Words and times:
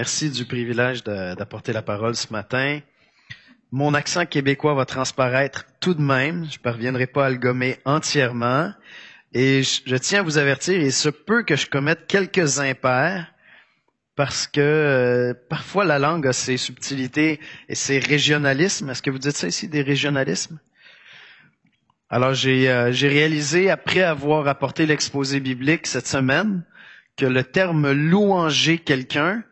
Merci 0.00 0.30
du 0.30 0.46
privilège 0.46 1.04
d'apporter 1.04 1.74
la 1.74 1.82
parole 1.82 2.16
ce 2.16 2.32
matin. 2.32 2.80
Mon 3.70 3.92
accent 3.92 4.24
québécois 4.24 4.72
va 4.72 4.86
transparaître 4.86 5.66
tout 5.78 5.92
de 5.92 6.00
même. 6.00 6.46
Je 6.50 6.56
ne 6.56 6.62
parviendrai 6.62 7.06
pas 7.06 7.26
à 7.26 7.28
le 7.28 7.36
gommer 7.36 7.76
entièrement. 7.84 8.72
Et 9.34 9.62
je, 9.62 9.96
tiens 9.96 10.20
à 10.20 10.22
vous 10.22 10.38
avertir, 10.38 10.80
il 10.80 10.90
se 10.90 11.10
peut 11.10 11.42
que 11.42 11.54
je 11.54 11.66
commette 11.66 12.06
quelques 12.06 12.60
impairs 12.60 13.30
parce 14.16 14.46
que 14.46 14.60
euh, 14.62 15.34
parfois 15.50 15.84
la 15.84 15.98
langue 15.98 16.26
a 16.26 16.32
ses 16.32 16.56
subtilités 16.56 17.38
et 17.68 17.74
ses 17.74 17.98
régionalismes. 17.98 18.88
Est-ce 18.88 19.02
que 19.02 19.10
vous 19.10 19.18
dites 19.18 19.36
ça 19.36 19.48
ici, 19.48 19.68
des 19.68 19.82
régionalismes? 19.82 20.58
Alors 22.08 22.32
j'ai 22.32 22.70
euh, 22.70 22.90
réalisé, 22.90 23.68
après 23.68 24.00
avoir 24.00 24.48
apporté 24.48 24.86
l'exposé 24.86 25.40
biblique 25.40 25.86
cette 25.86 26.06
semaine, 26.06 26.64
que 27.18 27.26
le 27.26 27.44
terme 27.44 27.92
louanger 27.92 28.78
quelqu'un 28.78 29.44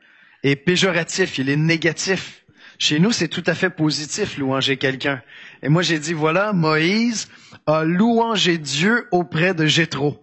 est 0.49 0.57
péjoratif, 0.57 1.39
il 1.39 1.49
est 1.49 1.57
négatif. 1.57 2.45
Chez 2.79 3.01
nous, 3.01 3.11
c'est 3.11 3.29
tout 3.29 3.43
à 3.47 3.55
fait 3.55 3.70
positif, 3.70 4.39
louanger 4.39 4.77
quelqu'un. 4.77 5.20
Et 5.62 5.69
moi, 5.69 5.83
j'ai 5.83 5.98
dit, 5.98 6.12
voilà, 6.12 6.52
Moïse 6.52 7.29
a 7.66 7.83
louangé 7.84 8.56
Dieu 8.56 9.09
auprès 9.11 9.53
de 9.53 9.66
Jéthro. 9.66 10.20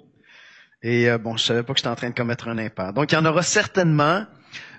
Et 0.82 1.10
euh, 1.10 1.18
bon, 1.18 1.36
je 1.36 1.44
savais 1.44 1.64
pas 1.64 1.74
que 1.74 1.80
j'étais 1.80 1.90
en 1.90 1.96
train 1.96 2.10
de 2.10 2.16
commettre 2.16 2.48
un 2.48 2.58
impair. 2.58 2.94
Donc, 2.94 3.12
il 3.12 3.16
y 3.16 3.18
en 3.18 3.26
aura 3.26 3.42
certainement. 3.42 4.26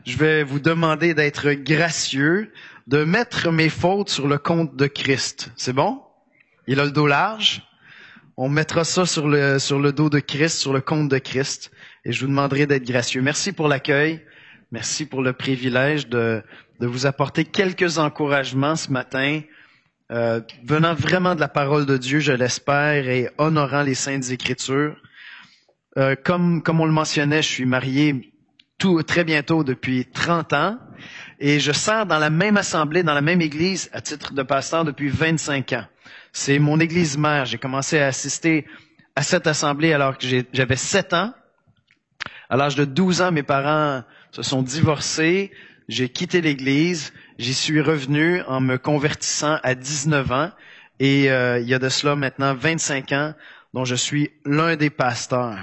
Je 0.06 0.16
vais 0.16 0.42
vous 0.42 0.60
demander 0.60 1.12
d'être 1.12 1.50
gracieux, 1.52 2.52
de 2.86 3.04
mettre 3.04 3.50
mes 3.50 3.68
fautes 3.68 4.08
sur 4.08 4.26
le 4.26 4.38
compte 4.38 4.74
de 4.76 4.86
Christ. 4.86 5.50
C'est 5.56 5.72
bon? 5.74 6.00
Il 6.66 6.80
a 6.80 6.84
le 6.84 6.92
dos 6.92 7.06
large. 7.06 7.62
On 8.38 8.48
mettra 8.48 8.84
ça 8.84 9.04
sur 9.04 9.28
le, 9.28 9.58
sur 9.58 9.78
le 9.78 9.92
dos 9.92 10.08
de 10.08 10.20
Christ, 10.20 10.58
sur 10.58 10.72
le 10.72 10.80
compte 10.80 11.08
de 11.08 11.18
Christ. 11.18 11.70
Et 12.04 12.12
je 12.12 12.20
vous 12.20 12.28
demanderai 12.28 12.66
d'être 12.66 12.86
gracieux. 12.86 13.20
Merci 13.20 13.52
pour 13.52 13.68
l'accueil. 13.68 14.22
Merci 14.72 15.06
pour 15.06 15.22
le 15.22 15.32
privilège 15.32 16.08
de, 16.08 16.42
de 16.80 16.86
vous 16.86 17.06
apporter 17.06 17.44
quelques 17.44 17.98
encouragements 17.98 18.74
ce 18.74 18.90
matin, 18.90 19.40
euh, 20.10 20.40
venant 20.64 20.92
vraiment 20.94 21.34
de 21.34 21.40
la 21.40 21.48
parole 21.48 21.86
de 21.86 21.96
Dieu, 21.96 22.18
je 22.18 22.32
l'espère, 22.32 23.08
et 23.08 23.30
honorant 23.38 23.82
les 23.82 23.94
saintes 23.94 24.30
écritures. 24.30 24.96
Euh, 25.98 26.16
comme, 26.16 26.62
comme 26.62 26.80
on 26.80 26.84
le 26.86 26.92
mentionnait, 26.92 27.42
je 27.42 27.48
suis 27.48 27.64
marié 27.64 28.32
tout, 28.76 29.02
très 29.04 29.22
bientôt 29.24 29.62
depuis 29.64 30.04
30 30.04 30.52
ans, 30.52 30.78
et 31.38 31.60
je 31.60 31.72
sers 31.72 32.04
dans 32.04 32.18
la 32.18 32.30
même 32.30 32.56
assemblée, 32.56 33.02
dans 33.02 33.14
la 33.14 33.20
même 33.22 33.40
église, 33.40 33.88
à 33.92 34.00
titre 34.00 34.34
de 34.34 34.42
pasteur 34.42 34.84
depuis 34.84 35.08
25 35.08 35.72
ans. 35.74 35.86
C'est 36.32 36.58
mon 36.58 36.80
église 36.80 37.16
mère. 37.16 37.46
J'ai 37.46 37.58
commencé 37.58 37.98
à 37.98 38.08
assister 38.08 38.66
à 39.14 39.22
cette 39.22 39.46
assemblée 39.46 39.92
alors 39.92 40.18
que 40.18 40.26
j'avais 40.52 40.76
7 40.76 41.12
ans. 41.14 41.32
À 42.50 42.56
l'âge 42.56 42.74
de 42.76 42.84
12 42.84 43.22
ans, 43.22 43.32
mes 43.32 43.42
parents 43.42 44.02
se 44.36 44.42
sont 44.42 44.62
divorcés. 44.62 45.50
J'ai 45.88 46.10
quitté 46.10 46.42
l'Église, 46.42 47.14
j'y 47.38 47.54
suis 47.54 47.80
revenu 47.80 48.42
en 48.42 48.60
me 48.60 48.76
convertissant 48.76 49.58
à 49.62 49.74
19 49.74 50.30
ans 50.30 50.50
et 51.00 51.30
euh, 51.30 51.58
il 51.58 51.66
y 51.66 51.72
a 51.72 51.78
de 51.78 51.88
cela 51.88 52.16
maintenant 52.16 52.54
25 52.54 53.12
ans 53.12 53.34
dont 53.72 53.86
je 53.86 53.94
suis 53.94 54.30
l'un 54.44 54.76
des 54.76 54.90
pasteurs. 54.90 55.56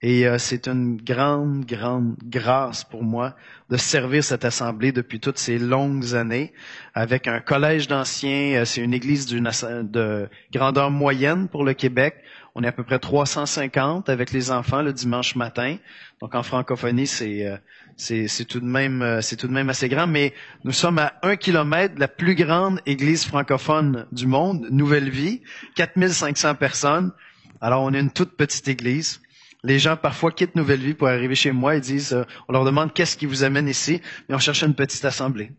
Et 0.00 0.26
euh, 0.26 0.38
c'est 0.38 0.66
une 0.66 0.96
grande, 0.96 1.66
grande 1.66 2.14
grâce 2.24 2.84
pour 2.84 3.02
moi 3.02 3.36
de 3.68 3.76
servir 3.76 4.24
cette 4.24 4.46
assemblée 4.46 4.92
depuis 4.92 5.20
toutes 5.20 5.38
ces 5.38 5.58
longues 5.58 6.14
années 6.14 6.52
avec 6.94 7.26
un 7.26 7.40
collège 7.40 7.86
d'anciens. 7.86 8.60
Euh, 8.60 8.64
c'est 8.64 8.82
une 8.82 8.94
église 8.94 9.26
de 9.26 10.28
grandeur 10.52 10.90
moyenne 10.90 11.48
pour 11.48 11.64
le 11.64 11.74
Québec. 11.74 12.16
On 12.56 12.62
est 12.62 12.68
à 12.68 12.72
peu 12.72 12.84
près 12.84 13.00
350 13.00 14.08
avec 14.08 14.30
les 14.30 14.52
enfants 14.52 14.80
le 14.80 14.92
dimanche 14.92 15.34
matin. 15.34 15.76
Donc 16.20 16.36
en 16.36 16.44
francophonie, 16.44 17.08
c'est 17.08 17.44
euh, 17.46 18.44
tout 18.48 18.60
de 18.60 18.64
même 18.64 19.02
euh, 19.02 19.20
tout 19.36 19.48
de 19.48 19.52
même 19.52 19.70
assez 19.70 19.88
grand. 19.88 20.06
Mais 20.06 20.32
nous 20.62 20.70
sommes 20.70 21.00
à 21.00 21.14
un 21.22 21.34
kilomètre 21.34 21.96
de 21.96 22.00
la 22.00 22.06
plus 22.06 22.36
grande 22.36 22.80
église 22.86 23.24
francophone 23.24 24.06
du 24.12 24.28
monde, 24.28 24.68
Nouvelle 24.70 25.10
Vie, 25.10 25.42
4500 25.74 26.54
personnes. 26.54 27.12
Alors 27.60 27.82
on 27.82 27.92
est 27.92 28.00
une 28.00 28.12
toute 28.12 28.36
petite 28.36 28.68
église. 28.68 29.20
Les 29.64 29.80
gens 29.80 29.96
parfois 29.96 30.30
quittent 30.30 30.54
Nouvelle 30.54 30.80
Vie 30.80 30.94
pour 30.94 31.08
arriver 31.08 31.34
chez 31.34 31.50
moi 31.50 31.74
et 31.74 31.80
disent, 31.80 32.12
euh, 32.12 32.22
on 32.46 32.52
leur 32.52 32.64
demande 32.64 32.92
qu'est-ce 32.92 33.16
qui 33.16 33.26
vous 33.26 33.42
amène 33.42 33.66
ici, 33.66 34.00
et 34.28 34.34
on 34.34 34.38
cherche 34.38 34.62
une 34.62 34.74
petite 34.74 35.04
assemblée. 35.04 35.50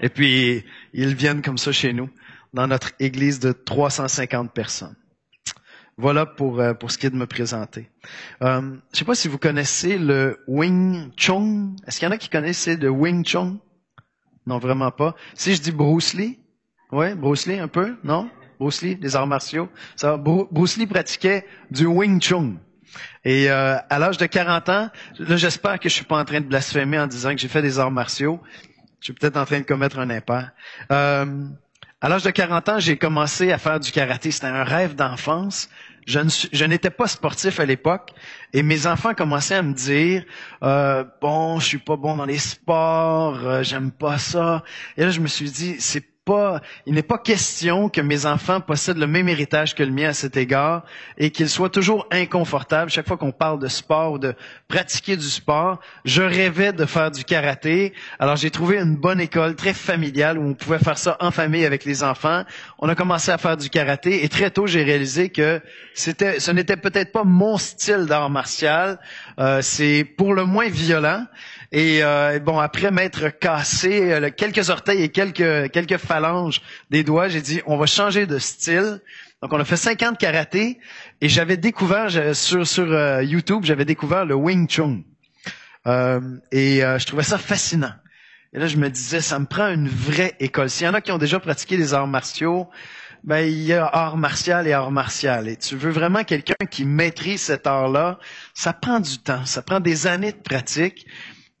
Et 0.00 0.08
puis 0.08 0.64
ils 0.92 1.14
viennent 1.14 1.42
comme 1.42 1.58
ça 1.58 1.70
chez 1.70 1.92
nous, 1.92 2.10
dans 2.52 2.66
notre 2.66 2.90
église 2.98 3.38
de 3.38 3.52
350 3.52 4.52
personnes. 4.52 4.96
Voilà 6.00 6.26
pour, 6.26 6.60
euh, 6.60 6.74
pour 6.74 6.92
ce 6.92 6.96
qui 6.96 7.06
est 7.06 7.10
de 7.10 7.16
me 7.16 7.26
présenter. 7.26 7.90
Euh, 8.42 8.60
je 8.60 8.66
ne 8.66 8.80
sais 8.92 9.04
pas 9.04 9.16
si 9.16 9.26
vous 9.26 9.36
connaissez 9.36 9.98
le 9.98 10.38
Wing 10.46 11.10
Chun. 11.16 11.74
Est-ce 11.86 11.98
qu'il 11.98 12.06
y 12.06 12.08
en 12.08 12.14
a 12.14 12.18
qui 12.18 12.28
connaissent 12.28 12.68
le 12.68 12.88
Wing 12.88 13.24
Chun? 13.24 13.58
Non, 14.46 14.58
vraiment 14.58 14.92
pas. 14.92 15.16
Si 15.34 15.56
je 15.56 15.60
dis 15.60 15.72
Bruce 15.72 16.14
Lee, 16.14 16.38
ouais, 16.92 17.16
Bruce 17.16 17.46
Lee 17.46 17.58
un 17.58 17.66
peu, 17.66 17.96
non? 18.04 18.30
Bruce 18.60 18.80
Lee, 18.82 18.96
les 19.02 19.16
arts 19.16 19.26
martiaux. 19.26 19.68
Bruce 20.52 20.76
Lee 20.76 20.86
pratiquait 20.86 21.44
du 21.72 21.86
Wing 21.86 22.22
Chun. 22.22 22.54
Et 23.24 23.50
euh, 23.50 23.76
à 23.90 23.98
l'âge 23.98 24.18
de 24.18 24.26
40 24.26 24.68
ans, 24.68 24.90
là 25.18 25.36
j'espère 25.36 25.80
que 25.80 25.88
je 25.88 25.94
suis 25.94 26.04
pas 26.04 26.20
en 26.20 26.24
train 26.24 26.40
de 26.40 26.46
blasphémer 26.46 27.00
en 27.00 27.08
disant 27.08 27.32
que 27.34 27.38
j'ai 27.38 27.48
fait 27.48 27.60
des 27.60 27.80
arts 27.80 27.90
martiaux. 27.90 28.40
Je 29.00 29.06
suis 29.06 29.12
peut-être 29.14 29.36
en 29.36 29.44
train 29.44 29.58
de 29.58 29.64
commettre 29.64 29.98
un 29.98 30.10
impair. 30.10 30.52
À 32.00 32.08
l'âge 32.08 32.22
de 32.22 32.30
40 32.30 32.68
ans, 32.68 32.78
j'ai 32.78 32.96
commencé 32.96 33.50
à 33.50 33.58
faire 33.58 33.80
du 33.80 33.90
karaté. 33.90 34.30
C'était 34.30 34.46
un 34.46 34.62
rêve 34.62 34.94
d'enfance. 34.94 35.68
Je, 36.08 36.64
n'étais 36.64 36.88
pas 36.88 37.06
sportif 37.06 37.60
à 37.60 37.66
l'époque 37.66 38.12
et 38.54 38.62
mes 38.62 38.86
enfants 38.86 39.12
commençaient 39.12 39.56
à 39.56 39.62
me 39.62 39.74
dire 39.74 40.24
euh, 40.62 41.04
bon, 41.20 41.60
je 41.60 41.66
suis 41.66 41.78
pas 41.78 41.96
bon 41.96 42.16
dans 42.16 42.24
les 42.24 42.38
sports, 42.38 43.38
euh, 43.44 43.62
j'aime 43.62 43.90
pas 43.90 44.16
ça. 44.16 44.64
Et 44.96 45.02
là, 45.02 45.10
je 45.10 45.20
me 45.20 45.26
suis 45.26 45.50
dit 45.50 45.76
c'est 45.78 46.04
il 46.86 46.94
n'est 46.94 47.02
pas 47.02 47.18
question 47.18 47.88
que 47.88 48.00
mes 48.00 48.26
enfants 48.26 48.60
possèdent 48.60 48.98
le 48.98 49.06
même 49.06 49.28
héritage 49.28 49.74
que 49.74 49.82
le 49.82 49.90
mien 49.90 50.08
à 50.10 50.12
cet 50.12 50.36
égard 50.36 50.84
et 51.16 51.30
qu'ils 51.30 51.48
soient 51.48 51.70
toujours 51.70 52.06
inconfortables 52.10 52.90
chaque 52.90 53.06
fois 53.06 53.16
qu'on 53.16 53.32
parle 53.32 53.58
de 53.58 53.68
sport 53.68 54.12
ou 54.12 54.18
de 54.18 54.34
pratiquer 54.68 55.16
du 55.16 55.28
sport. 55.28 55.80
Je 56.04 56.22
rêvais 56.22 56.72
de 56.72 56.84
faire 56.84 57.10
du 57.10 57.24
karaté. 57.24 57.92
Alors 58.18 58.36
j'ai 58.36 58.50
trouvé 58.50 58.78
une 58.78 58.96
bonne 58.96 59.20
école 59.20 59.54
très 59.54 59.72
familiale 59.74 60.38
où 60.38 60.42
on 60.48 60.54
pouvait 60.54 60.78
faire 60.78 60.98
ça 60.98 61.16
en 61.20 61.30
famille 61.30 61.64
avec 61.64 61.84
les 61.84 62.02
enfants. 62.02 62.44
On 62.78 62.88
a 62.88 62.94
commencé 62.94 63.30
à 63.30 63.38
faire 63.38 63.56
du 63.56 63.70
karaté 63.70 64.24
et 64.24 64.28
très 64.28 64.50
tôt 64.50 64.66
j'ai 64.66 64.82
réalisé 64.82 65.30
que 65.30 65.60
c'était, 65.94 66.40
ce 66.40 66.50
n'était 66.50 66.76
peut-être 66.76 67.12
pas 67.12 67.24
mon 67.24 67.58
style 67.58 68.06
d'art 68.06 68.30
martial. 68.30 68.98
Euh, 69.38 69.60
c'est 69.62 70.04
pour 70.04 70.34
le 70.34 70.44
moins 70.44 70.68
violent. 70.68 71.26
Et 71.70 72.02
euh, 72.02 72.38
bon, 72.38 72.58
après 72.58 72.90
m'être 72.90 73.28
cassé 73.28 74.10
euh, 74.10 74.30
quelques 74.34 74.70
orteils 74.70 75.02
et 75.02 75.10
quelques, 75.10 75.70
quelques 75.70 75.98
phalanges 75.98 76.62
des 76.90 77.04
doigts, 77.04 77.28
j'ai 77.28 77.42
dit, 77.42 77.60
on 77.66 77.76
va 77.76 77.86
changer 77.86 78.26
de 78.26 78.38
style. 78.38 79.02
Donc, 79.42 79.52
on 79.52 79.60
a 79.60 79.64
fait 79.64 79.76
50 79.76 80.18
karaté 80.18 80.78
et 81.20 81.28
j'avais 81.28 81.56
découvert 81.56 82.34
sur, 82.34 82.66
sur 82.66 82.90
euh, 82.90 83.22
YouTube, 83.22 83.64
j'avais 83.64 83.84
découvert 83.84 84.24
le 84.24 84.34
Wing 84.34 84.66
Chun. 84.68 85.02
et 86.52 86.80
je 86.80 87.06
trouvais 87.06 87.22
ça 87.22 87.38
fascinant. 87.38 87.92
Et 88.54 88.58
là, 88.58 88.66
je 88.66 88.78
me 88.78 88.88
disais, 88.88 89.20
ça 89.20 89.38
me 89.38 89.44
prend 89.44 89.68
une 89.68 89.88
vraie 89.88 90.34
école. 90.40 90.70
S'il 90.70 90.86
y 90.86 90.88
en 90.88 90.94
a 90.94 91.02
qui 91.02 91.12
ont 91.12 91.18
déjà 91.18 91.38
pratiqué 91.38 91.76
les 91.76 91.92
arts 91.92 92.06
martiaux, 92.06 92.68
ben, 93.24 93.40
il 93.40 93.62
y 93.62 93.74
a 93.74 93.84
art 93.84 94.16
martial 94.16 94.66
et 94.66 94.72
art 94.72 94.90
martial. 94.90 95.48
Et 95.48 95.56
tu 95.56 95.76
veux 95.76 95.90
vraiment 95.90 96.24
quelqu'un 96.24 96.66
qui 96.70 96.86
maîtrise 96.86 97.42
cet 97.42 97.66
art-là, 97.66 98.18
ça 98.54 98.72
prend 98.72 99.00
du 99.00 99.18
temps, 99.18 99.44
ça 99.44 99.60
prend 99.60 99.80
des 99.80 100.06
années 100.06 100.32
de 100.32 100.38
pratique. 100.38 101.06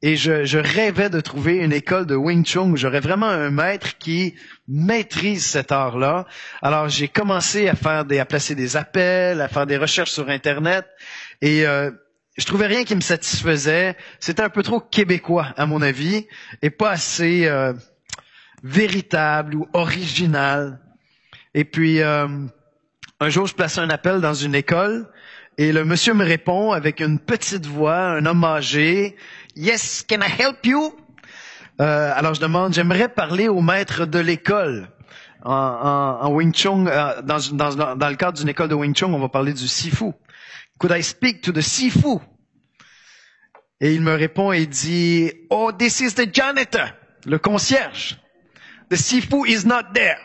Et 0.00 0.14
je, 0.14 0.44
je, 0.44 0.58
rêvais 0.58 1.10
de 1.10 1.20
trouver 1.20 1.56
une 1.56 1.72
école 1.72 2.06
de 2.06 2.14
Wing 2.14 2.44
Chun 2.44 2.76
j'aurais 2.76 3.00
vraiment 3.00 3.26
un 3.26 3.50
maître 3.50 3.98
qui 3.98 4.34
maîtrise 4.68 5.44
cet 5.44 5.72
art-là. 5.72 6.24
Alors 6.62 6.88
j'ai 6.88 7.08
commencé 7.08 7.68
à 7.68 7.74
faire 7.74 8.04
des, 8.04 8.20
à 8.20 8.24
placer 8.24 8.54
des 8.54 8.76
appels, 8.76 9.40
à 9.40 9.48
faire 9.48 9.66
des 9.66 9.76
recherches 9.76 10.12
sur 10.12 10.28
Internet, 10.28 10.86
et 11.42 11.66
euh, 11.66 11.90
je 12.36 12.44
trouvais 12.44 12.68
rien 12.68 12.84
qui 12.84 12.94
me 12.94 13.00
satisfaisait. 13.00 13.96
C'était 14.20 14.42
un 14.42 14.50
peu 14.50 14.62
trop 14.62 14.78
québécois 14.78 15.48
à 15.56 15.66
mon 15.66 15.82
avis, 15.82 16.28
et 16.62 16.70
pas 16.70 16.90
assez 16.90 17.46
euh, 17.46 17.72
véritable 18.62 19.56
ou 19.56 19.66
original. 19.72 20.78
Et 21.54 21.64
puis 21.64 22.02
euh, 22.02 22.28
un 23.18 23.28
jour, 23.30 23.48
je 23.48 23.54
plaçais 23.54 23.80
un 23.80 23.90
appel 23.90 24.20
dans 24.20 24.34
une 24.34 24.54
école. 24.54 25.08
Et 25.60 25.72
le 25.72 25.84
monsieur 25.84 26.14
me 26.14 26.24
répond 26.24 26.70
avec 26.70 27.00
une 27.00 27.18
petite 27.18 27.66
voix, 27.66 27.98
un 27.98 28.26
homme 28.26 28.44
âgé, 28.44 29.16
Yes, 29.58 30.04
can 30.08 30.20
I 30.22 30.28
help 30.28 30.64
you? 30.64 30.94
Euh, 31.80 32.12
alors 32.14 32.32
je 32.34 32.40
demande, 32.40 32.72
j'aimerais 32.74 33.08
parler 33.08 33.48
au 33.48 33.60
maître 33.60 34.06
de 34.06 34.20
l'école. 34.20 34.88
En, 35.44 35.50
en, 35.52 36.26
en, 36.26 36.30
Wing 36.32 36.54
Chun, 36.54 36.86
euh, 36.86 37.22
dans, 37.22 37.38
dans, 37.56 37.96
dans, 37.96 38.08
le 38.08 38.14
cadre 38.14 38.38
d'une 38.38 38.48
école 38.48 38.68
de 38.68 38.76
Wing 38.76 38.94
Chun, 38.94 39.12
on 39.12 39.18
va 39.18 39.28
parler 39.28 39.52
du 39.52 39.66
Sifu. 39.66 40.12
Could 40.78 40.96
I 40.96 41.02
speak 41.02 41.40
to 41.40 41.50
the 41.50 41.60
Sifu? 41.60 42.20
Et 43.80 43.94
il 43.94 44.00
me 44.00 44.14
répond 44.14 44.52
et 44.52 44.64
dit, 44.64 45.32
Oh, 45.50 45.72
this 45.76 45.98
is 45.98 46.14
the 46.14 46.32
janitor, 46.32 46.92
le 47.26 47.38
concierge. 47.38 48.16
The 48.90 48.96
Sifu 48.96 49.44
is 49.44 49.66
not 49.66 49.92
there. 49.92 50.18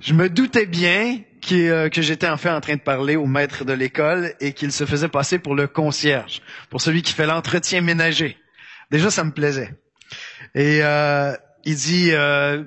Je 0.00 0.12
me 0.12 0.28
doutais 0.28 0.66
bien 0.66 1.20
euh, 1.52 1.88
que 1.88 2.02
j'étais 2.02 2.28
en 2.28 2.36
fait 2.36 2.50
en 2.50 2.60
train 2.60 2.76
de 2.76 2.80
parler 2.80 3.16
au 3.16 3.26
maître 3.26 3.64
de 3.64 3.72
l'école 3.72 4.32
et 4.40 4.52
qu'il 4.52 4.72
se 4.72 4.86
faisait 4.86 5.08
passer 5.08 5.38
pour 5.38 5.54
le 5.54 5.66
concierge, 5.66 6.40
pour 6.70 6.80
celui 6.80 7.02
qui 7.02 7.12
fait 7.12 7.26
l'entretien 7.26 7.80
ménager. 7.80 8.36
Déjà, 8.90 9.10
ça 9.10 9.24
me 9.24 9.30
plaisait. 9.30 9.74
Et 10.54 10.80
euh, 10.82 11.34
il 11.64 11.76
dit, 11.76 12.10
euh, 12.12 12.62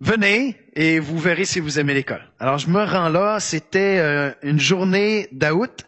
venez 0.00 0.56
et 0.74 0.98
vous 0.98 1.18
verrez 1.18 1.44
si 1.44 1.60
vous 1.60 1.78
aimez 1.78 1.94
l'école. 1.94 2.22
Alors, 2.38 2.58
je 2.58 2.68
me 2.68 2.82
rends 2.82 3.08
là. 3.08 3.40
C'était 3.40 3.98
euh, 3.98 4.32
une 4.42 4.58
journée 4.60 5.28
d'août 5.32 5.86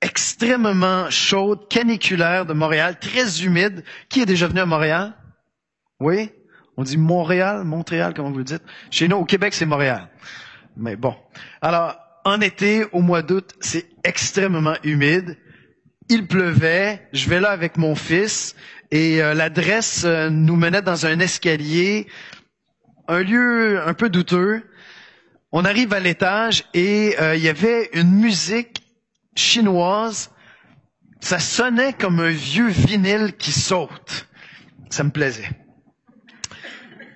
extrêmement 0.00 1.10
chaude, 1.10 1.68
caniculaire 1.68 2.46
de 2.46 2.54
Montréal, 2.54 2.98
très 2.98 3.42
humide. 3.42 3.84
Qui 4.08 4.22
est 4.22 4.26
déjà 4.26 4.46
venu 4.46 4.60
à 4.60 4.66
Montréal? 4.66 5.14
Oui? 6.00 6.30
On 6.76 6.82
dit 6.82 6.96
Montréal, 6.96 7.64
Montréal, 7.64 8.14
comment 8.16 8.30
vous 8.30 8.38
le 8.38 8.44
dites? 8.44 8.62
Chez 8.90 9.08
nous, 9.08 9.16
au 9.16 9.24
Québec, 9.26 9.52
c'est 9.52 9.66
Montréal. 9.66 10.08
Mais 10.80 10.96
bon. 10.96 11.14
Alors, 11.60 11.98
en 12.24 12.40
été, 12.40 12.86
au 12.92 13.02
mois 13.02 13.20
d'août, 13.20 13.54
c'est 13.60 13.86
extrêmement 14.02 14.76
humide. 14.82 15.36
Il 16.08 16.26
pleuvait. 16.26 17.06
Je 17.12 17.28
vais 17.28 17.38
là 17.38 17.50
avec 17.50 17.76
mon 17.76 17.94
fils 17.94 18.56
et 18.90 19.22
euh, 19.22 19.34
l'adresse 19.34 20.04
euh, 20.04 20.30
nous 20.30 20.56
menait 20.56 20.80
dans 20.80 21.04
un 21.04 21.20
escalier, 21.20 22.06
un 23.08 23.22
lieu 23.22 23.80
un 23.86 23.92
peu 23.92 24.08
douteux. 24.08 24.62
On 25.52 25.66
arrive 25.66 25.92
à 25.92 26.00
l'étage 26.00 26.64
et 26.72 27.14
euh, 27.20 27.36
il 27.36 27.42
y 27.42 27.48
avait 27.48 27.90
une 27.92 28.12
musique 28.12 28.82
chinoise. 29.36 30.30
Ça 31.20 31.38
sonnait 31.38 31.92
comme 31.92 32.20
un 32.20 32.30
vieux 32.30 32.68
vinyle 32.68 33.34
qui 33.36 33.52
saute. 33.52 34.26
Ça 34.88 35.04
me 35.04 35.10
plaisait. 35.10 35.50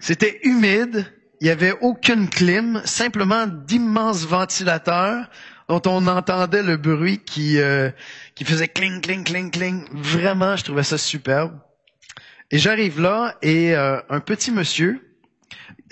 C'était 0.01 0.41
humide. 0.43 1.07
Il 1.45 1.49
n'y 1.49 1.53
avait 1.53 1.77
aucune 1.83 2.31
clim, 2.31 2.81
simplement 2.87 3.47
d'immenses 3.47 4.25
ventilateurs 4.25 5.29
dont 5.69 5.83
on 5.85 6.07
entendait 6.07 6.63
le 6.63 6.79
bruit 6.79 7.19
qui, 7.19 7.59
euh, 7.59 7.91
qui 8.35 8.47
faisait 8.47 8.67
cling, 8.67 9.03
cling, 9.03 9.25
cling, 9.25 9.51
cling. 9.51 9.85
Vraiment, 9.93 10.57
je 10.57 10.65
trouvais 10.65 10.85
ça 10.85 10.97
superbe. 10.97 11.53
Et 12.51 12.57
j'arrive 12.57 12.99
là 12.99 13.37
et 13.43 13.77
euh, 13.77 14.01
un 14.09 14.21
petit 14.21 14.53
monsieur, 14.53 15.07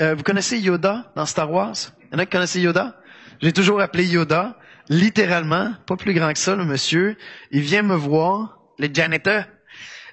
euh, 0.00 0.14
vous 0.14 0.22
connaissez 0.22 0.58
Yoda 0.58 1.12
dans 1.16 1.26
Star 1.26 1.52
Wars? 1.52 1.76
Il 2.04 2.14
y 2.14 2.16
en 2.16 2.18
a 2.20 2.24
qui 2.24 2.32
connaissent 2.32 2.54
Yoda? 2.54 2.98
J'ai 3.42 3.52
toujours 3.52 3.82
appelé 3.82 4.06
Yoda, 4.06 4.56
littéralement, 4.88 5.74
pas 5.86 5.96
plus 5.98 6.14
grand 6.14 6.32
que 6.32 6.38
ça, 6.38 6.56
le 6.56 6.64
monsieur. 6.64 7.18
Il 7.50 7.60
vient 7.60 7.82
me 7.82 7.94
voir, 7.94 8.58
le 8.78 8.88
janitor, 8.90 9.42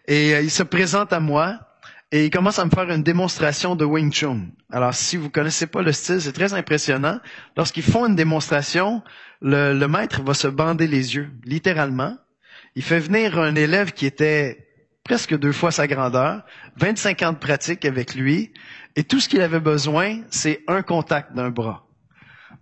et 0.06 0.32
il 0.32 0.52
se 0.52 0.64
présente 0.64 1.14
à 1.14 1.22
moi 1.22 1.60
et 2.12 2.26
il 2.26 2.30
commence 2.32 2.58
à 2.58 2.66
me 2.66 2.72
faire 2.72 2.90
une 2.90 3.04
démonstration 3.04 3.76
de 3.76 3.86
Wing 3.86 4.12
Chun. 4.12 4.48
Alors, 4.72 4.96
si 4.96 5.16
vous 5.16 5.30
connaissez 5.30 5.68
pas 5.68 5.84
le 5.84 5.92
style, 5.92 6.20
c'est 6.20 6.34
très 6.34 6.54
impressionnant. 6.54 7.20
Lorsqu'ils 7.56 7.84
font 7.84 8.08
une 8.08 8.16
démonstration, 8.16 9.04
le, 9.42 9.86
maître 9.86 10.24
va 10.24 10.34
se 10.34 10.48
bander 10.48 10.88
les 10.88 11.16
yeux, 11.16 11.30
littéralement. 11.44 12.18
Il 12.76 12.82
fait 12.82 13.00
venir 13.00 13.38
un 13.38 13.54
élève 13.54 13.92
qui 13.92 14.08
était 14.08 14.68
presque 15.04 15.38
deux 15.38 15.52
fois 15.52 15.72
sa 15.72 15.86
grandeur, 15.88 16.44
25 16.78 17.22
ans 17.24 17.34
de 17.34 17.38
pratique 17.38 17.86
avec 17.86 18.16
lui, 18.16 18.54
et 18.96 19.04
tout 19.04 19.20
ce 19.20 19.30
qu'il 19.30 19.42
avait 19.42 19.60
besoin, 19.60 20.22
c'est 20.30 20.62
un 20.68 20.82
contact 20.82 21.34
d'un 21.34 21.52
bras. 21.52 21.88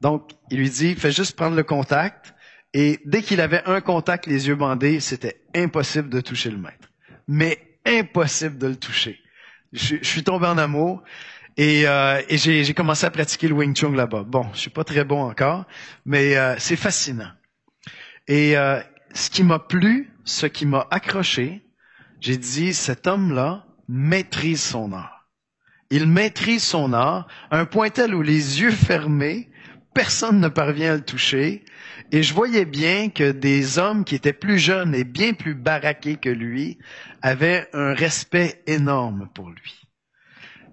Donc, 0.01 0.31
il 0.51 0.59
lui 0.59 0.69
dit, 0.69 0.95
fais 0.95 1.11
juste 1.11 1.37
prendre 1.37 1.55
le 1.55 1.63
contact, 1.63 2.33
et 2.73 2.99
dès 3.05 3.21
qu'il 3.21 3.39
avait 3.39 3.63
un 3.65 3.79
contact, 3.79 4.27
les 4.27 4.47
yeux 4.47 4.55
bandés, 4.55 4.99
c'était 4.99 5.41
impossible 5.55 6.09
de 6.09 6.19
toucher 6.19 6.51
le 6.51 6.57
maître. 6.57 6.91
Mais 7.27 7.79
impossible 7.85 8.57
de 8.57 8.67
le 8.67 8.75
toucher 8.75 9.19
je, 9.73 9.95
suis 10.01 10.23
tombé 10.23 10.47
en 10.47 10.57
amour 10.57 11.03
et, 11.57 11.87
euh, 11.87 12.21
j'ai 12.29 12.73
commencé 12.73 13.05
à 13.05 13.09
pratiquer 13.09 13.47
le 13.47 13.55
Wing 13.55 13.75
Chun 13.75 13.91
là-bas. 13.95 14.23
Bon, 14.23 14.45
je 14.53 14.59
suis 14.59 14.69
pas 14.69 14.83
très 14.83 15.03
bon 15.03 15.23
encore, 15.23 15.65
mais 16.05 16.37
euh, 16.37 16.55
c'est 16.59 16.75
fascinant. 16.75 17.31
Et 18.27 18.57
euh, 18.57 18.79
ce 19.13 19.29
qui 19.29 19.43
m'a 19.43 19.59
plu, 19.59 20.13
ce 20.23 20.45
qui 20.45 20.65
m'a 20.65 20.87
accroché, 20.91 21.63
j'ai 22.19 22.37
dit, 22.37 22.73
cet 22.73 23.07
homme-là 23.07 23.65
maîtrise 23.87 24.61
son 24.61 24.91
art. 24.93 25.27
Il 25.89 26.07
maîtrise 26.07 26.63
son 26.63 26.93
art 26.93 27.27
à 27.49 27.59
un 27.59 27.65
point 27.65 27.89
tel 27.89 28.13
où 28.13 28.21
les 28.21 28.61
yeux 28.61 28.71
fermés, 28.71 29.49
personne 29.93 30.39
ne 30.39 30.49
parvient 30.49 30.93
à 30.93 30.95
le 30.95 31.03
toucher. 31.03 31.63
Et 32.11 32.23
je 32.23 32.33
voyais 32.33 32.65
bien 32.65 33.09
que 33.09 33.31
des 33.31 33.79
hommes 33.79 34.05
qui 34.05 34.15
étaient 34.15 34.33
plus 34.33 34.59
jeunes 34.59 34.95
et 34.95 35.03
bien 35.03 35.33
plus 35.33 35.55
baraqués 35.55 36.15
que 36.15 36.29
lui 36.29 36.77
avaient 37.21 37.67
un 37.73 37.93
respect 37.93 38.61
énorme 38.67 39.29
pour 39.33 39.49
lui. 39.49 39.81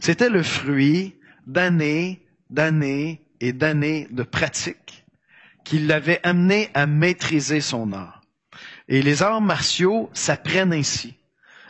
C'était 0.00 0.28
le 0.28 0.42
fruit 0.42 1.16
d'années, 1.46 2.26
d'années 2.50 3.22
et 3.40 3.52
d'années 3.52 4.06
de 4.10 4.22
pratique 4.22 5.04
qui 5.64 5.78
l'avait 5.78 6.20
amené 6.22 6.70
à 6.74 6.86
maîtriser 6.86 7.60
son 7.60 7.92
art. 7.92 8.20
Et 8.88 9.02
les 9.02 9.22
arts 9.22 9.40
martiaux 9.40 10.10
s'apprennent 10.12 10.74
ainsi. 10.74 11.14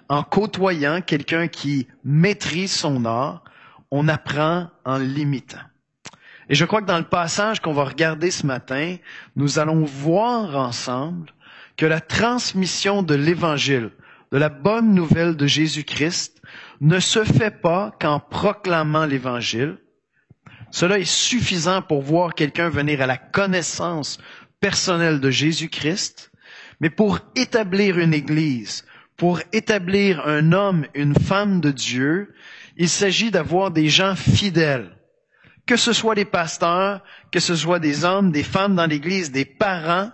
En 0.09 0.23
côtoyant 0.23 1.01
quelqu'un 1.01 1.49
qui 1.49 1.87
maîtrise 2.03 2.73
son 2.73 3.05
art, 3.05 3.45
on 3.91 4.09
apprend 4.09 4.69
en 4.85 4.99
l'imitant. 4.99 5.63
Et 6.49 6.55
je 6.55 6.65
crois 6.65 6.83
que 6.83 6.87
dans 6.87 6.99
le 6.99 7.05
passage 7.05 7.61
qu'on 7.61 7.73
va 7.73 7.85
regarder 7.85 8.31
ce 8.31 8.47
matin, 8.47 8.97
nous 9.37 9.59
allons 9.59 9.85
voir 9.85 10.57
ensemble 10.57 11.31
que 11.77 11.87
la 11.87 12.01
transmission 12.01 13.03
de 13.03 13.15
l'Évangile, 13.15 13.91
de 14.31 14.39
la 14.39 14.49
bonne 14.49 14.95
nouvelle 14.95 15.37
de 15.37 15.47
Jésus-Christ, 15.47 16.43
ne 16.81 17.01
se 17.01 17.25
fait 17.25 17.63
pas 17.63 17.97
qu'en 18.01 18.21
proclamant 18.21 19.07
l'Évangile. 19.07 19.79
Cela 20.71 20.99
est 20.99 21.09
suffisant 21.11 21.83
pour 21.83 22.03
voir 22.03 22.35
quelqu'un 22.35 22.69
venir 22.69 23.01
à 23.01 23.07
la 23.07 23.17
connaissance 23.17 24.19
personnelle 24.61 25.21
de 25.21 25.31
Jésus-Christ, 25.31 26.31
mais 26.81 26.91
pour 26.91 27.21
établir 27.37 27.99
une 27.99 28.13
Église, 28.13 28.85
pour 29.17 29.41
établir 29.53 30.27
un 30.27 30.53
homme, 30.53 30.87
une 30.95 31.15
femme 31.15 31.61
de 31.61 31.71
Dieu, 31.71 32.35
il 32.77 32.89
s'agit 32.89 33.31
d'avoir 33.31 33.71
des 33.71 33.89
gens 33.89 34.17
fidèles 34.17 34.91
que 35.67 35.77
ce 35.77 35.93
soit 35.93 36.15
des 36.15 36.25
pasteurs, 36.25 37.03
que 37.31 37.41
ce 37.41 37.57
soit 37.57 37.79
des 37.79 38.05
hommes, 38.05 38.33
des 38.33 38.43
femmes 38.43 38.75
dans 38.75 38.87
l'Église, 38.87 39.33
des 39.33 39.45
parents, 39.45 40.11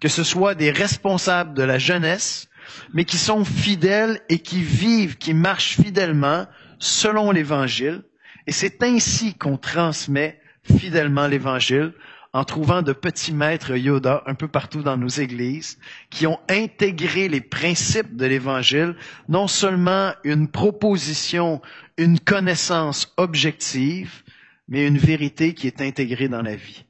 que 0.00 0.08
ce 0.08 0.24
soit 0.24 0.54
des 0.54 0.70
responsables 0.70 1.54
de 1.54 1.62
la 1.62 1.78
jeunesse, 1.78 2.48
mais 2.92 3.04
qui 3.04 3.16
sont 3.16 3.44
fidèles 3.44 4.20
et 4.28 4.38
qui 4.40 4.62
vivent, 4.62 5.16
qui 5.16 5.34
marchent 5.34 5.76
fidèlement 5.76 6.46
selon 6.78 7.30
l'Évangile. 7.30 8.02
Et 8.46 8.52
c'est 8.52 8.82
ainsi 8.82 9.34
qu'on 9.34 9.56
transmet 9.56 10.40
fidèlement 10.62 11.26
l'Évangile 11.26 11.92
en 12.32 12.44
trouvant 12.44 12.82
de 12.82 12.92
petits 12.92 13.32
maîtres 13.32 13.76
Yoda 13.76 14.22
un 14.26 14.34
peu 14.34 14.48
partout 14.48 14.82
dans 14.82 14.96
nos 14.96 15.08
églises 15.08 15.78
qui 16.10 16.26
ont 16.26 16.38
intégré 16.48 17.28
les 17.28 17.40
principes 17.40 18.16
de 18.16 18.26
l'Évangile, 18.26 18.96
non 19.28 19.48
seulement 19.48 20.12
une 20.24 20.48
proposition, 20.48 21.62
une 21.96 22.20
connaissance 22.20 23.12
objective, 23.16 24.22
mais 24.68 24.86
une 24.86 24.98
vérité 24.98 25.54
qui 25.54 25.66
est 25.66 25.80
intégrée 25.80 26.28
dans 26.28 26.42
la 26.42 26.56
vie. 26.56 26.84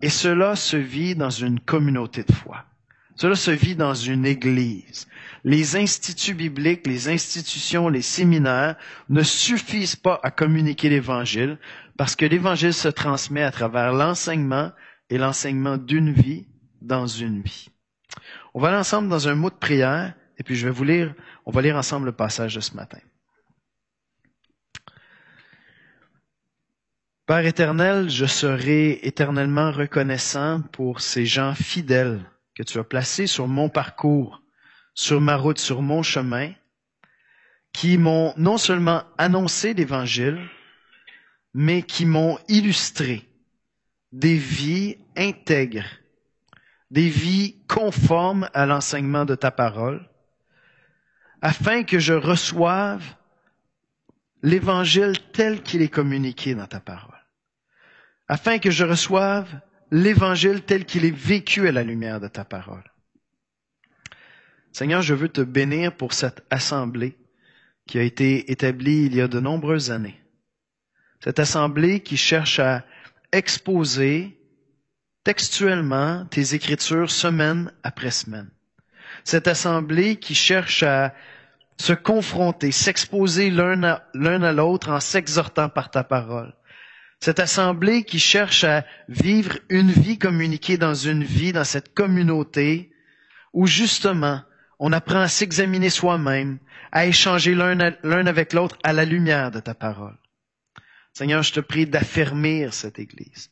Et 0.00 0.08
cela 0.08 0.54
se 0.56 0.76
vit 0.76 1.14
dans 1.16 1.30
une 1.30 1.58
communauté 1.60 2.22
de 2.22 2.32
foi. 2.32 2.64
Cela 3.16 3.34
se 3.34 3.50
vit 3.50 3.74
dans 3.74 3.94
une 3.94 4.24
église. 4.24 5.08
Les 5.42 5.76
instituts 5.76 6.34
bibliques, 6.34 6.86
les 6.86 7.08
institutions, 7.08 7.88
les 7.88 8.02
séminaires 8.02 8.76
ne 9.08 9.22
suffisent 9.24 9.96
pas 9.96 10.20
à 10.22 10.30
communiquer 10.30 10.88
l'évangile 10.88 11.58
parce 11.96 12.14
que 12.14 12.24
l'évangile 12.26 12.72
se 12.72 12.86
transmet 12.86 13.42
à 13.42 13.50
travers 13.50 13.92
l'enseignement 13.92 14.70
et 15.10 15.18
l'enseignement 15.18 15.78
d'une 15.78 16.12
vie 16.12 16.46
dans 16.80 17.08
une 17.08 17.42
vie. 17.42 17.68
On 18.54 18.60
va 18.60 18.68
aller 18.68 18.76
ensemble 18.76 19.08
dans 19.08 19.26
un 19.26 19.34
mot 19.34 19.50
de 19.50 19.56
prière 19.56 20.14
et 20.38 20.44
puis 20.44 20.54
je 20.54 20.66
vais 20.66 20.72
vous 20.72 20.84
lire, 20.84 21.12
on 21.44 21.50
va 21.50 21.60
lire 21.60 21.76
ensemble 21.76 22.06
le 22.06 22.12
passage 22.12 22.54
de 22.54 22.60
ce 22.60 22.74
matin. 22.76 22.98
Père 27.28 27.44
éternel, 27.44 28.08
je 28.08 28.24
serai 28.24 29.00
éternellement 29.02 29.70
reconnaissant 29.70 30.62
pour 30.72 31.02
ces 31.02 31.26
gens 31.26 31.54
fidèles 31.54 32.22
que 32.54 32.62
tu 32.62 32.78
as 32.78 32.84
placés 32.84 33.26
sur 33.26 33.46
mon 33.46 33.68
parcours, 33.68 34.40
sur 34.94 35.20
ma 35.20 35.36
route, 35.36 35.58
sur 35.58 35.82
mon 35.82 36.02
chemin, 36.02 36.52
qui 37.74 37.98
m'ont 37.98 38.32
non 38.38 38.56
seulement 38.56 39.02
annoncé 39.18 39.74
l'Évangile, 39.74 40.40
mais 41.52 41.82
qui 41.82 42.06
m'ont 42.06 42.38
illustré 42.48 43.28
des 44.10 44.38
vies 44.38 44.96
intègres, 45.14 45.98
des 46.90 47.10
vies 47.10 47.56
conformes 47.68 48.48
à 48.54 48.64
l'enseignement 48.64 49.26
de 49.26 49.34
ta 49.34 49.50
parole, 49.50 50.08
afin 51.42 51.82
que 51.82 51.98
je 51.98 52.14
reçoive 52.14 53.04
l'Évangile 54.42 55.18
tel 55.34 55.62
qu'il 55.62 55.82
est 55.82 55.92
communiqué 55.92 56.54
dans 56.54 56.66
ta 56.66 56.80
parole 56.80 57.17
afin 58.28 58.58
que 58.58 58.70
je 58.70 58.84
reçoive 58.84 59.48
l'Évangile 59.90 60.62
tel 60.62 60.84
qu'il 60.84 61.04
est 61.04 61.16
vécu 61.16 61.66
à 61.66 61.72
la 61.72 61.82
lumière 61.82 62.20
de 62.20 62.28
ta 62.28 62.44
parole. 62.44 62.84
Seigneur, 64.72 65.02
je 65.02 65.14
veux 65.14 65.28
te 65.28 65.40
bénir 65.40 65.96
pour 65.96 66.12
cette 66.12 66.44
assemblée 66.50 67.16
qui 67.86 67.98
a 67.98 68.02
été 68.02 68.52
établie 68.52 69.06
il 69.06 69.14
y 69.14 69.20
a 69.20 69.28
de 69.28 69.40
nombreuses 69.40 69.90
années. 69.90 70.20
Cette 71.24 71.38
assemblée 71.38 72.00
qui 72.00 72.16
cherche 72.16 72.58
à 72.58 72.84
exposer 73.32 74.38
textuellement 75.24 76.26
tes 76.26 76.54
écritures 76.54 77.10
semaine 77.10 77.72
après 77.82 78.10
semaine. 78.10 78.50
Cette 79.24 79.48
assemblée 79.48 80.16
qui 80.16 80.34
cherche 80.34 80.82
à 80.82 81.14
se 81.80 81.92
confronter, 81.92 82.72
s'exposer 82.72 83.50
l'un 83.50 83.82
à, 83.82 84.52
l'autre 84.52 84.90
en 84.90 85.00
s'exhortant 85.00 85.68
par 85.68 85.90
ta 85.90 86.04
parole. 86.04 86.54
Cette 87.20 87.40
assemblée 87.40 88.04
qui 88.04 88.18
cherche 88.18 88.64
à 88.64 88.84
vivre 89.08 89.58
une 89.68 89.90
vie 89.90 90.18
communiquée 90.18 90.78
dans 90.78 90.94
une 90.94 91.24
vie, 91.24 91.52
dans 91.52 91.64
cette 91.64 91.92
communauté, 91.92 92.92
où 93.52 93.66
justement 93.66 94.42
on 94.78 94.92
apprend 94.92 95.20
à 95.20 95.28
s'examiner 95.28 95.90
soi-même, 95.90 96.58
à 96.92 97.06
échanger 97.06 97.54
l'un 97.54 98.26
avec 98.26 98.52
l'autre 98.52 98.78
à 98.84 98.92
la 98.92 99.04
lumière 99.04 99.50
de 99.50 99.60
ta 99.60 99.74
parole. 99.74 100.16
Seigneur, 101.12 101.42
je 101.42 101.52
te 101.52 101.60
prie 101.60 101.86
d'affermir 101.86 102.72
cette 102.72 103.00
Église, 103.00 103.50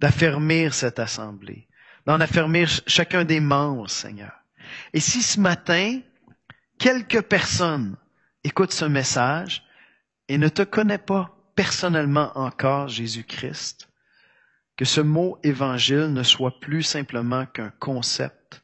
d'affermir 0.00 0.74
cette 0.74 0.98
assemblée, 0.98 1.68
d'en 2.06 2.20
affermir 2.20 2.68
chacun 2.88 3.24
des 3.24 3.38
membres, 3.38 3.88
Seigneur. 3.88 4.32
Et 4.92 5.00
si 5.00 5.22
ce 5.22 5.38
matin, 5.38 6.00
quelques 6.78 7.22
personnes 7.22 7.96
écoutent 8.42 8.72
ce 8.72 8.84
message 8.84 9.62
et 10.28 10.38
ne 10.38 10.48
te 10.48 10.62
connaissent 10.62 10.98
pas 11.06 11.34
personnellement 11.54 12.32
encore, 12.36 12.88
Jésus-Christ, 12.88 13.88
que 14.76 14.84
ce 14.84 15.00
mot 15.00 15.38
évangile 15.42 16.12
ne 16.12 16.22
soit 16.22 16.58
plus 16.60 16.82
simplement 16.82 17.46
qu'un 17.46 17.70
concept, 17.78 18.62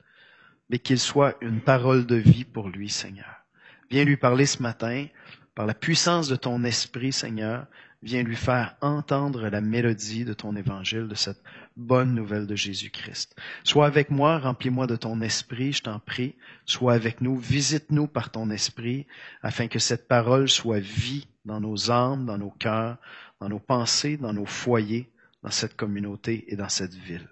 mais 0.69 0.79
qu'il 0.79 0.99
soit 0.99 1.37
une 1.41 1.61
parole 1.61 2.07
de 2.07 2.17
vie 2.17 2.45
pour 2.45 2.69
lui, 2.69 2.89
Seigneur. 2.89 3.45
Viens 3.91 4.05
lui 4.05 4.17
parler 4.17 4.47
ce 4.47 4.63
matin, 4.63 5.07
par 5.55 5.67
la 5.67 5.75
puissance 5.75 6.29
de 6.29 6.37
ton 6.37 6.65
esprit, 6.65 7.13
Seigneur, 7.13 7.67
viens 8.03 8.23
lui 8.23 8.37
faire 8.37 8.77
entendre 8.81 9.49
la 9.49 9.61
mélodie 9.61 10.25
de 10.25 10.33
ton 10.33 10.57
évangile, 10.57 11.09
de 11.09 11.15
cette 11.15 11.43
bonne 11.77 12.15
nouvelle 12.15 12.47
de 12.47 12.55
Jésus-Christ. 12.55 13.37
Sois 13.65 13.87
avec 13.87 14.11
moi, 14.11 14.39
remplis-moi 14.39 14.87
de 14.87 14.97
ton 14.97 15.21
esprit, 15.21 15.73
je 15.73 15.83
t'en 15.83 15.99
prie. 15.99 16.35
Sois 16.67 16.95
avec 16.95 17.21
nous, 17.21 17.37
visite-nous 17.37 18.07
par 18.07 18.31
ton 18.31 18.51
esprit, 18.51 19.07
afin 19.43 19.69
que 19.69 19.79
cette 19.79 20.09
parole 20.09 20.49
soit 20.49 20.81
vie 20.81 21.27
dans 21.45 21.61
nos 21.61 21.91
âmes, 21.91 22.27
dans 22.27 22.39
nos 22.39 22.51
cœurs, 22.51 22.99
dans 23.41 23.49
nos 23.49 23.59
pensées, 23.59 24.17
dans 24.17 24.33
nos 24.33 24.47
foyers, 24.47 25.11
dans 25.43 25.51
cette 25.51 25.77
communauté 25.77 26.45
et 26.49 26.57
dans 26.57 26.69
cette 26.69 26.95
ville. 26.95 27.29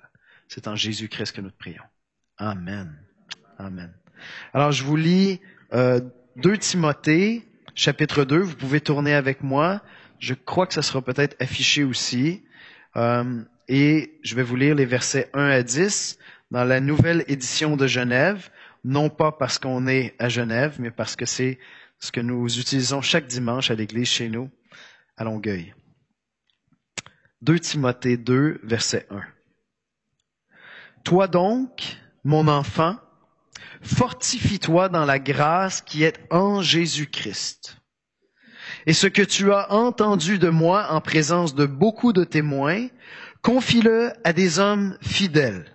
C'est 0.49 0.67
en 0.67 0.77
Jésus-Christ 0.77 1.33
que 1.33 1.41
nous 1.41 1.51
te 1.51 1.59
prions. 1.59 1.83
Amen. 2.39 2.97
Amen. 3.59 3.93
Alors, 4.55 4.73
je 4.73 4.85
vous 4.85 4.97
lis 4.97 5.41
euh, 5.75 6.01
2 6.37 6.57
Timothée, 6.59 7.47
chapitre 7.75 8.25
2. 8.25 8.39
Vous 8.39 8.57
pouvez 8.57 8.81
tourner 8.81 9.15
avec 9.15 9.43
moi. 9.43 9.83
Je 10.19 10.35
crois 10.35 10.67
que 10.67 10.75
ça 10.75 10.83
sera 10.83 11.03
peut-être 11.03 11.37
affiché 11.41 11.85
aussi. 11.85 12.43
Euh, 12.97 13.43
et 13.69 14.19
je 14.23 14.35
vais 14.35 14.43
vous 14.43 14.57
lire 14.57 14.75
les 14.75 14.87
versets 14.87 15.31
1 15.35 15.51
à 15.51 15.63
10 15.63 16.19
dans 16.51 16.65
la 16.65 16.81
nouvelle 16.81 17.25
édition 17.29 17.77
de 17.77 17.87
Genève, 17.87 18.51
non 18.85 19.11
pas 19.11 19.33
parce 19.33 19.59
qu'on 19.59 19.87
est 19.87 20.15
à 20.19 20.29
Genève, 20.29 20.77
mais 20.79 20.91
parce 20.91 21.17
que 21.17 21.27
c'est 21.27 21.59
ce 21.99 22.11
que 22.11 22.21
nous 22.21 22.59
utilisons 22.59 23.03
chaque 23.03 23.27
dimanche 23.27 23.71
à 23.71 23.75
l'église 23.75 24.09
chez 24.09 24.29
nous, 24.29 24.51
à 25.17 25.25
Longueuil. 25.25 25.75
2 27.43 27.59
Timothée 27.59 28.17
2, 28.17 28.61
verset 28.63 29.07
1. 29.11 29.23
Toi 31.05 31.29
donc, 31.29 31.99
mon 32.25 32.49
enfant, 32.49 32.97
fortifie-toi 33.83 34.89
dans 34.89 35.05
la 35.05 35.19
grâce 35.19 35.83
qui 35.83 36.03
est 36.03 36.19
en 36.31 36.63
Jésus-Christ. 36.63 37.79
Et 38.87 38.93
ce 38.93 39.07
que 39.07 39.23
tu 39.23 39.53
as 39.53 39.73
entendu 39.73 40.39
de 40.39 40.49
moi 40.49 40.93
en 40.93 41.01
présence 41.01 41.55
de 41.55 41.67
beaucoup 41.67 42.13
de 42.13 42.25
témoins, 42.25 42.89
confie-le 43.43 44.13
à 44.25 44.33
des 44.33 44.59
hommes 44.59 44.97
fidèles, 45.01 45.67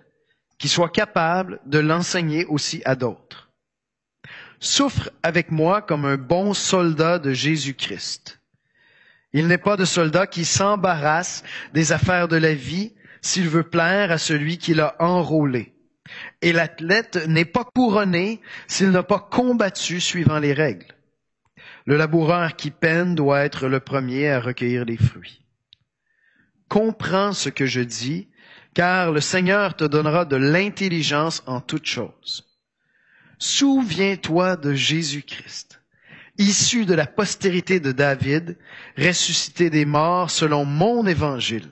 qui 0.58 0.68
soient 0.68 0.88
capables 0.88 1.60
de 1.66 1.78
l'enseigner 1.78 2.44
aussi 2.46 2.82
à 2.84 2.94
d'autres. 2.94 3.50
Souffre 4.60 5.10
avec 5.22 5.50
moi 5.50 5.82
comme 5.82 6.04
un 6.04 6.16
bon 6.16 6.54
soldat 6.54 7.18
de 7.18 7.32
Jésus-Christ. 7.32 8.40
Il 9.32 9.48
n'est 9.48 9.58
pas 9.58 9.76
de 9.76 9.84
soldat 9.84 10.26
qui 10.26 10.44
s'embarrasse 10.44 11.42
des 11.74 11.92
affaires 11.92 12.28
de 12.28 12.36
la 12.36 12.54
vie 12.54 12.94
s'il 13.20 13.48
veut 13.48 13.68
plaire 13.68 14.12
à 14.12 14.18
celui 14.18 14.58
qui 14.58 14.74
l'a 14.74 14.94
enrôlé. 15.00 15.74
Et 16.40 16.52
l'athlète 16.52 17.26
n'est 17.26 17.44
pas 17.44 17.64
couronné 17.64 18.40
s'il 18.68 18.90
n'a 18.90 19.02
pas 19.02 19.18
combattu 19.18 20.00
suivant 20.00 20.38
les 20.38 20.52
règles. 20.52 20.86
Le 21.86 21.96
laboureur 21.96 22.56
qui 22.56 22.70
peine 22.70 23.14
doit 23.14 23.44
être 23.44 23.68
le 23.68 23.80
premier 23.80 24.30
à 24.30 24.40
recueillir 24.40 24.84
les 24.84 24.96
fruits. 24.96 25.43
Comprends 26.68 27.32
ce 27.32 27.48
que 27.48 27.66
je 27.66 27.80
dis, 27.80 28.28
car 28.74 29.12
le 29.12 29.20
Seigneur 29.20 29.76
te 29.76 29.84
donnera 29.84 30.24
de 30.24 30.36
l'intelligence 30.36 31.42
en 31.46 31.60
toutes 31.60 31.86
choses. 31.86 32.44
Souviens-toi 33.38 34.56
de 34.56 34.74
Jésus-Christ, 34.74 35.80
issu 36.38 36.84
de 36.84 36.94
la 36.94 37.06
postérité 37.06 37.80
de 37.80 37.92
David, 37.92 38.58
ressuscité 38.96 39.70
des 39.70 39.84
morts 39.84 40.30
selon 40.30 40.64
mon 40.64 41.06
évangile, 41.06 41.70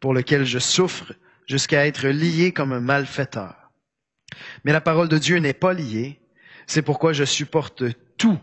pour 0.00 0.14
lequel 0.14 0.44
je 0.44 0.58
souffre 0.58 1.12
jusqu'à 1.46 1.86
être 1.86 2.08
lié 2.08 2.52
comme 2.52 2.72
un 2.72 2.80
malfaiteur. 2.80 3.72
Mais 4.64 4.72
la 4.72 4.80
parole 4.80 5.08
de 5.08 5.18
Dieu 5.18 5.38
n'est 5.38 5.52
pas 5.52 5.74
liée, 5.74 6.20
c'est 6.66 6.82
pourquoi 6.82 7.12
je 7.12 7.24
supporte 7.24 7.84
tout 8.16 8.38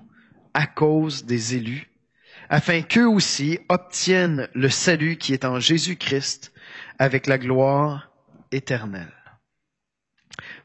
à 0.54 0.68
cause 0.68 1.26
des 1.26 1.56
élus, 1.56 1.91
afin 2.52 2.82
qu'eux 2.82 3.08
aussi 3.08 3.60
obtiennent 3.70 4.50
le 4.54 4.70
salut 4.70 5.16
qui 5.16 5.32
est 5.32 5.46
en 5.46 5.62
Jésus-Christ 5.62 6.52
avec 7.00 7.26
la 7.26 7.38
gloire 7.38 8.12
éternelle. 8.52 9.14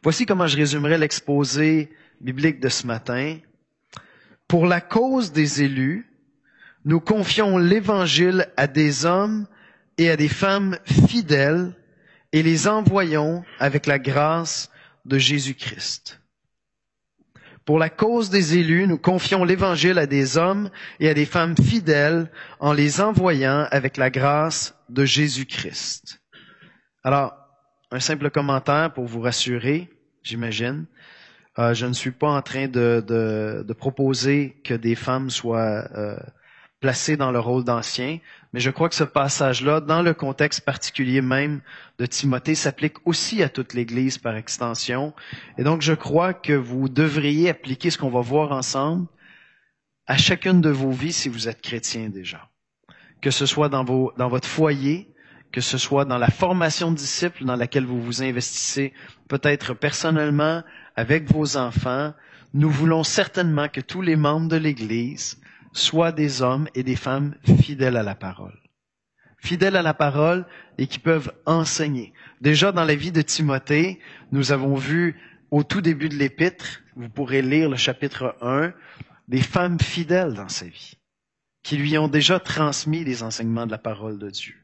Voici 0.02 0.26
comment 0.26 0.48
je 0.48 0.56
résumerai 0.56 0.98
l'exposé 0.98 1.92
biblique 2.20 2.58
de 2.58 2.68
ce 2.68 2.88
matin. 2.88 3.38
Pour 4.48 4.66
la 4.66 4.80
cause 4.80 5.30
des 5.30 5.62
élus, 5.62 6.12
nous 6.84 6.98
confions 6.98 7.56
l'Évangile 7.56 8.48
à 8.56 8.66
des 8.66 9.06
hommes 9.06 9.46
et 9.96 10.10
à 10.10 10.16
des 10.16 10.28
femmes 10.28 10.78
fidèles 10.84 11.72
et 12.32 12.42
les 12.42 12.66
envoyons 12.66 13.44
avec 13.60 13.86
la 13.86 14.00
grâce 14.00 14.70
de 15.04 15.18
Jésus-Christ. 15.18 16.20
Pour 17.66 17.80
la 17.80 17.90
cause 17.90 18.30
des 18.30 18.56
élus, 18.58 18.86
nous 18.86 18.96
confions 18.96 19.42
l'Évangile 19.42 19.98
à 19.98 20.06
des 20.06 20.38
hommes 20.38 20.70
et 21.00 21.08
à 21.08 21.14
des 21.14 21.26
femmes 21.26 21.56
fidèles 21.56 22.30
en 22.60 22.72
les 22.72 23.00
envoyant 23.00 23.66
avec 23.72 23.96
la 23.96 24.08
grâce 24.08 24.76
de 24.88 25.04
Jésus-Christ. 25.04 26.22
Alors, 27.02 27.34
un 27.90 27.98
simple 27.98 28.30
commentaire 28.30 28.92
pour 28.92 29.06
vous 29.06 29.20
rassurer, 29.20 29.90
j'imagine. 30.22 30.86
Euh, 31.58 31.74
je 31.74 31.86
ne 31.86 31.92
suis 31.92 32.12
pas 32.12 32.28
en 32.28 32.40
train 32.40 32.68
de, 32.68 33.64
proposer 33.76 34.60
que 34.62 34.74
des 34.74 34.94
femmes 34.94 35.28
soient 35.28 35.88
euh, 35.96 36.16
dans 37.16 37.32
le 37.32 37.40
rôle 37.40 37.64
d'anciens, 37.64 38.18
mais 38.52 38.60
je 38.60 38.70
crois 38.70 38.88
que 38.88 38.94
ce 38.94 39.04
passage-là, 39.04 39.80
dans 39.80 40.02
le 40.02 40.14
contexte 40.14 40.60
particulier 40.60 41.20
même 41.20 41.60
de 41.98 42.06
Timothée, 42.06 42.54
s'applique 42.54 42.96
aussi 43.04 43.42
à 43.42 43.48
toute 43.48 43.74
l'Église 43.74 44.18
par 44.18 44.36
extension. 44.36 45.12
Et 45.58 45.64
donc, 45.64 45.82
je 45.82 45.94
crois 45.94 46.32
que 46.32 46.52
vous 46.52 46.88
devriez 46.88 47.50
appliquer 47.50 47.90
ce 47.90 47.98
qu'on 47.98 48.10
va 48.10 48.20
voir 48.20 48.52
ensemble 48.52 49.06
à 50.06 50.16
chacune 50.16 50.60
de 50.60 50.70
vos 50.70 50.92
vies 50.92 51.12
si 51.12 51.28
vous 51.28 51.48
êtes 51.48 51.60
chrétien 51.60 52.08
déjà. 52.08 52.48
Que 53.20 53.30
ce 53.30 53.46
soit 53.46 53.68
dans, 53.68 53.84
vos, 53.84 54.12
dans 54.16 54.28
votre 54.28 54.48
foyer, 54.48 55.12
que 55.50 55.60
ce 55.60 55.78
soit 55.78 56.04
dans 56.04 56.18
la 56.18 56.30
formation 56.30 56.92
de 56.92 56.96
disciples 56.96 57.44
dans 57.44 57.56
laquelle 57.56 57.84
vous 57.84 58.00
vous 58.00 58.22
investissez, 58.22 58.92
peut-être 59.28 59.74
personnellement, 59.74 60.62
avec 60.94 61.30
vos 61.32 61.56
enfants. 61.56 62.14
Nous 62.54 62.70
voulons 62.70 63.02
certainement 63.02 63.68
que 63.68 63.80
tous 63.80 64.02
les 64.02 64.16
membres 64.16 64.48
de 64.48 64.56
l'Église 64.56 65.40
soient 65.76 66.12
des 66.12 66.42
hommes 66.42 66.68
et 66.74 66.82
des 66.82 66.96
femmes 66.96 67.34
fidèles 67.60 67.96
à 67.96 68.02
la 68.02 68.14
parole. 68.14 68.58
Fidèles 69.38 69.76
à 69.76 69.82
la 69.82 69.94
parole 69.94 70.46
et 70.78 70.86
qui 70.86 70.98
peuvent 70.98 71.32
enseigner. 71.44 72.12
Déjà 72.40 72.72
dans 72.72 72.84
la 72.84 72.94
vie 72.94 73.12
de 73.12 73.22
Timothée, 73.22 74.00
nous 74.32 74.52
avons 74.52 74.74
vu 74.74 75.20
au 75.50 75.62
tout 75.62 75.80
début 75.80 76.08
de 76.08 76.16
l'épître, 76.16 76.80
vous 76.96 77.08
pourrez 77.08 77.42
lire 77.42 77.68
le 77.68 77.76
chapitre 77.76 78.36
1, 78.40 78.72
des 79.28 79.42
femmes 79.42 79.78
fidèles 79.78 80.34
dans 80.34 80.48
sa 80.48 80.66
vie, 80.66 80.94
qui 81.62 81.76
lui 81.76 81.96
ont 81.98 82.08
déjà 82.08 82.40
transmis 82.40 83.04
les 83.04 83.22
enseignements 83.22 83.66
de 83.66 83.70
la 83.70 83.78
parole 83.78 84.18
de 84.18 84.30
Dieu. 84.30 84.54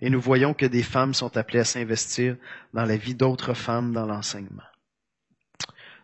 Et 0.00 0.08
nous 0.08 0.20
voyons 0.20 0.54
que 0.54 0.66
des 0.66 0.82
femmes 0.82 1.14
sont 1.14 1.36
appelées 1.36 1.60
à 1.60 1.64
s'investir 1.64 2.36
dans 2.72 2.84
la 2.84 2.96
vie 2.96 3.14
d'autres 3.14 3.54
femmes 3.54 3.92
dans 3.92 4.06
l'enseignement. 4.06 4.62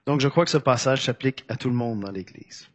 Donc 0.06 0.20
je 0.20 0.28
crois 0.28 0.44
que 0.44 0.50
ce 0.50 0.58
passage 0.58 1.04
s'applique 1.04 1.44
à 1.48 1.56
tout 1.56 1.68
le 1.68 1.74
monde 1.74 2.00
dans 2.00 2.10
l'Église. 2.10 2.68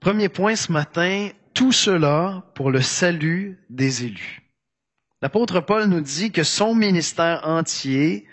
Premier 0.00 0.28
point 0.28 0.54
ce 0.54 0.70
matin, 0.70 1.30
tout 1.54 1.72
cela 1.72 2.44
pour 2.54 2.70
le 2.70 2.80
salut 2.80 3.58
des 3.68 4.04
élus. 4.04 4.42
L'apôtre 5.20 5.60
Paul 5.60 5.86
nous 5.86 6.00
dit 6.00 6.30
que 6.30 6.44
son 6.44 6.74
ministère 6.74 7.40
entier 7.48 8.26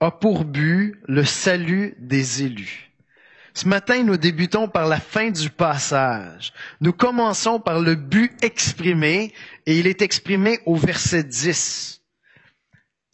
a 0.00 0.10
pour 0.10 0.44
but 0.46 0.94
le 1.06 1.24
salut 1.24 1.94
des 1.98 2.44
élus. 2.44 2.90
Ce 3.52 3.68
matin, 3.68 4.02
nous 4.04 4.16
débutons 4.16 4.68
par 4.68 4.86
la 4.86 4.98
fin 5.00 5.30
du 5.30 5.50
passage. 5.50 6.52
Nous 6.80 6.92
commençons 6.92 7.60
par 7.60 7.80
le 7.80 7.94
but 7.94 8.32
exprimé 8.42 9.32
et 9.66 9.78
il 9.78 9.86
est 9.86 10.02
exprimé 10.02 10.60
au 10.66 10.76
verset 10.76 11.24
10. 11.24 12.02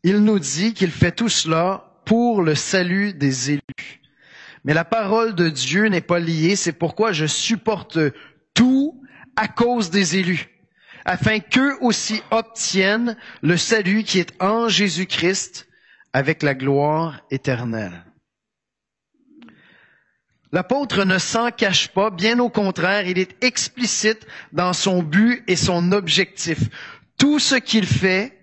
Il 0.05 0.19
nous 0.19 0.39
dit 0.39 0.75
qu'il 0.75 0.91
fait 0.91 1.13
tout 1.13 1.29
cela 1.29 2.01
pour 2.05 2.43
le 2.43 2.55
salut 2.55 3.13
des 3.13 3.53
élus. 3.53 4.02
Mais 4.65 4.75
la 4.75 4.85
parole 4.85 5.35
de 5.35 5.49
Dieu 5.49 5.87
n'est 5.89 6.01
pas 6.01 6.21
liée, 6.21 6.57
c'est 6.57 6.73
pourquoi 6.73 7.13
je 7.13 7.27
supporte 7.27 7.99
tout 8.55 9.03
à 9.37 9.49
cause 9.49 9.91
des 9.91 10.17
élus, 10.17 10.49
afin 11.05 11.41
qu'eux 11.41 11.77
aussi 11.81 12.23
obtiennent 12.31 13.17
le 13.43 13.57
salut 13.57 14.05
qui 14.05 14.19
est 14.19 14.41
en 14.41 14.69
Jésus-Christ 14.69 15.69
avec 16.13 16.43
la 16.43 16.55
gloire 16.55 17.23
éternelle. 17.31 18.05
L'apôtre 20.53 21.05
ne 21.05 21.17
s'en 21.17 21.51
cache 21.51 21.89
pas, 21.89 22.11
bien 22.11 22.39
au 22.39 22.51
contraire, 22.51 23.09
il 23.09 23.19
est 23.19 23.43
explicite 23.43 24.27
dans 24.53 24.75
son 24.75 25.03
but 25.03 25.43
et 25.49 25.57
son 25.57 25.93
objectif. 25.93 26.59
Tout 27.17 27.39
ce 27.39 27.55
qu'il 27.55 27.87
fait, 27.87 28.39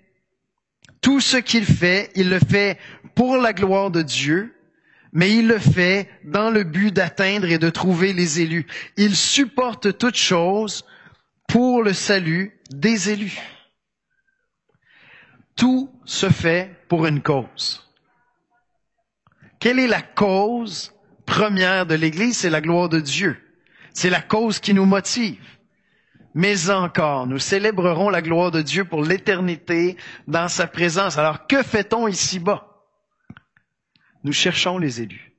tout 1.01 1.21
ce 1.21 1.37
qu'il 1.37 1.65
fait, 1.65 2.09
il 2.15 2.29
le 2.29 2.39
fait 2.39 2.79
pour 3.13 3.37
la 3.37 3.53
gloire 3.53 3.91
de 3.91 4.01
Dieu, 4.01 4.55
mais 5.11 5.35
il 5.35 5.47
le 5.47 5.59
fait 5.59 6.09
dans 6.23 6.49
le 6.49 6.63
but 6.63 6.91
d'atteindre 6.91 7.49
et 7.49 7.57
de 7.57 7.69
trouver 7.69 8.13
les 8.13 8.41
élus. 8.41 8.67
Il 8.97 9.15
supporte 9.15 9.97
toutes 9.97 10.17
choses 10.17 10.85
pour 11.47 11.83
le 11.83 11.93
salut 11.93 12.59
des 12.69 13.09
élus. 13.09 13.39
Tout 15.55 15.91
se 16.05 16.29
fait 16.29 16.75
pour 16.87 17.05
une 17.05 17.21
cause. 17.21 17.85
Quelle 19.59 19.79
est 19.79 19.87
la 19.87 20.01
cause 20.01 20.93
première 21.25 21.85
de 21.85 21.95
l'Église, 21.95 22.37
c'est 22.37 22.49
la 22.49 22.61
gloire 22.61 22.89
de 22.89 22.99
Dieu. 22.99 23.37
C'est 23.93 24.09
la 24.09 24.21
cause 24.21 24.59
qui 24.59 24.73
nous 24.73 24.85
motive. 24.85 25.43
Mais 26.33 26.69
encore, 26.69 27.27
nous 27.27 27.39
célébrerons 27.39 28.09
la 28.09 28.21
gloire 28.21 28.51
de 28.51 28.61
Dieu 28.61 28.85
pour 28.85 29.03
l'éternité 29.03 29.97
dans 30.27 30.47
sa 30.47 30.67
présence. 30.67 31.17
Alors 31.17 31.47
que 31.47 31.63
fait-on 31.63 32.07
ici-bas? 32.07 32.68
Nous 34.23 34.33
cherchons 34.33 34.77
les 34.77 35.01
élus. 35.01 35.33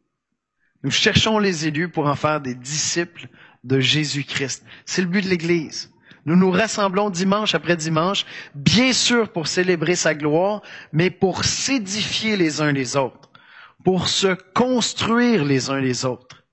Nous 0.83 0.91
cherchons 0.91 1.39
les 1.39 1.67
élus 1.67 1.89
pour 1.89 2.07
en 2.07 2.17
faire 2.17 2.41
des 2.41 2.55
disciples 2.55 3.29
de 3.65 3.81
Jésus-Christ. 3.81 4.65
C'est 4.87 5.03
le 5.03 5.09
but 5.09 5.25
de 5.25 5.29
l'Église. 5.29 5.93
Nous 6.27 6.37
nous 6.37 6.51
rassemblons 6.51 7.11
dimanche 7.11 7.55
après 7.55 7.77
dimanche, 7.77 8.27
bien 8.55 8.93
sûr 8.93 9.33
pour 9.33 9.47
célébrer 9.47 9.97
sa 9.97 10.15
gloire, 10.15 10.63
mais 10.93 11.11
pour 11.11 11.45
s'édifier 11.45 12.37
les 12.37 12.61
uns 12.61 12.73
les 12.73 12.97
autres 12.97 13.31
pour 13.85 14.09
se 14.09 14.35
construire 14.55 15.45
les 15.45 15.71
uns 15.71 15.81
les 15.81 16.05
autres, 16.05 16.45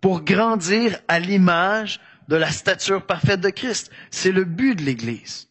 pour 0.00 0.22
grandir 0.22 0.98
à 1.08 1.18
l'image 1.18 2.00
de 2.28 2.36
la 2.36 2.50
stature 2.50 3.04
parfaite 3.06 3.40
de 3.40 3.50
Christ. 3.50 3.90
C'est 4.10 4.32
le 4.32 4.44
but 4.44 4.76
de 4.76 4.82
l'Église. 4.82 5.48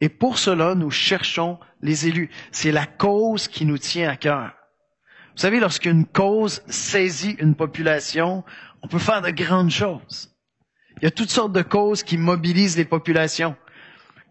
Et 0.00 0.08
pour 0.08 0.38
cela, 0.38 0.74
nous 0.74 0.90
cherchons 0.90 1.58
les 1.80 2.08
élus. 2.08 2.30
C'est 2.52 2.72
la 2.72 2.86
cause 2.86 3.48
qui 3.48 3.64
nous 3.64 3.78
tient 3.78 4.10
à 4.10 4.16
cœur. 4.16 4.52
Vous 5.34 5.40
savez, 5.40 5.58
lorsqu'une 5.58 6.06
cause 6.06 6.62
saisit 6.68 7.36
une 7.40 7.56
population, 7.56 8.44
on 8.82 8.88
peut 8.88 9.00
faire 9.00 9.20
de 9.20 9.30
grandes 9.30 9.70
choses. 9.70 10.30
Il 10.98 11.04
y 11.04 11.06
a 11.06 11.10
toutes 11.10 11.30
sortes 11.30 11.52
de 11.52 11.62
causes 11.62 12.04
qui 12.04 12.16
mobilisent 12.18 12.76
les 12.76 12.84
populations, 12.84 13.56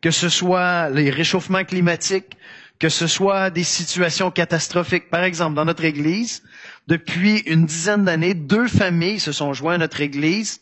que 0.02 0.12
ce 0.12 0.30
soit 0.30 0.90
les 0.90 1.10
réchauffements 1.10 1.66
climatiques, 1.66 2.38
que 2.80 2.88
ce 2.88 3.08
soit 3.08 3.50
des 3.50 3.66
situations 3.66 4.32
catastrophiques. 4.32 5.10
Par 5.10 5.24
exemple, 5.24 5.56
dans 5.56 5.66
notre 5.66 5.84
Église, 5.84 6.42
depuis 6.88 7.40
une 7.48 7.66
dizaine 7.66 8.06
d'années, 8.06 8.34
deux 8.34 8.68
familles 8.68 9.20
se 9.20 9.34
sont 9.34 9.54
jointes 9.54 9.76
à 9.76 9.80
notre 9.80 10.00
Église 10.00 10.62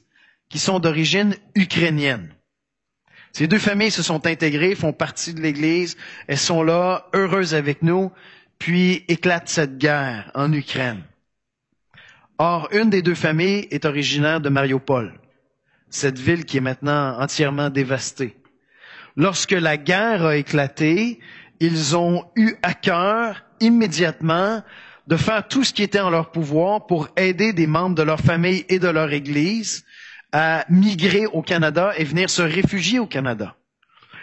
qui 0.49 0.57
sont 0.57 0.79
d'origine 0.79 1.35
ukrainienne. 1.55 2.33
Ces 3.31 3.47
deux 3.47 3.59
familles 3.59 3.91
se 3.91 4.03
sont 4.03 4.25
intégrées, 4.25 4.75
font 4.75 4.91
partie 4.91 5.33
de 5.33 5.41
l'Église, 5.41 5.95
elles 6.27 6.37
sont 6.37 6.63
là, 6.63 7.07
heureuses 7.13 7.53
avec 7.55 7.81
nous, 7.81 8.11
puis 8.61 9.03
éclate 9.07 9.49
cette 9.49 9.79
guerre 9.79 10.29
en 10.35 10.53
Ukraine. 10.53 11.01
Or, 12.37 12.69
une 12.71 12.91
des 12.91 13.01
deux 13.01 13.15
familles 13.15 13.67
est 13.71 13.85
originaire 13.85 14.39
de 14.39 14.49
Mariupol, 14.49 15.19
cette 15.89 16.19
ville 16.19 16.45
qui 16.45 16.57
est 16.57 16.61
maintenant 16.61 17.19
entièrement 17.19 17.71
dévastée. 17.71 18.37
Lorsque 19.17 19.51
la 19.51 19.77
guerre 19.77 20.27
a 20.27 20.35
éclaté, 20.37 21.19
ils 21.59 21.97
ont 21.97 22.23
eu 22.35 22.53
à 22.61 22.75
cœur 22.75 23.43
immédiatement 23.61 24.61
de 25.07 25.17
faire 25.17 25.47
tout 25.47 25.63
ce 25.63 25.73
qui 25.73 25.81
était 25.81 25.99
en 25.99 26.11
leur 26.11 26.29
pouvoir 26.29 26.85
pour 26.85 27.09
aider 27.17 27.53
des 27.53 27.65
membres 27.65 27.95
de 27.95 28.03
leur 28.03 28.19
famille 28.19 28.63
et 28.69 28.77
de 28.77 28.87
leur 28.87 29.11
Église 29.11 29.83
à 30.31 30.65
migrer 30.69 31.25
au 31.25 31.41
Canada 31.41 31.93
et 31.97 32.03
venir 32.03 32.29
se 32.29 32.43
réfugier 32.43 32.99
au 32.99 33.07
Canada. 33.07 33.55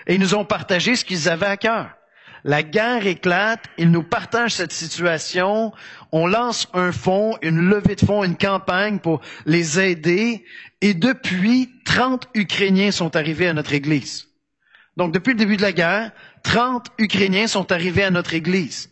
Et 0.07 0.15
ils 0.15 0.21
nous 0.21 0.37
ont 0.37 0.45
partagé 0.45 0.95
ce 0.95 1.05
qu'ils 1.05 1.29
avaient 1.29 1.47
à 1.47 1.57
cœur. 1.57 1.98
La 2.45 2.63
guerre 2.63 3.07
éclate, 3.07 3.65
ils 3.79 3.91
nous 3.91 4.03
partagent 4.03 4.55
cette 4.55 4.73
situation, 4.73 5.73
on 6.13 6.27
lance 6.27 6.69
un 6.73 6.93
fonds, 6.93 7.37
une 7.43 7.61
levée 7.69 7.97
de 7.97 8.05
fonds, 8.05 8.25
une 8.25 8.37
campagne 8.37 8.99
pour 8.99 9.21
les 9.47 9.81
aider, 9.81 10.45
et 10.81 10.95
depuis, 10.95 11.71
30 11.85 12.29
Ukrainiens 12.35 12.93
sont 12.93 13.17
arrivés 13.17 13.49
à 13.49 13.53
notre 13.55 13.73
Église. 13.75 14.29
Donc, 14.97 15.13
depuis 15.13 15.33
le 15.33 15.39
début 15.39 15.57
de 15.57 15.63
la 15.63 15.73
guerre, 15.73 16.13
30 16.45 16.89
Ukrainiens 16.99 17.47
sont 17.47 17.71
arrivés 17.73 18.05
à 18.05 18.11
notre 18.11 18.35
Église. 18.35 18.91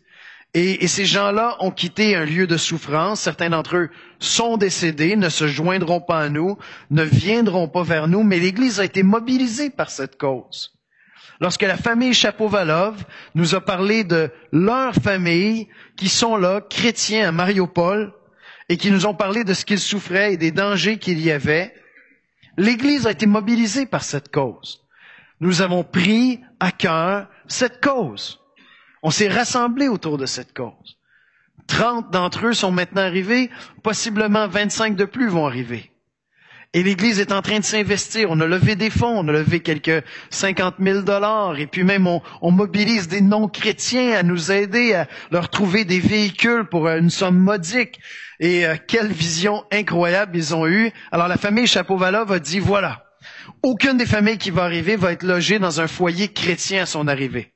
Et, 0.54 0.84
et 0.84 0.88
ces 0.88 1.04
gens-là 1.04 1.56
ont 1.60 1.70
quitté 1.70 2.16
un 2.16 2.24
lieu 2.24 2.46
de 2.46 2.56
souffrance. 2.56 3.20
Certains 3.20 3.50
d'entre 3.50 3.76
eux 3.76 3.90
sont 4.18 4.56
décédés, 4.56 5.16
ne 5.16 5.28
se 5.28 5.46
joindront 5.46 6.00
pas 6.00 6.20
à 6.20 6.28
nous, 6.28 6.58
ne 6.90 7.02
viendront 7.02 7.68
pas 7.68 7.82
vers 7.82 8.08
nous, 8.08 8.22
mais 8.22 8.38
l'Église 8.38 8.80
a 8.80 8.84
été 8.84 9.02
mobilisée 9.02 9.70
par 9.70 9.90
cette 9.90 10.16
cause. 10.16 10.75
Lorsque 11.40 11.62
la 11.62 11.76
famille 11.76 12.14
Chapovalov 12.14 13.04
nous 13.34 13.54
a 13.54 13.60
parlé 13.60 14.04
de 14.04 14.30
leur 14.52 14.94
famille 14.94 15.68
qui 15.96 16.08
sont 16.08 16.36
là, 16.36 16.60
chrétiens 16.60 17.28
à 17.28 17.32
Mariupol, 17.32 18.12
et 18.68 18.76
qui 18.76 18.90
nous 18.90 19.06
ont 19.06 19.14
parlé 19.14 19.44
de 19.44 19.54
ce 19.54 19.64
qu'ils 19.64 19.78
souffraient 19.78 20.32
et 20.32 20.36
des 20.36 20.50
dangers 20.50 20.98
qu'il 20.98 21.20
y 21.20 21.30
avait, 21.30 21.72
l'Église 22.56 23.06
a 23.06 23.12
été 23.12 23.26
mobilisée 23.26 23.86
par 23.86 24.02
cette 24.02 24.30
cause 24.30 24.86
nous 25.40 25.62
avons 25.62 25.84
pris 25.84 26.40
à 26.60 26.72
cœur 26.72 27.28
cette 27.46 27.80
cause. 27.82 28.40
On 29.02 29.10
s'est 29.10 29.28
rassemblés 29.28 29.88
autour 29.88 30.18
de 30.18 30.26
cette 30.26 30.54
cause. 30.54 30.98
Trente 31.66 32.10
d'entre 32.10 32.46
eux 32.46 32.52
sont 32.52 32.70
maintenant 32.70 33.02
arrivés, 33.02 33.50
possiblement 33.82 34.48
vingt-cinq 34.48 34.96
de 34.96 35.04
plus 35.04 35.28
vont 35.28 35.46
arriver. 35.46 35.92
Et 36.72 36.82
l'Église 36.82 37.20
est 37.20 37.32
en 37.32 37.42
train 37.42 37.58
de 37.58 37.64
s'investir. 37.64 38.30
On 38.30 38.40
a 38.40 38.46
levé 38.46 38.76
des 38.76 38.90
fonds, 38.90 39.18
on 39.18 39.28
a 39.28 39.32
levé 39.32 39.60
quelques 39.60 40.04
cinquante 40.30 40.78
mille 40.78 41.02
dollars, 41.02 41.58
et 41.58 41.66
puis 41.66 41.84
même 41.84 42.06
on, 42.06 42.50
mobilise 42.50 43.08
des 43.08 43.20
non-chrétiens 43.20 44.14
à 44.14 44.22
nous 44.22 44.52
aider 44.52 44.94
à 44.94 45.08
leur 45.30 45.48
trouver 45.48 45.84
des 45.84 46.00
véhicules 46.00 46.64
pour 46.64 46.88
une 46.88 47.10
somme 47.10 47.38
modique. 47.38 47.98
Et 48.40 48.66
euh, 48.66 48.76
quelle 48.86 49.12
vision 49.12 49.64
incroyable 49.72 50.36
ils 50.36 50.54
ont 50.54 50.66
eue. 50.66 50.90
Alors 51.12 51.28
la 51.28 51.38
famille 51.38 51.66
Chapeau-Valov 51.66 52.32
a 52.32 52.38
dit, 52.38 52.58
voilà, 52.58 53.06
aucune 53.62 53.96
des 53.96 54.06
familles 54.06 54.38
qui 54.38 54.50
va 54.50 54.64
arriver 54.64 54.96
va 54.96 55.12
être 55.12 55.22
logée 55.22 55.58
dans 55.58 55.80
un 55.80 55.86
foyer 55.86 56.28
chrétien 56.28 56.82
à 56.82 56.86
son 56.86 57.08
arrivée. 57.08 57.54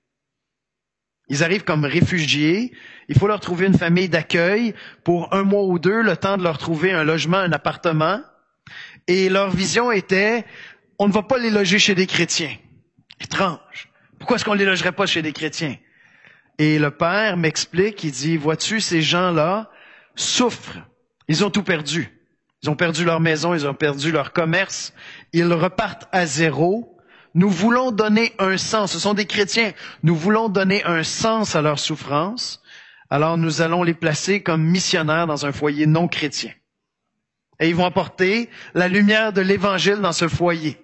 Ils 1.29 1.44
arrivent 1.44 1.64
comme 1.64 1.85
réfugiés. 1.85 2.73
Il 3.09 3.16
faut 3.16 3.29
leur 3.29 3.40
trouver 3.40 3.66
une 3.66 3.79
famille 3.79 4.09
d'accueil 4.09 4.75
pour 5.05 5.33
un 5.33 5.44
mois 5.44 5.64
ou 5.64 5.79
deux, 5.79 6.03
le 6.03 6.16
temps 6.16 6.37
de 6.37 6.42
leur 6.42 6.59
trouver 6.59 6.92
un 6.92 7.05
logement, 7.05 7.38
un 7.38 7.53
appartement. 7.53 8.20
Et 9.11 9.29
leur 9.29 9.51
vision 9.51 9.90
était, 9.90 10.44
on 11.01 11.09
ne 11.09 11.12
va 11.12 11.25
pas 11.25 11.37
les 11.37 11.51
loger 11.51 11.81
chez 11.81 11.96
des 11.96 12.07
chrétiens. 12.07 12.55
Étrange. 13.20 13.88
Pourquoi 14.20 14.37
est-ce 14.37 14.44
qu'on 14.44 14.55
ne 14.55 14.61
les 14.61 14.64
logerait 14.64 14.92
pas 14.92 15.07
chez 15.07 15.20
des 15.20 15.33
chrétiens? 15.33 15.77
Et 16.59 16.79
le 16.79 16.92
père 16.92 17.37
m'explique, 17.37 18.05
il 18.05 18.12
dit, 18.12 18.37
vois-tu, 18.37 18.81
ces 18.81 19.03
gens-là 19.03 19.68
souffrent. 20.14 20.79
Ils 21.27 21.44
ont 21.44 21.51
tout 21.51 21.64
perdu. 21.64 22.20
Ils 22.62 22.70
ont 22.70 22.77
perdu 22.77 23.05
leur 23.05 23.18
maison, 23.18 23.53
ils 23.53 23.66
ont 23.66 23.75
perdu 23.75 24.12
leur 24.12 24.33
commerce, 24.33 24.92
ils 25.33 25.53
repartent 25.53 26.09
à 26.12 26.25
zéro. 26.25 26.96
Nous 27.35 27.51
voulons 27.51 27.90
donner 27.90 28.33
un 28.38 28.59
sens, 28.59 28.92
ce 28.92 29.01
sont 29.01 29.14
des 29.14 29.27
chrétiens, 29.27 29.73
nous 30.05 30.14
voulons 30.14 30.49
donner 30.49 30.85
un 30.85 31.03
sens 31.03 31.57
à 31.57 31.62
leur 31.62 31.81
souffrance, 31.81 32.62
alors 33.11 33.37
nous 33.38 33.61
allons 33.61 33.83
les 33.83 33.94
placer 33.94 34.40
comme 34.40 34.62
missionnaires 34.62 35.27
dans 35.27 35.46
un 35.46 35.53
foyer 35.53 35.87
non 35.87 36.07
chrétien. 36.07 36.53
Et 37.61 37.68
ils 37.68 37.75
vont 37.75 37.85
apporter 37.85 38.49
la 38.75 38.88
lumière 38.88 39.33
de 39.33 39.42
l'Évangile 39.42 40.01
dans 40.01 40.12
ce 40.12 40.29
foyer. 40.29 40.79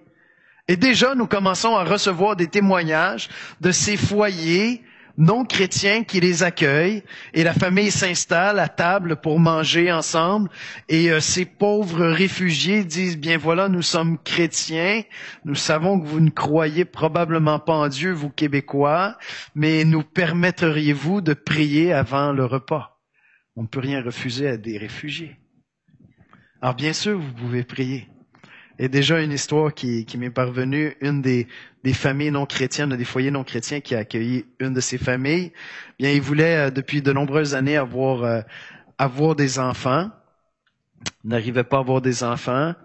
Et 0.67 0.77
déjà, 0.77 1.15
nous 1.15 1.27
commençons 1.27 1.75
à 1.75 1.83
recevoir 1.83 2.35
des 2.35 2.47
témoignages 2.47 3.29
de 3.61 3.71
ces 3.71 3.97
foyers 3.97 4.83
non 5.17 5.45
chrétiens 5.45 6.03
qui 6.03 6.19
les 6.19 6.43
accueillent. 6.43 7.03
Et 7.33 7.43
la 7.43 7.53
famille 7.53 7.91
s'installe 7.91 8.59
à 8.59 8.67
table 8.67 9.15
pour 9.15 9.39
manger 9.39 9.91
ensemble. 9.91 10.49
Et 10.89 11.09
euh, 11.09 11.19
ces 11.19 11.45
pauvres 11.45 12.05
réfugiés 12.05 12.83
disent 12.83 13.17
bien 13.17 13.37
voilà 13.37 13.67
nous 13.67 13.81
sommes 13.81 14.17
chrétiens. 14.19 15.01
Nous 15.43 15.55
savons 15.55 15.99
que 15.99 16.05
vous 16.05 16.19
ne 16.19 16.29
croyez 16.29 16.85
probablement 16.85 17.59
pas 17.59 17.73
en 17.73 17.87
Dieu 17.87 18.11
vous 18.11 18.29
québécois. 18.29 19.17
Mais 19.55 19.83
nous 19.83 20.03
permettriez-vous 20.03 21.21
de 21.21 21.33
prier 21.33 21.93
avant 21.93 22.31
le 22.31 22.45
repas? 22.45 22.99
On 23.55 23.63
ne 23.63 23.67
peut 23.67 23.79
rien 23.79 24.03
refuser 24.03 24.47
à 24.47 24.57
des 24.57 24.77
réfugiés 24.77 25.37
alors 26.61 26.75
bien 26.75 26.93
sûr 26.93 27.19
vous 27.19 27.33
pouvez 27.33 27.63
prier 27.63 28.07
et 28.79 28.89
déjà 28.89 29.21
une 29.21 29.31
histoire 29.31 29.73
qui, 29.73 30.05
m'est 30.17 30.29
parvenue, 30.29 30.95
une 31.01 31.21
des, 31.21 31.47
familles 31.93 32.31
non 32.31 32.45
chrétiennes, 32.45 32.95
des 32.95 33.05
foyers 33.05 33.31
non 33.31 33.43
chrétiens 33.43 33.79
qui 33.79 33.95
a 33.95 33.99
accueilli 33.99 34.45
une 34.59 34.73
de 34.73 34.81
ces 34.81 34.97
familles. 34.97 35.51
Bien, 35.97 36.11
il 36.11 36.21
voulait 36.21 36.67
euh, 36.67 36.69
depuis 36.69 37.01
de 37.01 37.11
nombreuses 37.11 37.55
années 37.55 37.77
avoir 37.77 38.23
euh, 38.23 38.41
avoir 38.97 39.35
des 39.35 39.57
enfants. 39.57 40.11
n'arrivait 41.23 41.63
pas 41.63 41.77
à 41.77 41.79
avoir 41.79 42.01
des 42.01 42.23
enfants. 42.23 42.75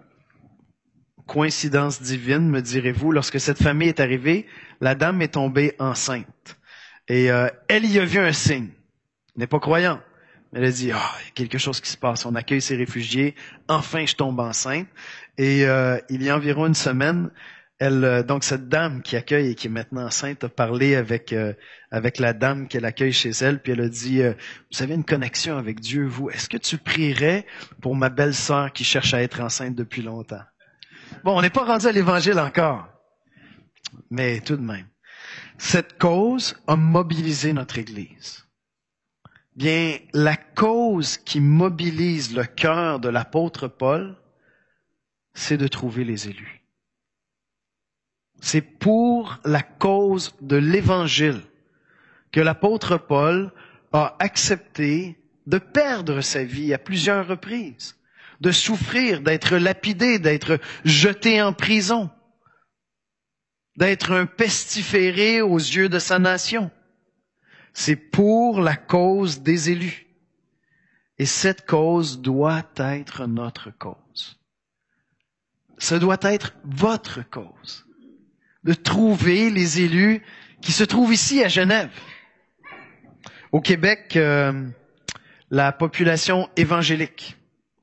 Coïncidence 1.27 2.01
divine, 2.01 2.49
me 2.49 2.61
direz-vous, 2.61 3.11
lorsque 3.11 3.39
cette 3.39 3.61
famille 3.61 3.89
est 3.89 3.99
arrivée, 3.99 4.45
la 4.81 4.95
dame 4.95 5.21
est 5.21 5.33
tombée 5.33 5.75
enceinte. 5.79 6.57
Et 7.07 7.31
euh, 7.31 7.47
elle 7.67 7.85
y 7.85 7.99
a 7.99 8.05
vu 8.05 8.19
un 8.19 8.33
signe. 8.33 8.69
N'est 9.35 9.47
pas 9.47 9.59
croyant. 9.59 10.01
Elle 10.55 10.65
a 10.65 10.71
dit, 10.71 10.91
ah, 10.91 11.11
il 11.21 11.25
y 11.25 11.29
a 11.29 11.31
quelque 11.33 11.57
chose 11.57 11.81
qui 11.81 11.89
se 11.89 11.97
passe. 11.97 12.25
On 12.25 12.35
accueille 12.35 12.61
ces 12.61 12.75
réfugiés. 12.75 13.35
Enfin, 13.67 14.05
je 14.05 14.15
tombe 14.15 14.39
enceinte. 14.39 14.87
Et 15.37 15.65
euh, 15.65 15.97
il 16.09 16.21
y 16.21 16.29
a 16.29 16.35
environ 16.35 16.67
une 16.67 16.75
semaine, 16.75 17.31
elle, 17.79 18.03
euh, 18.03 18.21
donc 18.21 18.43
cette 18.43 18.69
dame 18.69 19.01
qui 19.01 19.15
accueille 19.15 19.49
et 19.49 19.55
qui 19.55 19.65
est 19.65 19.71
maintenant 19.71 20.05
enceinte 20.05 20.43
a 20.43 20.49
parlé 20.49 20.95
avec 20.95 21.33
euh, 21.33 21.53
avec 21.89 22.19
la 22.19 22.33
dame 22.33 22.67
qu'elle 22.67 22.85
accueille 22.85 23.13
chez 23.13 23.31
elle, 23.41 23.61
puis 23.61 23.71
elle 23.71 23.81
a 23.81 23.89
dit, 23.89 24.21
vous 24.71 24.81
avez 24.81 24.95
une 24.95 25.03
connexion 25.03 25.57
avec 25.57 25.79
Dieu, 25.79 26.05
vous. 26.05 26.29
Est-ce 26.29 26.49
que 26.49 26.57
tu 26.57 26.77
prierais 26.77 27.45
pour 27.81 27.95
ma 27.95 28.09
belle-sœur 28.09 28.73
qui 28.73 28.83
cherche 28.83 29.13
à 29.13 29.21
être 29.21 29.41
enceinte 29.41 29.75
depuis 29.75 30.01
longtemps? 30.01 30.41
Bon, 31.23 31.37
on 31.37 31.41
n'est 31.41 31.51
pas 31.51 31.65
rendu 31.65 31.85
à 31.85 31.91
l'Évangile 31.91 32.39
encore, 32.39 32.87
mais 34.09 34.39
tout 34.39 34.55
de 34.55 34.63
même, 34.63 34.87
cette 35.59 35.99
cause 35.99 36.55
a 36.65 36.75
mobilisé 36.75 37.53
notre 37.53 37.77
Église. 37.77 38.42
Bien, 39.55 39.99
la 40.13 40.35
cause 40.35 41.17
qui 41.17 41.39
mobilise 41.39 42.35
le 42.35 42.43
cœur 42.43 42.99
de 42.99 43.09
l'apôtre 43.09 43.67
Paul, 43.67 44.15
c'est 45.35 45.57
de 45.57 45.67
trouver 45.67 46.03
les 46.03 46.27
élus. 46.27 46.63
C'est 48.41 48.61
pour 48.61 49.39
la 49.45 49.61
cause 49.61 50.35
de 50.41 50.55
l'Évangile 50.55 51.41
que 52.31 52.41
l'apôtre 52.41 52.97
Paul 52.97 53.51
a 53.91 54.15
accepté 54.19 55.17
de 55.45 55.59
perdre 55.59 56.21
sa 56.21 56.43
vie 56.43 56.73
à 56.73 56.79
plusieurs 56.79 57.27
reprises, 57.27 57.95
de 58.41 58.51
souffrir, 58.51 59.21
d'être 59.21 59.55
lapidé, 59.57 60.17
d'être 60.17 60.59
jeté 60.83 61.41
en 61.41 61.53
prison, 61.53 62.09
d'être 63.77 64.11
un 64.11 64.25
pestiféré 64.25 65.41
aux 65.41 65.57
yeux 65.57 65.89
de 65.89 65.99
sa 65.99 66.17
nation. 66.17 66.71
C'est 67.73 67.95
pour 67.95 68.61
la 68.61 68.75
cause 68.75 69.41
des 69.41 69.69
élus. 69.71 70.07
Et 71.19 71.25
cette 71.25 71.65
cause 71.65 72.21
doit 72.21 72.63
être 72.77 73.27
notre 73.27 73.71
cause 73.71 74.39
ce 75.83 75.95
doit 75.95 76.17
être 76.21 76.53
votre 76.63 77.29
cause, 77.29 77.85
de 78.63 78.73
trouver 78.73 79.49
les 79.49 79.81
élus 79.81 80.21
qui 80.61 80.71
se 80.71 80.85
trouvent 80.85 81.13
ici 81.13 81.43
à 81.43 81.49
Genève. 81.49 81.89
Au 83.51 83.59
Québec, 83.59 84.15
euh, 84.15 84.65
la 85.51 85.73
population 85.73 86.49
évangélique, 86.55 87.35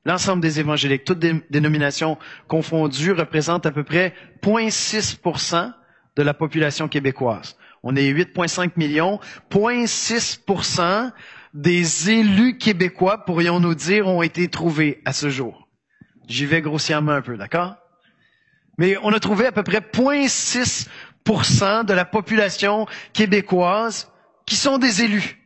l'ensemble 0.03 0.41
des 0.41 0.59
évangéliques, 0.59 1.05
toutes 1.05 1.19
dénominations 1.51 2.17
confondues, 2.47 3.11
représente 3.11 3.67
à 3.67 3.71
peu 3.71 3.83
près 3.83 4.15
0,6 4.41 5.71
de 6.15 6.23
la 6.23 6.33
population 6.33 6.87
québécoise. 6.87 7.55
On 7.83 7.95
est 7.95 8.11
8,5 8.11 8.71
millions. 8.77 9.19
0,6% 9.49 11.11
des 11.53 12.11
élus 12.11 12.57
québécois, 12.57 13.25
pourrions-nous 13.25 13.75
dire, 13.75 14.07
ont 14.07 14.21
été 14.21 14.47
trouvés 14.47 15.01
à 15.05 15.13
ce 15.13 15.29
jour. 15.29 15.67
J'y 16.27 16.45
vais 16.45 16.61
grossièrement 16.61 17.13
un 17.13 17.21
peu, 17.21 17.37
d'accord? 17.37 17.75
mais 18.81 18.97
on 19.03 19.13
a 19.13 19.19
trouvé 19.19 19.45
à 19.45 19.51
peu 19.51 19.61
près 19.61 19.79
0,6% 19.79 21.85
de 21.85 21.93
la 21.93 22.03
population 22.03 22.87
québécoise 23.13 24.09
qui 24.47 24.55
sont 24.55 24.79
des 24.79 25.03
élus. 25.03 25.37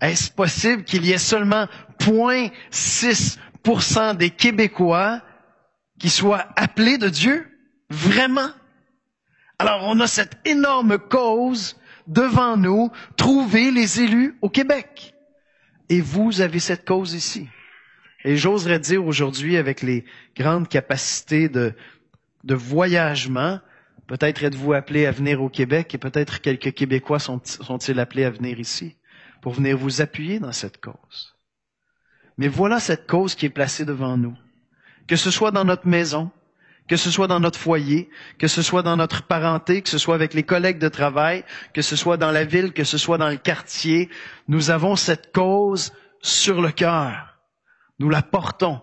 Est-ce 0.00 0.30
possible 0.30 0.84
qu'il 0.84 1.04
y 1.04 1.10
ait 1.10 1.18
seulement 1.18 1.66
0,6% 1.98 4.16
des 4.16 4.30
Québécois 4.30 5.20
qui 5.98 6.10
soient 6.10 6.46
appelés 6.54 6.96
de 6.96 7.08
Dieu? 7.08 7.44
Vraiment? 7.90 8.50
Alors 9.58 9.82
on 9.84 10.00
a 10.00 10.06
cette 10.06 10.36
énorme 10.44 10.98
cause 10.98 11.76
devant 12.06 12.56
nous, 12.56 12.90
trouver 13.16 13.70
les 13.70 14.00
élus 14.00 14.36
au 14.42 14.48
Québec. 14.48 15.14
Et 15.88 16.00
vous 16.00 16.40
avez 16.40 16.58
cette 16.58 16.86
cause 16.86 17.14
ici. 17.14 17.48
Et 18.24 18.36
j'oserais 18.36 18.78
dire 18.78 19.04
aujourd'hui, 19.04 19.56
avec 19.56 19.82
les 19.82 20.04
grandes 20.36 20.68
capacités 20.68 21.48
de, 21.48 21.74
de 22.42 22.54
voyagement, 22.54 23.60
peut-être 24.06 24.44
êtes-vous 24.44 24.72
appelés 24.72 25.06
à 25.06 25.10
venir 25.10 25.42
au 25.42 25.48
Québec 25.48 25.94
et 25.94 25.98
peut-être 25.98 26.40
quelques 26.40 26.72
Québécois 26.72 27.18
sont, 27.18 27.40
sont-ils 27.44 28.00
appelés 28.00 28.24
à 28.24 28.30
venir 28.30 28.58
ici 28.58 28.96
pour 29.42 29.52
venir 29.52 29.76
vous 29.76 30.00
appuyer 30.00 30.40
dans 30.40 30.52
cette 30.52 30.80
cause. 30.80 31.36
Mais 32.38 32.48
voilà 32.48 32.80
cette 32.80 33.06
cause 33.06 33.34
qui 33.34 33.46
est 33.46 33.50
placée 33.50 33.84
devant 33.84 34.16
nous. 34.16 34.34
Que 35.06 35.16
ce 35.16 35.30
soit 35.30 35.50
dans 35.50 35.64
notre 35.64 35.86
maison, 35.86 36.30
que 36.88 36.96
ce 36.96 37.10
soit 37.10 37.26
dans 37.26 37.40
notre 37.40 37.58
foyer, 37.58 38.10
que 38.38 38.48
ce 38.48 38.62
soit 38.62 38.82
dans 38.82 38.96
notre 38.96 39.22
parenté, 39.22 39.82
que 39.82 39.88
ce 39.88 39.98
soit 39.98 40.14
avec 40.14 40.34
les 40.34 40.42
collègues 40.42 40.78
de 40.78 40.88
travail, 40.88 41.44
que 41.72 41.82
ce 41.82 41.96
soit 41.96 42.16
dans 42.16 42.30
la 42.30 42.44
ville, 42.44 42.72
que 42.72 42.84
ce 42.84 42.98
soit 42.98 43.18
dans 43.18 43.30
le 43.30 43.36
quartier, 43.36 44.10
nous 44.48 44.70
avons 44.70 44.96
cette 44.96 45.32
cause 45.32 45.92
sur 46.20 46.60
le 46.60 46.70
cœur 46.70 47.34
nous 47.98 48.08
la 48.08 48.22
portons. 48.22 48.80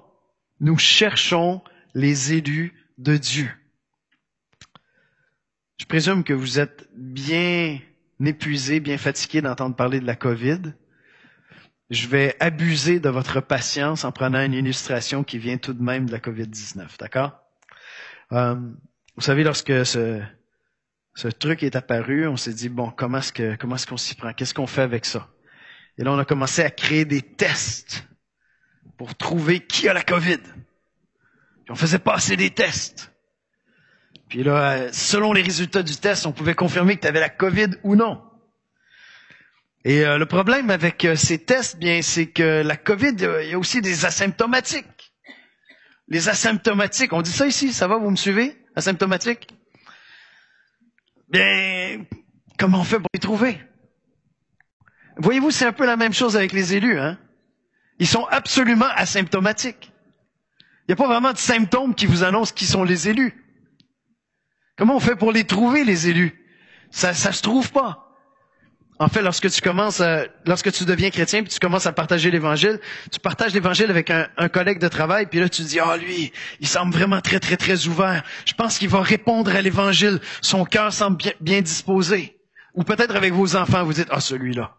Nous 0.60 0.78
cherchons 0.78 1.62
les 1.94 2.34
élus 2.34 2.74
de 2.98 3.18
Dieu. 3.18 3.50
Je 5.78 5.86
présume 5.86 6.24
que 6.24 6.34
vous 6.34 6.60
êtes 6.60 6.88
bien 6.96 7.80
épuisé, 8.24 8.80
bien 8.80 8.98
fatigué 8.98 9.42
d'entendre 9.42 9.76
parler 9.76 10.00
de 10.00 10.06
la 10.06 10.16
COVID. 10.16 10.74
Je 11.90 12.08
vais 12.08 12.36
abuser 12.40 13.00
de 13.00 13.10
votre 13.10 13.42
patience 13.42 14.06
en 14.06 14.12
prenant 14.12 14.44
une 14.44 14.54
illustration 14.54 15.24
qui 15.24 15.40
vient 15.40 15.58
tout 15.58 15.74
de 15.74 15.82
même 15.82 16.06
de 16.06 16.12
la 16.12 16.20
COVID-19, 16.20 16.98
d'accord? 17.00 17.41
Euh, 18.32 18.56
vous 19.16 19.22
savez, 19.22 19.44
lorsque 19.44 19.86
ce, 19.86 20.22
ce 21.16 21.28
truc 21.28 21.64
est 21.64 21.76
apparu, 21.76 22.28
on 22.28 22.38
s'est 22.38 22.54
dit, 22.54 22.70
bon, 22.70 22.92
comment 22.92 23.18
est-ce 23.18 23.34
que, 23.34 23.56
comment 23.56 23.76
est-ce 23.76 23.88
qu'on 23.88 23.98
s'y 23.98 24.16
prend? 24.16 24.34
Qu'est-ce 24.34 24.54
qu'on 24.54 24.68
fait 24.68 24.82
avec 24.82 25.06
ça? 25.06 25.30
Et 25.98 26.04
là, 26.04 26.12
on 26.12 26.20
a 26.20 26.26
commencé 26.26 26.64
à 26.64 26.70
créer 26.70 27.06
des 27.06 27.22
tests 27.22 28.08
pour 28.98 29.16
trouver 29.16 29.60
qui 29.60 29.90
a 29.90 29.94
la 29.94 30.04
COVID. 30.04 30.38
Puis 30.38 31.72
on 31.72 31.76
faisait 31.76 32.00
passer 32.00 32.38
des 32.38 32.52
tests. 32.52 33.12
Puis 34.30 34.44
là, 34.44 34.94
selon 34.94 35.34
les 35.34 35.42
résultats 35.42 35.84
du 35.84 35.98
test, 35.98 36.26
on 36.26 36.32
pouvait 36.32 36.56
confirmer 36.56 36.96
que 36.96 37.02
tu 37.02 37.08
avais 37.08 37.20
la 37.20 37.30
COVID 37.30 37.72
ou 37.84 37.96
non. 37.96 38.24
Et 39.84 40.06
euh, 40.06 40.18
le 40.18 40.26
problème 40.26 40.70
avec 40.70 41.04
euh, 41.04 41.16
ces 41.16 41.44
tests, 41.44 41.78
bien, 41.78 42.02
c'est 42.02 42.28
que 42.28 42.62
la 42.64 42.78
COVID, 42.78 43.16
il 43.44 43.50
y 43.50 43.54
a 43.54 43.60
aussi 43.60 43.82
des 43.82 44.06
asymptomatiques. 44.06 45.11
Les 46.12 46.28
asymptomatiques, 46.28 47.14
on 47.14 47.22
dit 47.22 47.32
ça 47.32 47.48
ici, 47.48 47.72
ça 47.72 47.88
va, 47.88 47.98
vous 47.98 48.10
me 48.10 48.18
suivez? 48.18 48.62
Asymptomatiques? 48.76 49.48
Bien, 51.30 52.06
comment 52.60 52.82
on 52.82 52.84
fait 52.84 52.98
pour 52.98 53.08
les 53.14 53.20
trouver? 53.22 53.58
Voyez-vous, 55.16 55.52
c'est 55.52 55.66
un 55.66 55.72
peu 55.72 55.86
la 55.86 55.96
même 55.96 56.12
chose 56.12 56.36
avec 56.36 56.52
les 56.52 56.76
élus, 56.76 57.00
hein? 57.00 57.18
Ils 57.98 58.10
sont 58.10 58.26
absolument 58.26 58.90
asymptomatiques. 58.94 59.94
Il 60.82 60.90
n'y 60.90 60.94
a 60.94 60.96
pas 60.98 61.08
vraiment 61.08 61.32
de 61.32 61.38
symptômes 61.38 61.96
qui 61.96 62.08
vous 62.08 62.24
annoncent 62.24 62.54
qui 62.54 62.66
sont 62.66 62.84
les 62.84 63.08
élus. 63.08 63.46
Comment 64.76 64.98
on 64.98 65.00
fait 65.00 65.16
pour 65.16 65.32
les 65.32 65.46
trouver, 65.46 65.86
les 65.86 66.10
élus? 66.10 66.46
Ça 66.90 67.12
ne 67.12 67.34
se 67.34 67.42
trouve 67.42 67.72
pas. 67.72 68.11
En 69.02 69.08
fait, 69.08 69.24
lorsque 69.24 69.50
tu 69.50 69.62
commences 69.62 70.00
à, 70.00 70.26
lorsque 70.46 70.72
tu 70.72 70.86
deviens 70.86 71.10
chrétien, 71.10 71.42
puis 71.42 71.52
tu 71.52 71.58
commences 71.58 71.88
à 71.88 71.92
partager 71.92 72.30
l'évangile, 72.30 72.80
tu 73.12 73.20
partages 73.20 73.52
l'évangile 73.52 73.90
avec 73.90 74.12
un, 74.12 74.28
collègue 74.48 74.78
de 74.78 74.88
travail, 74.88 75.26
puis 75.26 75.40
là 75.40 75.50
tu 75.50 75.64
te 75.64 75.68
dis, 75.68 75.80
ah 75.80 75.98
lui, 75.98 76.32
il 76.60 76.68
semble 76.68 76.94
vraiment 76.94 77.20
très 77.20 77.40
très 77.40 77.58
très 77.58 77.88
ouvert. 77.88 78.22
Je 78.46 78.54
pense 78.54 78.78
qu'il 78.78 78.90
va 78.90 79.02
répondre 79.02 79.56
à 79.56 79.62
l'évangile. 79.64 80.20
Son 80.44 80.66
cœur 80.66 80.94
semble 80.94 81.18
bien, 81.18 81.32
bien 81.42 81.62
disposé. 81.62 82.38
Ou 82.76 82.84
peut-être 82.84 83.16
avec 83.16 83.34
vos 83.34 83.56
enfants, 83.56 83.84
vous 83.84 83.94
dites, 83.94 84.08
ah 84.12 84.22
celui-là, 84.22 84.76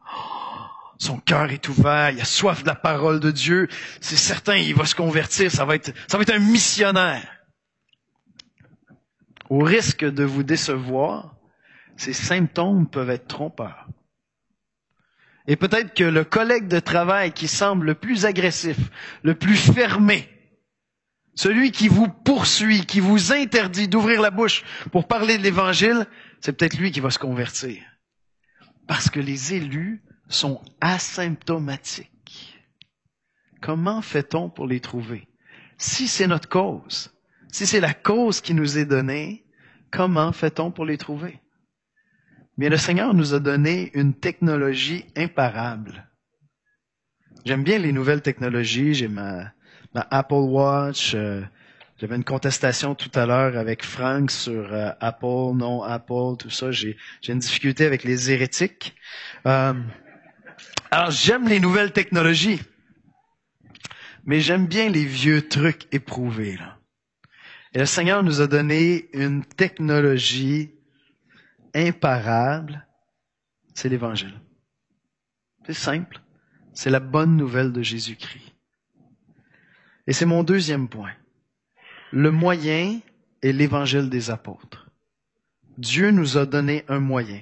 son 0.98 1.18
cœur 1.18 1.50
est 1.50 1.68
ouvert, 1.68 2.10
il 2.10 2.20
a 2.20 2.24
soif 2.24 2.62
de 2.62 2.68
la 2.68 2.76
parole 2.76 3.18
de 3.18 3.32
Dieu. 3.32 3.66
C'est 4.00 4.14
certain, 4.14 4.54
il 4.54 4.76
va 4.76 4.84
se 4.84 4.94
convertir, 4.94 5.50
ça 5.50 5.64
va 5.64 5.74
être, 5.74 5.92
ça 6.06 6.16
va 6.16 6.22
être 6.22 6.32
un 6.32 6.38
missionnaire. 6.38 7.26
Au 9.50 9.64
risque 9.64 10.04
de 10.04 10.22
vous 10.22 10.44
décevoir, 10.44 11.34
ces 11.96 12.12
symptômes 12.12 12.88
peuvent 12.88 13.10
être 13.10 13.26
trompeurs. 13.26 13.88
Et 15.46 15.56
peut-être 15.56 15.94
que 15.94 16.04
le 16.04 16.24
collègue 16.24 16.68
de 16.68 16.78
travail 16.78 17.32
qui 17.32 17.48
semble 17.48 17.86
le 17.86 17.94
plus 17.94 18.26
agressif, 18.26 18.76
le 19.22 19.34
plus 19.34 19.56
fermé, 19.56 20.28
celui 21.34 21.72
qui 21.72 21.88
vous 21.88 22.08
poursuit, 22.08 22.86
qui 22.86 23.00
vous 23.00 23.32
interdit 23.32 23.88
d'ouvrir 23.88 24.20
la 24.20 24.30
bouche 24.30 24.64
pour 24.92 25.08
parler 25.08 25.38
de 25.38 25.42
l'Évangile, 25.42 26.06
c'est 26.40 26.52
peut-être 26.52 26.78
lui 26.78 26.92
qui 26.92 27.00
va 27.00 27.10
se 27.10 27.18
convertir. 27.18 27.82
Parce 28.86 29.10
que 29.10 29.20
les 29.20 29.54
élus 29.54 30.02
sont 30.28 30.60
asymptomatiques. 30.80 32.58
Comment 33.60 34.02
fait-on 34.02 34.50
pour 34.50 34.66
les 34.66 34.80
trouver? 34.80 35.28
Si 35.78 36.06
c'est 36.06 36.26
notre 36.26 36.48
cause, 36.48 37.12
si 37.50 37.66
c'est 37.66 37.80
la 37.80 37.94
cause 37.94 38.40
qui 38.40 38.54
nous 38.54 38.78
est 38.78 38.84
donnée, 38.84 39.44
comment 39.90 40.32
fait-on 40.32 40.70
pour 40.70 40.84
les 40.84 40.98
trouver? 40.98 41.41
Bien, 42.58 42.68
le 42.68 42.76
Seigneur 42.76 43.14
nous 43.14 43.32
a 43.32 43.40
donné 43.40 43.90
une 43.94 44.12
technologie 44.12 45.06
imparable. 45.16 46.06
j'aime 47.46 47.64
bien 47.64 47.78
les 47.78 47.92
nouvelles 47.92 48.20
technologies. 48.20 48.92
J'ai 48.92 49.08
ma, 49.08 49.52
ma 49.94 50.06
Apple 50.10 50.34
Watch. 50.34 51.14
Euh, 51.14 51.42
j'avais 51.98 52.16
une 52.16 52.24
contestation 52.24 52.94
tout 52.94 53.10
à 53.14 53.24
l'heure 53.24 53.56
avec 53.56 53.82
Frank 53.82 54.30
sur 54.30 54.70
euh, 54.74 54.90
Apple, 55.00 55.56
non 55.56 55.82
Apple, 55.82 56.36
tout 56.38 56.50
ça. 56.50 56.70
J'ai, 56.72 56.98
une 57.26 57.38
difficulté 57.38 57.86
avec 57.86 58.04
les 58.04 58.30
hérétiques. 58.30 58.94
Euh, 59.46 59.72
alors 60.90 61.10
j'aime 61.10 61.48
les 61.48 61.58
nouvelles 61.58 61.92
technologies, 61.92 62.60
mais 64.26 64.40
j'aime 64.40 64.66
bien 64.66 64.90
les 64.90 65.06
vieux 65.06 65.48
trucs 65.48 65.86
éprouvés. 65.90 66.58
Là. 66.58 66.76
Et 67.72 67.78
le 67.78 67.86
Seigneur 67.86 68.22
nous 68.22 68.42
a 68.42 68.46
donné 68.46 69.08
une 69.14 69.42
technologie 69.42 70.74
imparable, 71.74 72.86
c'est 73.74 73.88
l'Évangile. 73.88 74.40
C'est 75.66 75.72
simple. 75.74 76.20
C'est 76.74 76.90
la 76.90 77.00
bonne 77.00 77.36
nouvelle 77.36 77.72
de 77.72 77.82
Jésus-Christ. 77.82 78.54
Et 80.06 80.12
c'est 80.12 80.26
mon 80.26 80.42
deuxième 80.42 80.88
point. 80.88 81.12
Le 82.10 82.30
moyen 82.30 83.00
est 83.42 83.52
l'évangile 83.52 84.10
des 84.10 84.30
apôtres. 84.30 84.90
Dieu 85.78 86.10
nous 86.10 86.36
a 86.36 86.46
donné 86.46 86.84
un 86.88 87.00
moyen. 87.00 87.40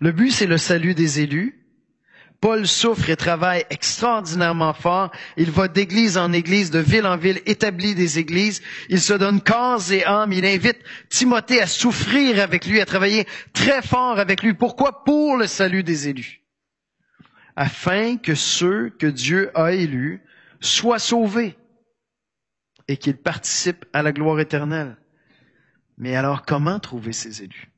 Le 0.00 0.12
but, 0.12 0.30
c'est 0.30 0.46
le 0.46 0.58
salut 0.58 0.94
des 0.94 1.20
élus, 1.20 1.65
Paul 2.40 2.66
souffre 2.66 3.08
et 3.10 3.16
travaille 3.16 3.64
extraordinairement 3.70 4.74
fort. 4.74 5.10
Il 5.36 5.50
va 5.50 5.68
d'église 5.68 6.18
en 6.18 6.32
église, 6.32 6.70
de 6.70 6.78
ville 6.78 7.06
en 7.06 7.16
ville, 7.16 7.40
établit 7.46 7.94
des 7.94 8.18
églises. 8.18 8.62
Il 8.88 9.00
se 9.00 9.14
donne 9.14 9.40
corps 9.40 9.90
et 9.90 10.04
âme. 10.04 10.32
Il 10.32 10.44
invite 10.44 10.78
Timothée 11.08 11.60
à 11.60 11.66
souffrir 11.66 12.40
avec 12.40 12.66
lui, 12.66 12.80
à 12.80 12.86
travailler 12.86 13.26
très 13.52 13.82
fort 13.82 14.18
avec 14.18 14.42
lui. 14.42 14.54
Pourquoi? 14.54 15.04
Pour 15.04 15.36
le 15.36 15.46
salut 15.46 15.82
des 15.82 16.08
élus. 16.08 16.42
Afin 17.56 18.16
que 18.18 18.34
ceux 18.34 18.90
que 18.90 19.06
Dieu 19.06 19.50
a 19.58 19.72
élus 19.72 20.22
soient 20.60 20.98
sauvés 20.98 21.56
et 22.88 22.96
qu'ils 22.96 23.16
participent 23.16 23.86
à 23.92 24.02
la 24.02 24.12
gloire 24.12 24.40
éternelle. 24.40 24.96
Mais 25.98 26.14
alors, 26.14 26.44
comment 26.44 26.78
trouver 26.78 27.12
ces 27.12 27.42
élus? 27.42 27.70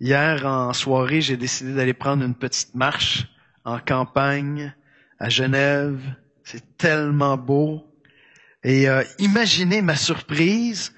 Hier, 0.00 0.44
en 0.44 0.72
soirée, 0.72 1.20
j'ai 1.20 1.36
décidé 1.36 1.72
d'aller 1.72 1.94
prendre 1.94 2.24
une 2.24 2.34
petite 2.34 2.74
marche 2.74 3.26
en 3.64 3.78
campagne 3.78 4.74
à 5.20 5.28
Genève. 5.28 6.00
C'est 6.42 6.76
tellement 6.76 7.36
beau. 7.36 7.86
Et 8.64 8.88
euh, 8.88 9.04
imaginez 9.18 9.82
ma 9.82 9.94
surprise 9.94 10.92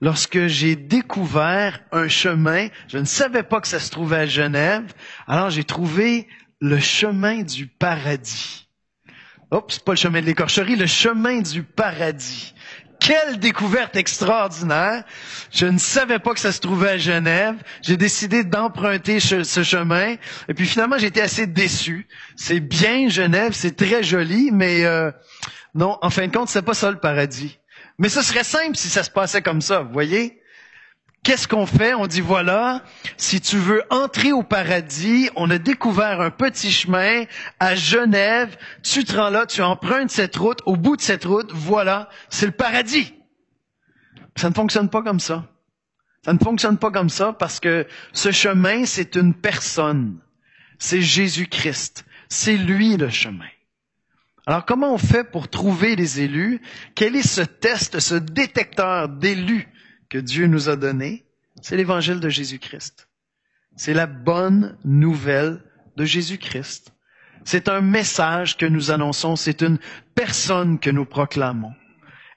lorsque 0.00 0.46
j'ai 0.46 0.74
découvert 0.74 1.80
un 1.92 2.08
chemin. 2.08 2.68
Je 2.88 2.98
ne 2.98 3.04
savais 3.04 3.44
pas 3.44 3.60
que 3.60 3.68
ça 3.68 3.78
se 3.78 3.90
trouvait 3.90 4.18
à 4.18 4.26
Genève. 4.26 4.92
Alors 5.28 5.50
j'ai 5.50 5.64
trouvé 5.64 6.26
le 6.60 6.80
chemin 6.80 7.42
du 7.42 7.68
paradis. 7.68 8.68
Oups, 9.52 9.78
pas 9.78 9.92
le 9.92 9.96
chemin 9.96 10.20
de 10.20 10.26
l'écorcherie, 10.26 10.76
le 10.76 10.86
chemin 10.86 11.40
du 11.40 11.62
paradis. 11.62 12.54
Quelle 13.00 13.38
découverte 13.38 13.96
extraordinaire. 13.96 15.04
Je 15.50 15.66
ne 15.66 15.78
savais 15.78 16.18
pas 16.18 16.34
que 16.34 16.40
ça 16.40 16.52
se 16.52 16.60
trouvait 16.60 16.90
à 16.90 16.98
Genève. 16.98 17.56
J'ai 17.82 17.96
décidé 17.96 18.44
d'emprunter 18.44 19.20
ce, 19.20 19.42
chemin. 19.62 20.16
Et 20.48 20.54
puis 20.54 20.66
finalement, 20.66 20.98
j'étais 20.98 21.22
assez 21.22 21.46
déçu. 21.46 22.06
C'est 22.36 22.60
bien 22.60 23.08
Genève, 23.08 23.52
c'est 23.54 23.74
très 23.74 24.02
joli, 24.02 24.50
mais 24.52 24.84
euh, 24.84 25.10
non, 25.74 25.98
en 26.02 26.10
fin 26.10 26.26
de 26.26 26.32
compte, 26.32 26.48
c'est 26.48 26.62
pas 26.62 26.74
ça 26.74 26.90
le 26.90 26.98
paradis. 26.98 27.58
Mais 27.98 28.08
ce 28.08 28.22
serait 28.22 28.44
simple 28.44 28.76
si 28.76 28.88
ça 28.88 29.02
se 29.02 29.10
passait 29.10 29.42
comme 29.42 29.60
ça, 29.62 29.80
vous 29.80 29.92
voyez? 29.92 30.39
Qu'est-ce 31.22 31.46
qu'on 31.46 31.66
fait? 31.66 31.92
On 31.92 32.06
dit 32.06 32.22
voilà, 32.22 32.82
si 33.18 33.42
tu 33.42 33.58
veux 33.58 33.82
entrer 33.90 34.32
au 34.32 34.42
paradis, 34.42 35.28
on 35.36 35.50
a 35.50 35.58
découvert 35.58 36.22
un 36.22 36.30
petit 36.30 36.72
chemin 36.72 37.24
à 37.58 37.74
Genève, 37.74 38.56
tu 38.82 39.04
te 39.04 39.14
rends 39.14 39.28
là, 39.28 39.44
tu 39.44 39.60
empruntes 39.60 40.10
cette 40.10 40.36
route, 40.36 40.60
au 40.64 40.76
bout 40.76 40.96
de 40.96 41.02
cette 41.02 41.26
route, 41.26 41.50
voilà, 41.52 42.08
c'est 42.30 42.46
le 42.46 42.52
paradis. 42.52 43.14
Ça 44.36 44.48
ne 44.48 44.54
fonctionne 44.54 44.88
pas 44.88 45.02
comme 45.02 45.20
ça. 45.20 45.44
Ça 46.24 46.32
ne 46.32 46.38
fonctionne 46.38 46.78
pas 46.78 46.90
comme 46.90 47.10
ça 47.10 47.34
parce 47.34 47.60
que 47.60 47.86
ce 48.12 48.30
chemin, 48.30 48.86
c'est 48.86 49.16
une 49.16 49.34
personne. 49.34 50.18
C'est 50.78 51.02
Jésus-Christ. 51.02 52.06
C'est 52.30 52.56
lui 52.56 52.96
le 52.96 53.10
chemin. 53.10 53.48
Alors 54.46 54.64
comment 54.64 54.94
on 54.94 54.98
fait 54.98 55.24
pour 55.24 55.48
trouver 55.48 55.96
les 55.96 56.20
élus? 56.20 56.62
Quel 56.94 57.16
est 57.16 57.26
ce 57.26 57.42
test, 57.42 58.00
ce 58.00 58.14
détecteur 58.14 59.08
d'élus? 59.08 59.68
Que 60.10 60.18
Dieu 60.18 60.46
nous 60.46 60.68
a 60.68 60.76
donné, 60.76 61.24
c'est 61.62 61.76
l'évangile 61.76 62.20
de 62.20 62.28
Jésus-Christ. 62.28 63.08
C'est 63.76 63.94
la 63.94 64.06
bonne 64.06 64.76
nouvelle 64.84 65.62
de 65.96 66.04
Jésus-Christ. 66.04 66.92
C'est 67.44 67.68
un 67.68 67.80
message 67.80 68.58
que 68.58 68.66
nous 68.66 68.90
annonçons, 68.90 69.36
c'est 69.36 69.62
une 69.62 69.78
personne 70.14 70.78
que 70.78 70.90
nous 70.90 71.06
proclamons. 71.06 71.72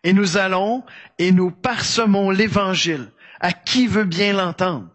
Et 0.04 0.14
nous 0.14 0.38
allons 0.38 0.84
et 1.18 1.32
nous 1.32 1.52
parsemons 1.52 2.30
l'évangile 2.30 3.12
à 3.40 3.52
qui 3.52 3.88
veut 3.88 4.06
bien 4.06 4.34
l'entendre. 4.34 4.92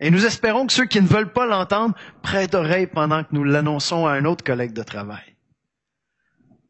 Et 0.00 0.10
nous 0.10 0.24
espérons 0.24 0.66
que 0.66 0.72
ceux 0.72 0.86
qui 0.86 1.00
ne 1.00 1.06
veulent 1.06 1.32
pas 1.32 1.46
l'entendre 1.46 1.94
prêtent 2.22 2.54
oreille 2.54 2.86
pendant 2.86 3.24
que 3.24 3.30
nous 3.32 3.44
l'annonçons 3.44 4.06
à 4.06 4.12
un 4.12 4.24
autre 4.24 4.44
collègue 4.44 4.72
de 4.72 4.82
travail. 4.82 5.36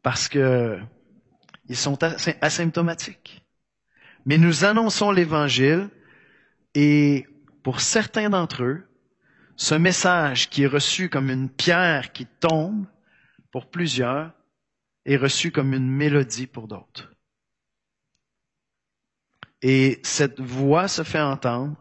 Parce 0.01 0.27
que 0.27 0.79
ils 1.67 1.77
sont 1.77 1.99
asymptomatiques. 2.41 3.38
Mais 4.25 4.37
nous 4.37 4.65
annonçons 4.65 5.11
l'Évangile 5.11 5.89
et 6.75 7.27
pour 7.63 7.81
certains 7.81 8.29
d'entre 8.29 8.63
eux, 8.63 8.83
ce 9.55 9.75
message 9.75 10.49
qui 10.49 10.63
est 10.63 10.67
reçu 10.67 11.09
comme 11.09 11.29
une 11.29 11.49
pierre 11.49 12.13
qui 12.13 12.25
tombe, 12.25 12.85
pour 13.51 13.69
plusieurs, 13.69 14.31
est 15.05 15.17
reçu 15.17 15.51
comme 15.51 15.73
une 15.73 15.89
mélodie 15.89 16.47
pour 16.47 16.67
d'autres. 16.67 17.11
Et 19.61 19.99
cette 20.03 20.39
voix 20.39 20.87
se 20.87 21.03
fait 21.03 21.19
entendre, 21.19 21.75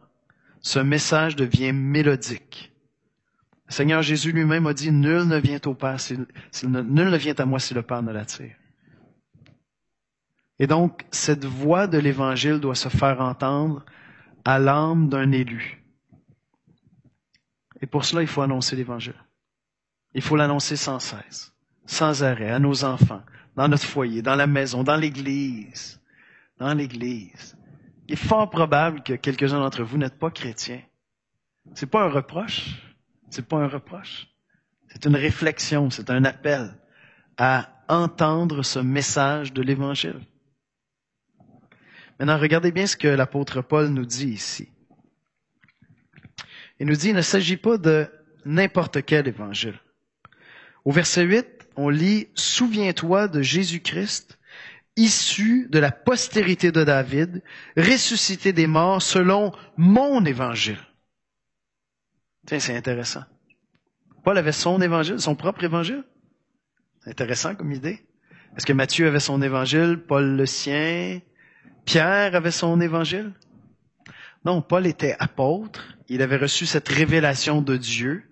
ce 0.61 0.81
message 0.81 1.37
devient 1.37 1.73
mélodique. 1.73 2.73
Le 3.69 3.73
Seigneur 3.73 4.03
Jésus 4.03 4.33
lui-même 4.33 4.67
a 4.67 4.75
dit, 4.75 4.91
nul 4.91 5.25
ne 5.29 5.39
vient 5.39 5.61
au 5.67 5.75
Père, 5.75 5.99
nul 6.65 7.11
ne 7.11 7.17
vient 7.17 7.35
à 7.35 7.45
moi 7.45 7.61
si 7.61 7.75
le 7.75 7.83
Père 7.83 8.03
ne 8.03 8.13
l'attire. 8.13 8.57
Et 10.59 10.67
donc, 10.67 11.07
cette 11.11 11.45
voix 11.45 11.87
de 11.87 11.99
l'Évangile 11.99 12.59
doit 12.59 12.75
se 12.75 12.89
faire 12.89 13.21
entendre 13.21 13.85
à 14.45 14.59
l'âme 14.59 15.09
d'un 15.09 15.31
élu. 15.33 15.85
Et 17.81 17.87
pour 17.87 18.05
cela, 18.05 18.23
il 18.23 18.29
faut 18.29 18.43
annoncer 18.43 18.75
l'Évangile. 18.75 19.15
Il 20.15 20.23
faut 20.23 20.37
l'annoncer 20.37 20.77
sans 20.77 20.99
cesse, 20.99 21.53
sans 21.87 22.25
arrêt, 22.25 22.51
à 22.51 22.59
nos 22.59 22.85
enfants, 22.85 23.23
dans 23.55 23.69
notre 23.69 23.85
foyer, 23.85 24.21
dans 24.23 24.35
la 24.35 24.47
maison, 24.47 24.83
dans 24.83 24.97
l'Église. 24.97 26.01
Dans 26.59 26.75
l'Église. 26.75 27.57
Il 28.09 28.15
est 28.15 28.17
fort 28.17 28.51
probable 28.51 29.03
que 29.03 29.13
quelques-uns 29.13 29.61
d'entre 29.61 29.85
vous 29.85 29.99
n'êtes 29.99 30.19
pas 30.19 30.31
chrétiens. 30.31 30.83
C'est 31.75 31.87
pas 31.87 32.03
un 32.03 32.09
reproche. 32.11 32.71
C'est 33.31 33.47
pas 33.47 33.59
un 33.59 33.69
reproche. 33.69 34.27
C'est 34.89 35.05
une 35.05 35.17
réflexion, 35.17 35.91
c'est 35.91 36.11
un 36.11 36.25
appel 36.25 36.75
à 37.37 37.69
entendre 37.89 38.63
ce 38.63 38.79
message 38.79 39.53
de 39.53 39.63
l'Évangile. 39.63 40.21
Maintenant, 42.19 42.39
regardez 42.39 42.73
bien 42.73 42.87
ce 42.87 42.97
que 42.97 43.09
l'apôtre 43.09 43.63
Paul 43.63 43.89
nous 43.89 44.07
dit 44.07 44.29
ici. 44.29 44.69
Il 46.81 46.87
nous 46.87 46.97
dit, 46.97 47.11
il 47.11 47.15
ne 47.15 47.23
s'agit 47.23 47.57
pas 47.57 47.79
de 47.79 48.09
n'importe 48.45 49.05
quel 49.05 49.29
évangile. 49.29 49.79
Au 50.85 50.91
verset 50.91 51.23
8, 51.23 51.47
on 51.77 51.89
lit, 51.89 52.29
Souviens-toi 52.35 53.29
de 53.29 53.43
Jésus-Christ, 53.43 54.39
issu 54.97 55.69
de 55.71 55.79
la 55.79 55.93
postérité 55.93 56.73
de 56.73 56.83
David, 56.83 57.43
ressuscité 57.77 58.53
des 58.53 58.67
morts 58.67 59.01
selon 59.01 59.53
mon 59.77 60.25
évangile. 60.25 60.79
Tiens, 62.47 62.59
c'est 62.59 62.77
intéressant. 62.77 63.23
Paul 64.25 64.39
avait 64.39 64.53
son 64.53 64.81
évangile, 64.81 65.21
son 65.21 65.37
propre 65.37 65.63
évangile. 65.65 66.05
Intéressant 67.07 67.55
comme 67.55 67.73
idée. 67.73 68.05
Est-ce 68.57 68.67
que 68.67 68.73
Matthieu 68.73 69.07
avait 69.07 69.21
son 69.21 69.41
évangile, 69.41 70.03
Paul 70.07 70.37
le 70.37 70.47
sien, 70.47 71.21
Pierre 71.89 72.35
avait 72.35 72.51
son 72.51 72.83
évangile? 72.83 73.33
Non, 74.45 74.61
Paul 74.61 74.87
était 74.87 75.17
apôtre. 75.19 75.97
Il 76.11 76.21
avait 76.21 76.37
reçu 76.37 76.67
cette 76.67 76.89
révélation 76.89 77.63
de 77.63 77.79
Dieu 77.79 78.31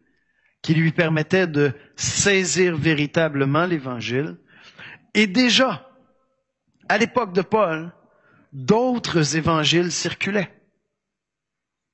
qui 0.60 0.74
lui 0.74 0.92
permettait 0.92 1.46
de 1.46 1.72
saisir 1.96 2.76
véritablement 2.76 3.64
l'évangile. 3.64 4.36
Et 5.14 5.26
déjà, 5.26 5.90
à 6.90 6.98
l'époque 6.98 7.32
de 7.32 7.40
Paul, 7.40 7.94
d'autres 8.52 9.38
évangiles 9.38 9.90
circulaient. 9.90 10.52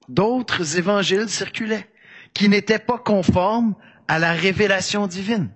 D'autres 0.09 0.79
évangiles 0.79 1.29
circulaient 1.29 1.88
qui 2.35 2.48
n'étaient 2.48 2.81
pas 2.81 2.98
conformes 2.98 3.77
à 4.09 4.18
la 4.18 4.33
révélation 4.33 5.07
divine. 5.07 5.48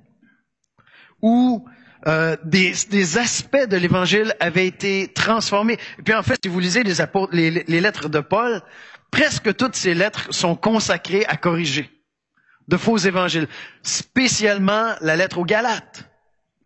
Ou 1.21 1.67
euh, 2.07 2.37
des, 2.45 3.19
aspects 3.19 3.69
de 3.69 3.77
l'Évangile 3.77 4.35
avaient 4.39 4.67
été 4.67 5.09
transformés. 5.13 5.79
Et 5.99 6.03
puis 6.03 6.15
en 6.15 6.23
fait, 6.23 6.39
si 6.45 6.49
vous 6.49 6.61
lisez 6.61 6.83
les, 6.85 7.51
les, 7.51 7.81
lettres 7.81 8.09
de 8.09 8.21
Paul, 8.21 8.63
presque 9.11 9.55
toutes 9.57 9.75
ces 9.75 9.95
lettres 9.95 10.33
sont 10.33 10.55
consacrées 10.55 11.25
à 11.27 11.37
corriger. 11.37 11.91
de 12.69 12.77
faux 12.77 12.97
évangiles, 12.99 13.49
spécialement 13.83 14.95
la 15.01 15.17
lettre 15.17 15.39
aux 15.39 15.45
Galates, 15.45 16.09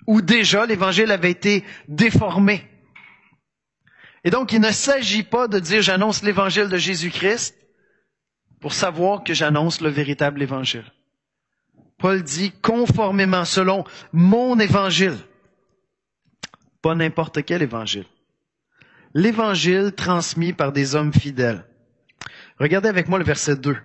où 0.06 0.22
déjà 0.22 0.66
l'évangile 0.66 1.10
avait 1.10 1.30
été 1.30 1.64
déformé. 1.88 2.66
Et 4.24 4.30
donc, 4.30 4.52
il 4.52 4.60
ne 4.60 4.70
s'agit 4.70 5.22
pas 5.22 5.48
de 5.48 5.58
dire 5.58 5.82
j'annonce 5.82 6.22
l'évangile 6.22 6.68
de 6.68 6.76
Jésus-Christ 6.76 7.54
pour 8.60 8.74
savoir 8.74 9.24
que 9.24 9.32
j'annonce 9.32 9.80
le 9.80 9.88
véritable 9.88 10.42
évangile. 10.42 10.84
Paul 11.98 12.22
dit 12.22 12.52
conformément 12.62 13.44
selon 13.44 13.84
mon 14.12 14.58
évangile, 14.58 15.16
pas 16.82 16.94
n'importe 16.94 17.44
quel 17.44 17.62
évangile. 17.62 18.06
L'évangile 19.14 19.92
transmis 19.96 20.52
par 20.52 20.72
des 20.72 20.94
hommes 20.94 21.12
fidèles. 21.12 21.64
Regardez 22.58 22.88
avec 22.88 23.08
moi 23.08 23.18
le 23.18 23.24
verset 23.24 23.56
2. 23.56 23.76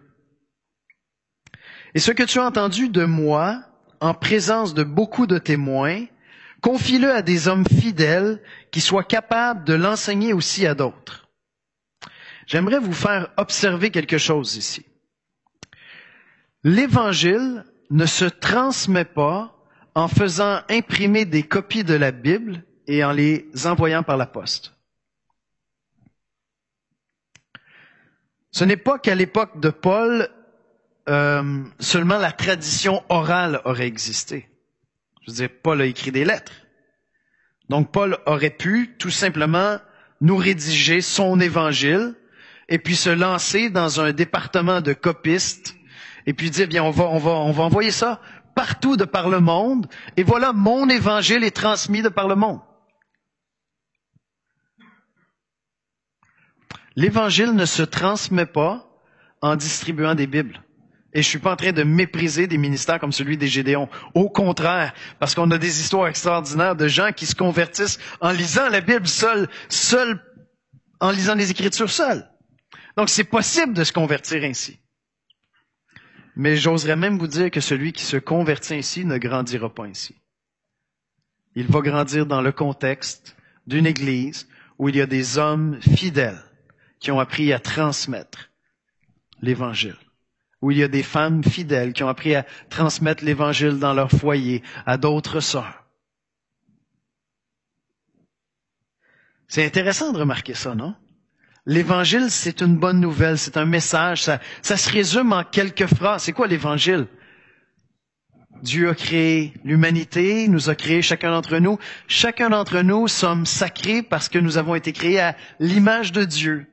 Et 1.94 2.00
ce 2.00 2.12
que 2.12 2.24
tu 2.24 2.40
as 2.40 2.46
entendu 2.46 2.90
de 2.90 3.06
moi, 3.06 3.62
en 4.02 4.14
présence 4.14 4.74
de 4.74 4.84
beaucoup 4.84 5.28
de 5.28 5.38
témoins, 5.38 6.06
confie-le 6.62 7.12
à 7.12 7.22
des 7.22 7.48
hommes 7.48 7.66
fidèles 7.66 8.42
qui 8.72 8.82
soient 8.82 9.04
capables 9.04 9.64
de 9.64 9.74
l'enseigner 9.74 10.34
aussi 10.34 10.66
à 10.68 10.76
d'autres. 10.76 11.30
J'aimerais 12.48 12.80
vous 12.80 12.94
faire 12.94 13.30
observer 13.38 13.90
quelque 13.92 14.18
chose 14.18 14.56
ici. 14.56 14.86
L'évangile 16.64 17.64
ne 17.90 18.06
se 18.06 18.26
transmet 18.26 19.06
pas 19.06 19.56
en 19.96 20.08
faisant 20.08 20.62
imprimer 20.70 21.26
des 21.26 21.44
copies 21.44 21.84
de 21.84 21.94
la 21.94 22.12
Bible 22.12 22.64
et 22.88 23.04
en 23.04 23.12
les 23.12 23.48
envoyant 23.66 24.04
par 24.04 24.18
la 24.18 24.26
poste. 24.26 24.74
Ce 28.52 28.64
n'est 28.64 28.78
pas 28.78 29.00
qu'à 29.00 29.16
l'époque 29.16 29.60
de 29.60 29.70
Paul, 29.70 30.30
euh, 31.10 31.64
seulement 31.80 32.18
la 32.18 32.32
tradition 32.32 33.04
orale 33.10 33.62
aurait 33.66 33.88
existé. 33.88 34.48
Je 35.22 35.32
veux 35.32 35.36
dire, 35.36 35.50
Paul 35.62 35.82
a 35.82 35.86
écrit 35.86 36.12
des 36.12 36.24
lettres. 36.24 36.54
Donc 37.70 37.92
Paul 37.92 38.18
aurait 38.26 38.52
pu 38.52 38.96
tout 38.98 39.10
simplement 39.10 39.78
nous 40.22 40.38
rédiger 40.38 41.02
son 41.02 41.40
évangile 41.40 42.16
et 42.70 42.80
puis 42.80 42.96
se 42.96 43.10
lancer 43.10 43.70
dans 43.70 44.00
un 44.00 44.14
département 44.14 44.82
de 44.82 44.94
copistes 44.94 45.76
et 46.26 46.34
puis 46.34 46.50
dire 46.50 46.68
bien 46.68 46.84
on 46.84 46.92
va 46.92 47.06
on 47.06 47.18
va 47.18 47.32
on 47.32 47.52
va 47.52 47.64
envoyer 47.64 47.92
ça 47.92 48.22
partout 48.56 48.98
de 48.98 49.06
par 49.06 49.30
le 49.30 49.40
monde 49.40 49.88
et 50.16 50.24
voilà 50.24 50.54
mon 50.54 50.88
évangile 50.90 51.44
est 51.44 51.56
transmis 51.56 52.02
de 52.02 52.10
par 52.10 52.28
le 52.28 52.36
monde. 52.36 52.60
L'évangile 56.96 57.52
ne 57.52 57.66
se 57.66 57.84
transmet 57.84 58.46
pas 58.46 58.90
en 59.42 59.56
distribuant 59.56 60.16
des 60.16 60.28
Bibles. 60.28 60.62
Et 61.14 61.22
je 61.22 61.28
suis 61.28 61.40
pas 61.40 61.54
en 61.54 61.56
train 61.56 61.72
de 61.72 61.84
mépriser 61.84 62.48
des 62.48 62.58
ministères 62.58 63.00
comme 63.00 63.12
celui 63.12 63.38
des 63.38 63.48
Gédéons. 63.48 63.90
Au 64.14 64.30
contraire, 64.30 64.94
parce 65.20 65.34
qu'on 65.34 65.50
a 65.52 65.58
des 65.58 65.80
histoires 65.80 66.08
extraordinaires 66.08 66.76
de 66.76 66.88
gens 66.88 67.12
qui 67.14 67.26
se 67.26 67.36
convertissent 67.36 68.00
en 68.20 68.32
lisant 68.32 68.68
la 68.70 68.82
Bible 68.82 69.08
seul, 69.08 69.48
seul, 69.70 70.20
en 71.00 71.12
lisant 71.12 71.36
les 71.36 71.52
Écritures 71.52 71.90
seuls. 71.90 72.30
Donc 72.98 73.10
c'est 73.10 73.24
possible 73.24 73.74
de 73.74 73.84
se 73.84 73.94
convertir 73.94 74.44
ainsi. 74.44 74.80
Mais 76.36 76.58
j'oserais 76.58 76.98
même 76.98 77.18
vous 77.18 77.28
dire 77.28 77.50
que 77.50 77.62
celui 77.62 77.94
qui 77.94 78.04
se 78.04 78.18
convertit 78.18 78.74
ainsi 78.74 79.06
ne 79.06 79.18
grandira 79.18 79.74
pas 79.74 79.86
ainsi. 79.86 80.16
Il 81.56 81.68
va 81.68 81.80
grandir 81.80 82.26
dans 82.26 82.42
le 82.42 82.52
contexte 82.52 83.38
d'une 83.68 83.86
église 83.86 84.50
où 84.78 84.90
il 84.90 84.98
y 84.98 85.02
a 85.02 85.06
des 85.06 85.38
hommes 85.38 85.80
fidèles 85.82 86.44
qui 87.06 87.12
ont 87.12 87.20
appris 87.20 87.54
à 87.54 87.60
transmettre 87.60 88.50
l'évangile 89.40 89.96
où 90.60 90.72
il 90.72 90.80
y 90.80 90.84
a 90.84 90.88
des 90.88 91.04
femmes 91.04 91.44
fidèles 91.44 91.94
qui 91.94 92.02
ont 92.02 92.10
appris 92.10 92.34
à 92.34 92.44
transmettre 92.72 93.24
l'Évangile 93.24 93.78
dans 93.78 93.94
leur 93.94 94.10
foyer 94.10 94.64
à 94.88 94.98
d'autres 94.98 95.40
sœurs. 95.40 95.84
C'est 99.48 99.64
intéressant 99.64 100.12
de 100.14 100.18
remarquer 100.18 100.56
ça, 100.56 100.74
non? 100.74 100.96
L'Évangile, 101.68 102.32
c'est 102.32 102.62
une 102.62 102.78
bonne 102.78 103.00
nouvelle, 103.00 103.38
c'est 103.38 103.58
un 103.58 103.66
message, 103.66 104.24
ça, 104.24 104.40
ça 104.64 104.76
se 104.76 104.90
résume 104.92 105.34
en 105.34 105.44
quelques 105.44 105.86
phrases. 105.86 106.24
C'est 106.24 106.34
quoi 106.34 106.48
l'Évangile? 106.48 107.06
Dieu 108.64 108.90
a 108.90 108.96
créé 108.96 109.54
l'humanité, 109.64 110.48
nous 110.48 110.72
a 110.72 110.76
créé 110.76 111.04
chacun 111.04 111.30
d'entre 111.30 111.60
nous. 111.60 111.78
Chacun 112.08 112.50
d'entre 112.50 112.82
nous 112.82 113.08
sommes 113.08 113.46
sacrés 113.46 114.02
parce 114.02 114.30
que 114.30 114.40
nous 114.40 114.58
avons 114.58 114.74
été 114.74 114.94
créés 114.94 115.20
à 115.20 115.36
l'image 115.60 116.12
de 116.12 116.24
Dieu. 116.24 116.66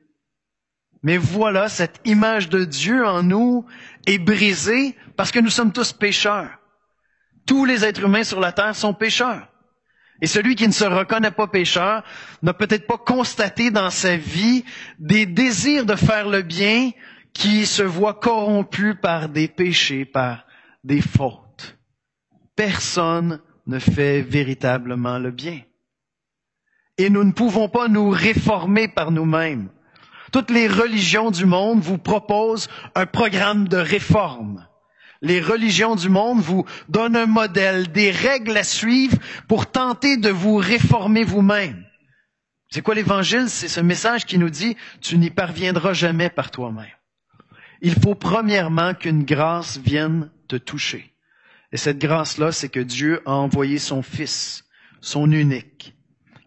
Mais 1.02 1.16
voilà, 1.16 1.68
cette 1.68 2.00
image 2.04 2.48
de 2.48 2.64
Dieu 2.64 3.04
en 3.06 3.22
nous 3.22 3.66
est 4.06 4.18
brisée 4.18 4.96
parce 5.16 5.32
que 5.32 5.40
nous 5.40 5.50
sommes 5.50 5.72
tous 5.72 5.92
pécheurs. 5.92 6.50
Tous 7.46 7.64
les 7.64 7.84
êtres 7.84 8.04
humains 8.04 8.22
sur 8.24 8.38
la 8.40 8.52
terre 8.52 8.76
sont 8.76 8.94
pécheurs. 8.94 9.48
Et 10.20 10.28
celui 10.28 10.54
qui 10.54 10.68
ne 10.68 10.72
se 10.72 10.84
reconnaît 10.84 11.32
pas 11.32 11.48
pécheur 11.48 12.04
n'a 12.42 12.54
peut-être 12.54 12.86
pas 12.86 12.98
constaté 12.98 13.72
dans 13.72 13.90
sa 13.90 14.16
vie 14.16 14.64
des 15.00 15.26
désirs 15.26 15.84
de 15.84 15.96
faire 15.96 16.28
le 16.28 16.42
bien 16.42 16.92
qui 17.32 17.66
se 17.66 17.82
voient 17.82 18.14
corrompus 18.14 18.94
par 19.02 19.28
des 19.28 19.48
péchés, 19.48 20.04
par 20.04 20.46
des 20.84 21.00
fautes. 21.00 21.76
Personne 22.54 23.40
ne 23.66 23.80
fait 23.80 24.22
véritablement 24.22 25.18
le 25.18 25.32
bien. 25.32 25.60
Et 26.98 27.10
nous 27.10 27.24
ne 27.24 27.32
pouvons 27.32 27.68
pas 27.68 27.88
nous 27.88 28.10
réformer 28.10 28.86
par 28.86 29.10
nous-mêmes. 29.10 29.70
Toutes 30.32 30.50
les 30.50 30.66
religions 30.66 31.30
du 31.30 31.44
monde 31.44 31.80
vous 31.80 31.98
proposent 31.98 32.68
un 32.94 33.04
programme 33.04 33.68
de 33.68 33.76
réforme. 33.76 34.66
Les 35.20 35.40
religions 35.40 35.94
du 35.94 36.08
monde 36.08 36.40
vous 36.40 36.64
donnent 36.88 37.16
un 37.16 37.26
modèle, 37.26 37.92
des 37.92 38.10
règles 38.10 38.56
à 38.56 38.64
suivre 38.64 39.18
pour 39.46 39.70
tenter 39.70 40.16
de 40.16 40.30
vous 40.30 40.56
réformer 40.56 41.22
vous-même. 41.22 41.84
C'est 42.70 42.80
quoi 42.80 42.94
l'évangile? 42.94 43.50
C'est 43.50 43.68
ce 43.68 43.80
message 43.80 44.24
qui 44.24 44.38
nous 44.38 44.48
dit, 44.48 44.76
tu 45.02 45.18
n'y 45.18 45.30
parviendras 45.30 45.92
jamais 45.92 46.30
par 46.30 46.50
toi-même. 46.50 46.86
Il 47.82 47.94
faut 47.94 48.14
premièrement 48.14 48.94
qu'une 48.94 49.24
grâce 49.24 49.78
vienne 49.78 50.30
te 50.48 50.56
toucher. 50.56 51.12
Et 51.72 51.76
cette 51.76 51.98
grâce-là, 51.98 52.52
c'est 52.52 52.70
que 52.70 52.80
Dieu 52.80 53.20
a 53.26 53.32
envoyé 53.32 53.78
son 53.78 54.02
Fils, 54.02 54.64
son 55.02 55.30
unique, 55.30 55.94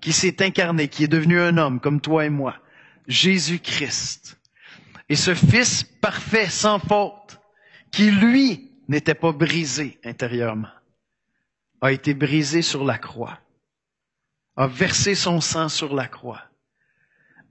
qui 0.01 0.11
s'est 0.11 0.43
incarné, 0.43 0.87
qui 0.87 1.03
est 1.03 1.07
devenu 1.07 1.39
un 1.39 1.57
homme 1.57 1.79
comme 1.79 2.01
toi 2.01 2.25
et 2.25 2.29
moi, 2.29 2.55
Jésus-Christ. 3.07 4.39
Et 5.09 5.15
ce 5.15 5.35
Fils 5.35 5.83
parfait, 5.83 6.49
sans 6.49 6.79
faute, 6.79 7.39
qui 7.91 8.11
lui 8.11 8.71
n'était 8.87 9.15
pas 9.15 9.31
brisé 9.31 9.99
intérieurement, 10.03 10.71
a 11.81 11.91
été 11.91 12.13
brisé 12.13 12.61
sur 12.61 12.83
la 12.83 12.97
croix, 12.97 13.39
a 14.55 14.67
versé 14.67 15.15
son 15.15 15.41
sang 15.41 15.69
sur 15.69 15.93
la 15.93 16.07
croix, 16.07 16.43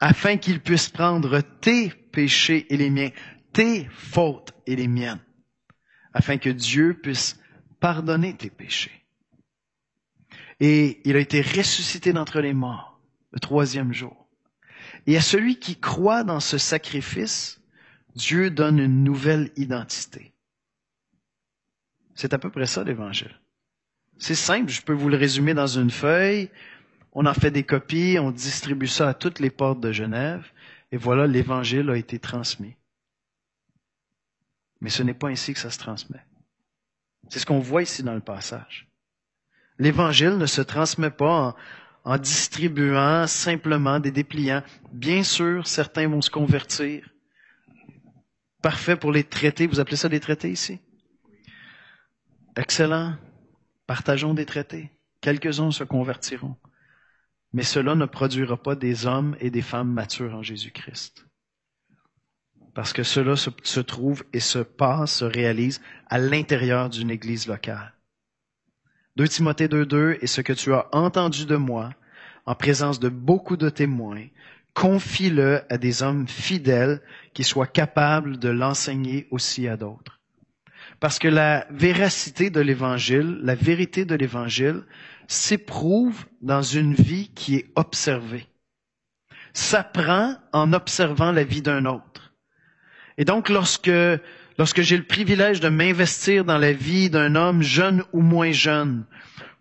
afin 0.01 0.37
qu'il 0.37 0.61
puisse 0.61 0.89
prendre 0.89 1.41
tes 1.41 1.91
péchés 1.91 2.67
et 2.73 2.77
les 2.77 2.91
miens, 2.91 3.11
tes 3.53 3.87
fautes 3.91 4.53
et 4.67 4.77
les 4.77 4.89
miennes, 4.89 5.23
afin 6.13 6.39
que 6.39 6.51
Dieu 6.51 6.99
puisse 7.01 7.39
pardonner 7.81 8.37
tes 8.37 8.51
péchés. 8.51 9.05
Et 10.61 11.01
il 11.09 11.17
a 11.17 11.21
été 11.21 11.41
ressuscité 11.41 12.13
d'entre 12.13 12.41
les 12.41 12.55
morts 12.55 13.01
le 13.33 13.41
troisième 13.41 13.93
jour 13.93 14.24
et 15.07 15.17
à 15.17 15.21
celui 15.21 15.59
qui 15.59 15.77
croit 15.77 16.25
dans 16.25 16.41
ce 16.41 16.59
sacrifice, 16.59 17.61
Dieu 18.15 18.51
donne 18.51 18.79
une 18.79 19.05
nouvelle 19.05 19.51
identité. 19.57 20.33
C'est 22.15 22.33
à 22.33 22.39
peu 22.39 22.51
près 22.51 22.67
ça 22.67 22.85
l'évangile. 22.85 23.39
C'est 24.19 24.37
simple, 24.37 24.71
je 24.71 24.83
peux 24.83 24.93
vous 24.93 25.09
le 25.09 25.17
résumer 25.17 25.55
dans 25.55 25.67
une 25.67 25.91
feuille. 25.91 26.49
On 27.13 27.27
en 27.27 27.35
fait 27.35 27.51
des 27.51 27.65
copies, 27.65 28.19
on 28.19 28.31
distribue 28.31 28.87
ça 28.87 29.09
à 29.09 29.15
toutes 29.15 29.41
les 29.41 29.51
portes 29.51 29.81
de 29.81 29.93
Genève, 29.93 30.51
et 30.93 30.97
voilà, 30.97 31.27
l'évangile 31.27 31.91
a 31.91 31.97
été 31.97 32.19
transmis. 32.19 32.77
Mais 34.81 34.91
ce 34.91 35.03
n'est 35.03 35.15
pas 35.15 35.29
ainsi 35.29 35.55
que 35.55 35.61
ça 35.61 35.71
se 35.71 35.79
transmet. 35.79 36.25
C'est 37.29 37.39
ce 37.39 37.47
qu'on 37.47 37.59
voit 37.59 37.83
ici 37.83 38.03
dans 38.03 38.15
le 38.15 38.21
passage. 38.21 38.87
L'évangile 39.79 40.39
ne 40.39 40.47
se 40.47 40.61
transmet 40.61 41.11
pas 41.11 41.57
en, 42.05 42.19
distribuant 42.19 43.27
simplement 43.27 43.99
des 43.99 44.11
dépliants. 44.11 44.63
Bien 44.93 45.23
sûr, 45.23 45.67
certains 45.67 46.09
vont 46.09 46.21
se 46.21 46.31
convertir. 46.31 47.09
Parfait 48.63 48.97
pour 48.97 49.13
les 49.13 49.25
traités. 49.25 49.67
Vous 49.67 49.81
appelez 49.81 49.97
ça 49.97 50.09
des 50.09 50.21
traités 50.21 50.51
ici? 50.51 50.81
Excellent. 52.57 53.17
Partageons 53.87 54.35
des 54.35 54.47
traités. 54.47 54.91
Quelques-uns 55.21 55.71
se 55.71 55.85
convertiront. 55.85 56.57
Mais 57.53 57.63
cela 57.63 57.95
ne 57.95 58.07
produira 58.07 58.57
pas 58.57 58.75
des 58.75 59.07
hommes 59.07 59.37
et 59.41 59.51
des 59.51 59.63
femmes 59.63 59.93
matures 59.93 60.35
en 60.35 60.43
Jésus-Christ. 60.43 61.27
Parce 62.75 62.93
que 62.93 63.05
cela 63.05 63.37
se, 63.37 63.51
se 63.63 63.81
trouve 63.81 64.25
et 64.33 64.41
se 64.41 64.59
passe, 64.59 65.19
se 65.19 65.25
réalise 65.25 65.81
à 66.09 66.19
l'intérieur 66.19 66.91
d'une 66.91 67.11
église 67.11 67.47
locale. 67.47 67.94
2 69.17 69.29
Timothée 69.29 69.69
2.2, 69.69 70.19
et 70.23 70.27
ce 70.27 70.41
que 70.41 70.53
tu 70.53 70.73
as 70.73 70.89
entendu 70.91 71.47
de 71.47 71.55
moi, 71.55 71.91
en 72.47 72.57
présence 72.57 72.99
de 72.99 73.09
beaucoup 73.09 73.57
de 73.57 73.71
témoins, 73.71 74.27
confie-le 74.75 75.63
à 75.71 75.79
des 75.79 76.03
hommes 76.03 76.27
fidèles 76.27 77.01
qui 77.33 77.45
soient 77.45 77.69
capables 77.69 78.39
de 78.39 78.49
l'enseigner 78.49 79.29
aussi 79.31 79.69
à 79.69 79.77
d'autres. 79.77 80.21
Parce 80.99 81.21
que 81.21 81.29
la 81.29 81.65
véracité 81.71 82.51
de 82.51 82.61
l'Évangile, 82.61 83.39
la 83.43 83.55
vérité 83.55 84.05
de 84.05 84.17
l'Évangile, 84.17 84.83
s'éprouve 85.29 86.25
dans 86.43 86.63
une 86.63 86.95
vie 86.95 87.31
qui 87.37 87.55
est 87.55 87.71
observée. 87.77 88.49
S'apprend 89.53 90.35
en 90.53 90.73
observant 90.73 91.31
la 91.31 91.45
vie 91.45 91.63
d'un 91.63 91.87
autre. 91.87 92.35
Et 93.17 93.25
donc, 93.25 93.49
lorsque, 93.49 93.91
lorsque 94.59 94.83
j'ai 94.83 94.97
le 94.97 95.05
privilège 95.05 95.61
de 95.61 95.69
m'investir 95.69 96.45
dans 96.45 96.59
la 96.59 96.73
vie 96.73 97.11
d'un 97.11 97.35
homme 97.35 97.63
jeune 97.63 98.05
ou 98.13 98.21
moins 98.21 98.53
jeune, 98.53 99.05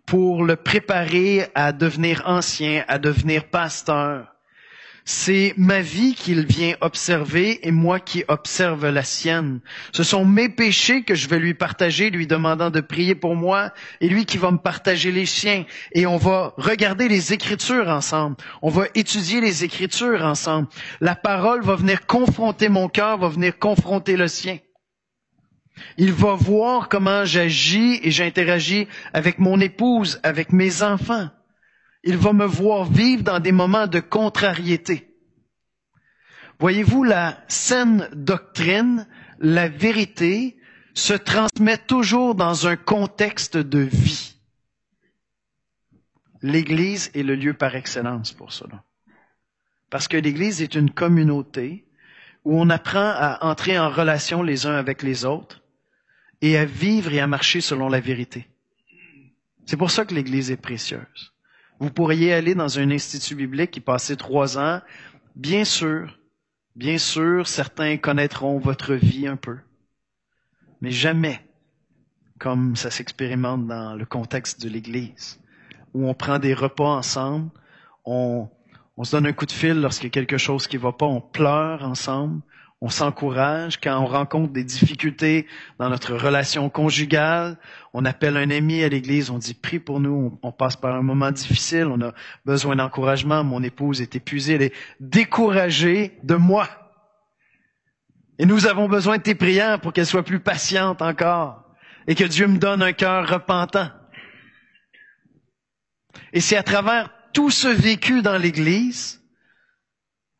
pour 0.06 0.44
le 0.44 0.56
préparer 0.56 1.46
à 1.54 1.72
devenir 1.72 2.22
ancien, 2.26 2.84
à 2.88 2.98
devenir 2.98 3.44
pasteur, 3.44 4.34
c'est 5.06 5.52
ma 5.58 5.80
vie 5.80 6.14
qu'il 6.14 6.46
vient 6.46 6.76
observer 6.80 7.66
et 7.66 7.70
moi 7.70 8.00
qui 8.00 8.24
observe 8.28 8.88
la 8.88 9.02
sienne. 9.02 9.60
Ce 9.92 10.02
sont 10.02 10.24
mes 10.24 10.48
péchés 10.48 11.02
que 11.02 11.14
je 11.14 11.28
vais 11.28 11.38
lui 11.38 11.52
partager, 11.52 12.08
lui 12.08 12.26
demandant 12.26 12.70
de 12.70 12.80
prier 12.80 13.14
pour 13.14 13.36
moi, 13.36 13.72
et 14.00 14.08
lui 14.08 14.24
qui 14.24 14.38
va 14.38 14.50
me 14.50 14.56
partager 14.56 15.12
les 15.12 15.26
siens. 15.26 15.64
Et 15.92 16.06
on 16.06 16.16
va 16.16 16.54
regarder 16.56 17.08
les 17.08 17.34
Écritures 17.34 17.88
ensemble. 17.88 18.36
On 18.62 18.70
va 18.70 18.86
étudier 18.94 19.42
les 19.42 19.62
Écritures 19.62 20.24
ensemble. 20.24 20.68
La 21.02 21.14
parole 21.14 21.62
va 21.62 21.76
venir 21.76 22.06
confronter 22.06 22.70
mon 22.70 22.88
cœur, 22.88 23.18
va 23.18 23.28
venir 23.28 23.58
confronter 23.58 24.16
le 24.16 24.28
sien. 24.28 24.58
Il 25.98 26.12
va 26.12 26.34
voir 26.34 26.88
comment 26.88 27.24
j'agis 27.24 28.00
et 28.02 28.10
j'interagis 28.10 28.86
avec 29.12 29.38
mon 29.38 29.60
épouse, 29.60 30.20
avec 30.22 30.52
mes 30.52 30.82
enfants 30.82 31.30
il 32.04 32.16
va 32.18 32.32
me 32.32 32.44
voir 32.44 32.84
vivre 32.84 33.22
dans 33.22 33.40
des 33.40 33.52
moments 33.52 33.86
de 33.86 34.00
contrariété. 34.00 35.10
Voyez-vous, 36.60 37.02
la 37.02 37.42
saine 37.48 38.08
doctrine, 38.12 39.08
la 39.40 39.68
vérité, 39.68 40.56
se 40.94 41.14
transmet 41.14 41.78
toujours 41.78 42.34
dans 42.34 42.68
un 42.68 42.76
contexte 42.76 43.56
de 43.56 43.80
vie. 43.80 44.36
L'Église 46.42 47.10
est 47.14 47.22
le 47.22 47.34
lieu 47.34 47.54
par 47.54 47.74
excellence 47.74 48.32
pour 48.32 48.52
cela. 48.52 48.84
Parce 49.90 50.06
que 50.06 50.16
l'Église 50.16 50.62
est 50.62 50.74
une 50.74 50.90
communauté 50.90 51.88
où 52.44 52.60
on 52.60 52.68
apprend 52.68 53.12
à 53.16 53.38
entrer 53.46 53.78
en 53.78 53.88
relation 53.88 54.42
les 54.42 54.66
uns 54.66 54.76
avec 54.76 55.02
les 55.02 55.24
autres 55.24 55.62
et 56.42 56.56
à 56.56 56.64
vivre 56.64 57.12
et 57.12 57.20
à 57.20 57.26
marcher 57.26 57.60
selon 57.60 57.88
la 57.88 58.00
vérité. 58.00 58.48
C'est 59.66 59.76
pour 59.76 59.90
ça 59.90 60.04
que 60.04 60.14
l'Église 60.14 60.50
est 60.50 60.56
précieuse. 60.56 61.32
Vous 61.80 61.90
pourriez 61.90 62.32
aller 62.32 62.54
dans 62.54 62.78
un 62.78 62.90
institut 62.90 63.34
biblique 63.34 63.76
y 63.76 63.80
passer 63.80 64.16
trois 64.16 64.58
ans. 64.58 64.80
Bien 65.34 65.64
sûr, 65.64 66.18
bien 66.76 66.98
sûr, 66.98 67.46
certains 67.48 67.96
connaîtront 67.96 68.58
votre 68.58 68.94
vie 68.94 69.26
un 69.26 69.36
peu. 69.36 69.58
Mais 70.80 70.90
jamais 70.90 71.40
comme 72.38 72.76
ça 72.76 72.90
s'expérimente 72.90 73.66
dans 73.66 73.94
le 73.94 74.04
contexte 74.04 74.62
de 74.62 74.68
l'Église, 74.68 75.40
où 75.94 76.06
on 76.08 76.14
prend 76.14 76.38
des 76.38 76.52
repas 76.52 76.96
ensemble, 76.96 77.50
on, 78.04 78.48
on 78.96 79.04
se 79.04 79.12
donne 79.12 79.26
un 79.26 79.32
coup 79.32 79.46
de 79.46 79.52
fil 79.52 79.80
lorsqu'il 79.80 80.06
y 80.06 80.08
a 80.08 80.10
quelque 80.10 80.36
chose 80.36 80.66
qui 80.66 80.76
ne 80.76 80.82
va 80.82 80.92
pas, 80.92 81.06
on 81.06 81.20
pleure 81.20 81.84
ensemble, 81.84 82.42
on 82.80 82.88
s'encourage. 82.88 83.80
Quand 83.80 83.98
on 83.98 84.06
rencontre 84.06 84.52
des 84.52 84.64
difficultés 84.64 85.46
dans 85.78 85.88
notre 85.88 86.14
relation 86.14 86.68
conjugale, 86.68 87.56
on 87.92 88.04
appelle 88.04 88.36
un 88.36 88.50
ami 88.50 88.82
à 88.82 88.88
l'église, 88.88 89.30
on 89.30 89.38
dit 89.38 89.54
prie 89.54 89.78
pour 89.78 90.00
nous, 90.00 90.38
on, 90.42 90.52
passe 90.52 90.76
par 90.76 90.94
un 90.94 91.02
moment 91.02 91.30
difficile, 91.30 91.86
on 91.86 92.00
a 92.00 92.12
besoin 92.44 92.76
d'encouragement, 92.76 93.42
mon 93.44 93.62
épouse 93.62 94.02
est 94.02 94.16
épuisée, 94.16 94.54
elle 94.54 94.62
est 94.62 94.74
découragée 95.00 96.18
de 96.22 96.34
moi. 96.34 96.68
Et 98.38 98.46
nous 98.46 98.66
avons 98.66 98.88
besoin 98.88 99.18
de 99.18 99.22
tes 99.22 99.34
prières 99.34 99.80
pour 99.80 99.92
qu'elle 99.92 100.06
soit 100.06 100.24
plus 100.24 100.40
patiente 100.40 101.00
encore 101.02 101.64
et 102.06 102.14
que 102.14 102.24
Dieu 102.24 102.46
me 102.46 102.58
donne 102.58 102.82
un 102.82 102.92
cœur 102.92 103.28
repentant. 103.28 103.90
Et 106.32 106.40
c'est 106.40 106.56
à 106.56 106.62
travers 106.62 107.10
tout 107.32 107.50
ce 107.50 107.68
vécu 107.68 108.22
dans 108.22 108.36
l'Église 108.36 109.22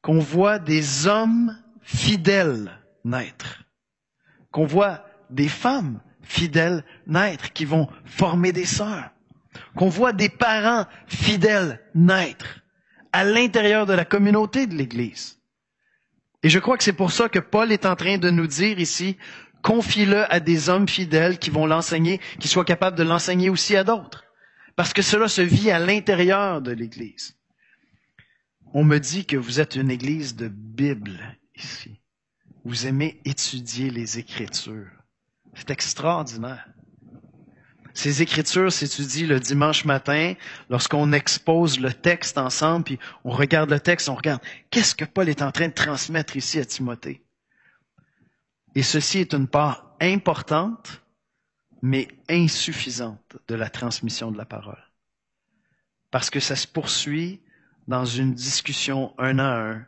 qu'on 0.03 0.19
voit 0.19 0.59
des 0.59 1.07
hommes 1.07 1.57
fidèles 1.85 2.81
naître, 3.05 3.65
qu'on 4.51 4.67
voit 4.67 5.05
des 5.31 5.49
femmes 5.49 6.01
fidèles 6.23 6.85
naître 7.07 7.53
qui 7.53 7.65
vont 7.65 7.89
former 8.05 8.53
des 8.53 8.65
sœurs, 8.65 9.11
qu'on 9.77 9.89
voit 9.89 10.13
des 10.13 10.29
parents 10.29 10.87
fidèles 11.07 11.81
naître 11.95 12.61
à 13.13 13.25
l'intérieur 13.25 13.87
de 13.87 13.93
la 13.93 14.05
communauté 14.05 14.67
de 14.67 14.75
l'Église. 14.75 15.39
Et 16.43 16.49
je 16.49 16.59
crois 16.59 16.77
que 16.77 16.85
c'est 16.85 16.93
pour 16.93 17.13
ça 17.13 17.29
que 17.29 17.39
Paul 17.39 17.71
est 17.71 17.87
en 17.87 17.97
train 17.97 18.19
de 18.19 18.31
nous 18.31 18.47
dire 18.47 18.79
ici, 18.79 19.17
confie-le 19.63 20.31
à 20.33 20.41
des 20.41 20.69
hommes 20.69 20.89
fidèles 20.89 21.39
qui 21.39 21.51
vont 21.51 21.67
l'enseigner, 21.67 22.21
qui 22.41 22.49
soient 22.49 22.65
capables 22.65 22.99
de 22.99 23.03
l'enseigner 23.03 23.49
aussi 23.49 23.77
à 23.77 23.85
d'autres. 23.85 24.25
Parce 24.77 24.93
que 24.93 25.03
cela 25.03 25.29
se 25.29 25.41
vit 25.41 25.71
à 25.71 25.79
l'intérieur 25.79 26.61
de 26.61 26.73
l'Église. 26.73 27.37
On 28.75 28.83
me 28.83 28.99
dit 28.99 29.25
que 29.25 29.37
vous 29.37 29.61
êtes 29.61 29.77
une 29.77 29.91
Église 29.91 30.35
de 30.35 30.49
Bible 30.49 31.39
ici. 31.57 32.01
Vous 32.65 32.87
aimez 32.87 33.21
étudier 33.25 33.91
les 33.91 34.19
Écritures. 34.19 34.91
C'est 35.55 35.71
extraordinaire. 35.71 36.67
Ces 37.93 38.23
Écritures 38.23 38.73
s'étudient 38.73 39.29
le 39.29 39.39
dimanche 39.39 39.85
matin 39.85 40.35
lorsqu'on 40.69 41.13
expose 41.13 41.79
le 41.79 41.93
texte 41.93 42.39
ensemble, 42.39 42.85
puis 42.85 42.99
on 43.23 43.31
regarde 43.31 43.71
le 43.71 43.79
texte, 43.79 44.09
on 44.09 44.17
regarde 44.17 44.43
qu'est-ce 44.71 44.97
que 44.97 45.05
Paul 45.05 45.29
est 45.29 45.43
en 45.43 45.53
train 45.53 45.69
de 45.69 45.75
transmettre 45.75 46.37
ici 46.37 46.59
à 46.59 46.65
Timothée? 46.65 47.23
Et 48.75 48.83
ceci 48.83 49.19
est 49.19 49.33
une 49.33 49.47
part 49.47 49.95
importante, 50.01 51.03
mais 51.83 52.09
insuffisante 52.29 53.37
de 53.47 53.55
la 53.55 53.71
transmission 53.71 54.33
de 54.33 54.39
la 54.39 54.45
parole. 54.45 54.83
Parce 56.11 56.31
que 56.31 56.41
ça 56.41 56.57
se 56.57 56.67
poursuit 56.67 57.41
dans 57.87 58.05
une 58.05 58.35
discussion 58.35 59.15
un 59.19 59.39
à 59.39 59.71
un, 59.71 59.87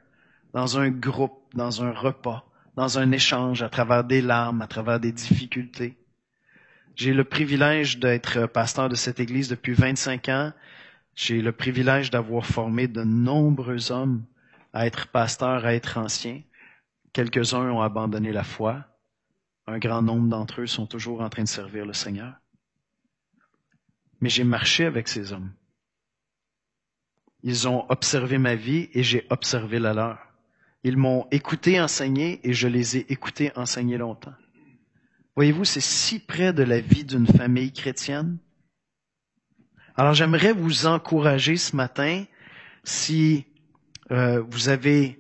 dans 0.52 0.78
un 0.78 0.90
groupe, 0.90 1.45
dans 1.56 1.82
un 1.82 1.90
repas, 1.90 2.44
dans 2.76 2.98
un 2.98 3.10
échange 3.12 3.62
à 3.62 3.68
travers 3.68 4.04
des 4.04 4.20
larmes, 4.20 4.62
à 4.62 4.66
travers 4.66 5.00
des 5.00 5.12
difficultés. 5.12 5.96
J'ai 6.94 7.12
le 7.12 7.24
privilège 7.24 7.98
d'être 7.98 8.46
pasteur 8.46 8.88
de 8.88 8.94
cette 8.94 9.20
église 9.20 9.48
depuis 9.48 9.74
25 9.74 10.28
ans. 10.28 10.52
J'ai 11.14 11.42
le 11.42 11.52
privilège 11.52 12.10
d'avoir 12.10 12.46
formé 12.46 12.88
de 12.88 13.02
nombreux 13.02 13.90
hommes 13.92 14.24
à 14.72 14.86
être 14.86 15.08
pasteurs, 15.08 15.64
à 15.64 15.74
être 15.74 15.98
anciens. 15.98 16.42
Quelques-uns 17.12 17.70
ont 17.70 17.80
abandonné 17.80 18.32
la 18.32 18.44
foi. 18.44 18.84
Un 19.66 19.78
grand 19.78 20.02
nombre 20.02 20.28
d'entre 20.28 20.60
eux 20.60 20.66
sont 20.66 20.86
toujours 20.86 21.22
en 21.22 21.28
train 21.28 21.42
de 21.42 21.48
servir 21.48 21.86
le 21.86 21.92
Seigneur. 21.92 22.34
Mais 24.20 24.28
j'ai 24.28 24.44
marché 24.44 24.84
avec 24.84 25.08
ces 25.08 25.32
hommes. 25.32 25.52
Ils 27.42 27.68
ont 27.68 27.86
observé 27.90 28.38
ma 28.38 28.54
vie 28.54 28.88
et 28.92 29.02
j'ai 29.02 29.26
observé 29.30 29.78
la 29.78 29.94
leur. 29.94 30.25
Ils 30.86 30.96
m'ont 30.96 31.26
écouté 31.32 31.80
enseigner 31.80 32.38
et 32.44 32.52
je 32.52 32.68
les 32.68 32.96
ai 32.96 33.12
écoutés 33.12 33.50
enseigner 33.56 33.98
longtemps. 33.98 34.36
Voyez-vous, 35.34 35.64
c'est 35.64 35.80
si 35.80 36.20
près 36.20 36.52
de 36.52 36.62
la 36.62 36.78
vie 36.78 37.02
d'une 37.02 37.26
famille 37.26 37.72
chrétienne. 37.72 38.38
Alors 39.96 40.14
j'aimerais 40.14 40.52
vous 40.52 40.86
encourager 40.86 41.56
ce 41.56 41.74
matin, 41.74 42.24
si 42.84 43.46
euh, 44.12 44.44
vous 44.48 44.68
avez 44.68 45.18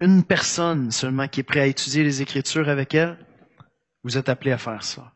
une 0.00 0.22
personne 0.22 0.92
seulement 0.92 1.26
qui 1.26 1.40
est 1.40 1.42
prête 1.42 1.64
à 1.64 1.66
étudier 1.66 2.04
les 2.04 2.22
Écritures 2.22 2.68
avec 2.68 2.94
elle, 2.94 3.18
vous 4.04 4.18
êtes 4.18 4.28
appelé 4.28 4.52
à 4.52 4.58
faire 4.58 4.84
ça. 4.84 5.14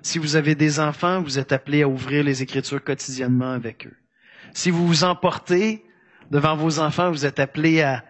Si 0.00 0.18
vous 0.18 0.36
avez 0.36 0.54
des 0.54 0.80
enfants, 0.80 1.20
vous 1.20 1.38
êtes 1.38 1.52
appelé 1.52 1.82
à 1.82 1.88
ouvrir 1.88 2.24
les 2.24 2.42
Écritures 2.42 2.82
quotidiennement 2.82 3.52
avec 3.52 3.86
eux. 3.86 3.96
Si 4.54 4.70
vous 4.70 4.86
vous 4.86 5.04
emportez 5.04 5.84
devant 6.30 6.56
vos 6.56 6.78
enfants, 6.78 7.10
vous 7.10 7.26
êtes 7.26 7.38
appelé 7.38 7.82
à 7.82 8.02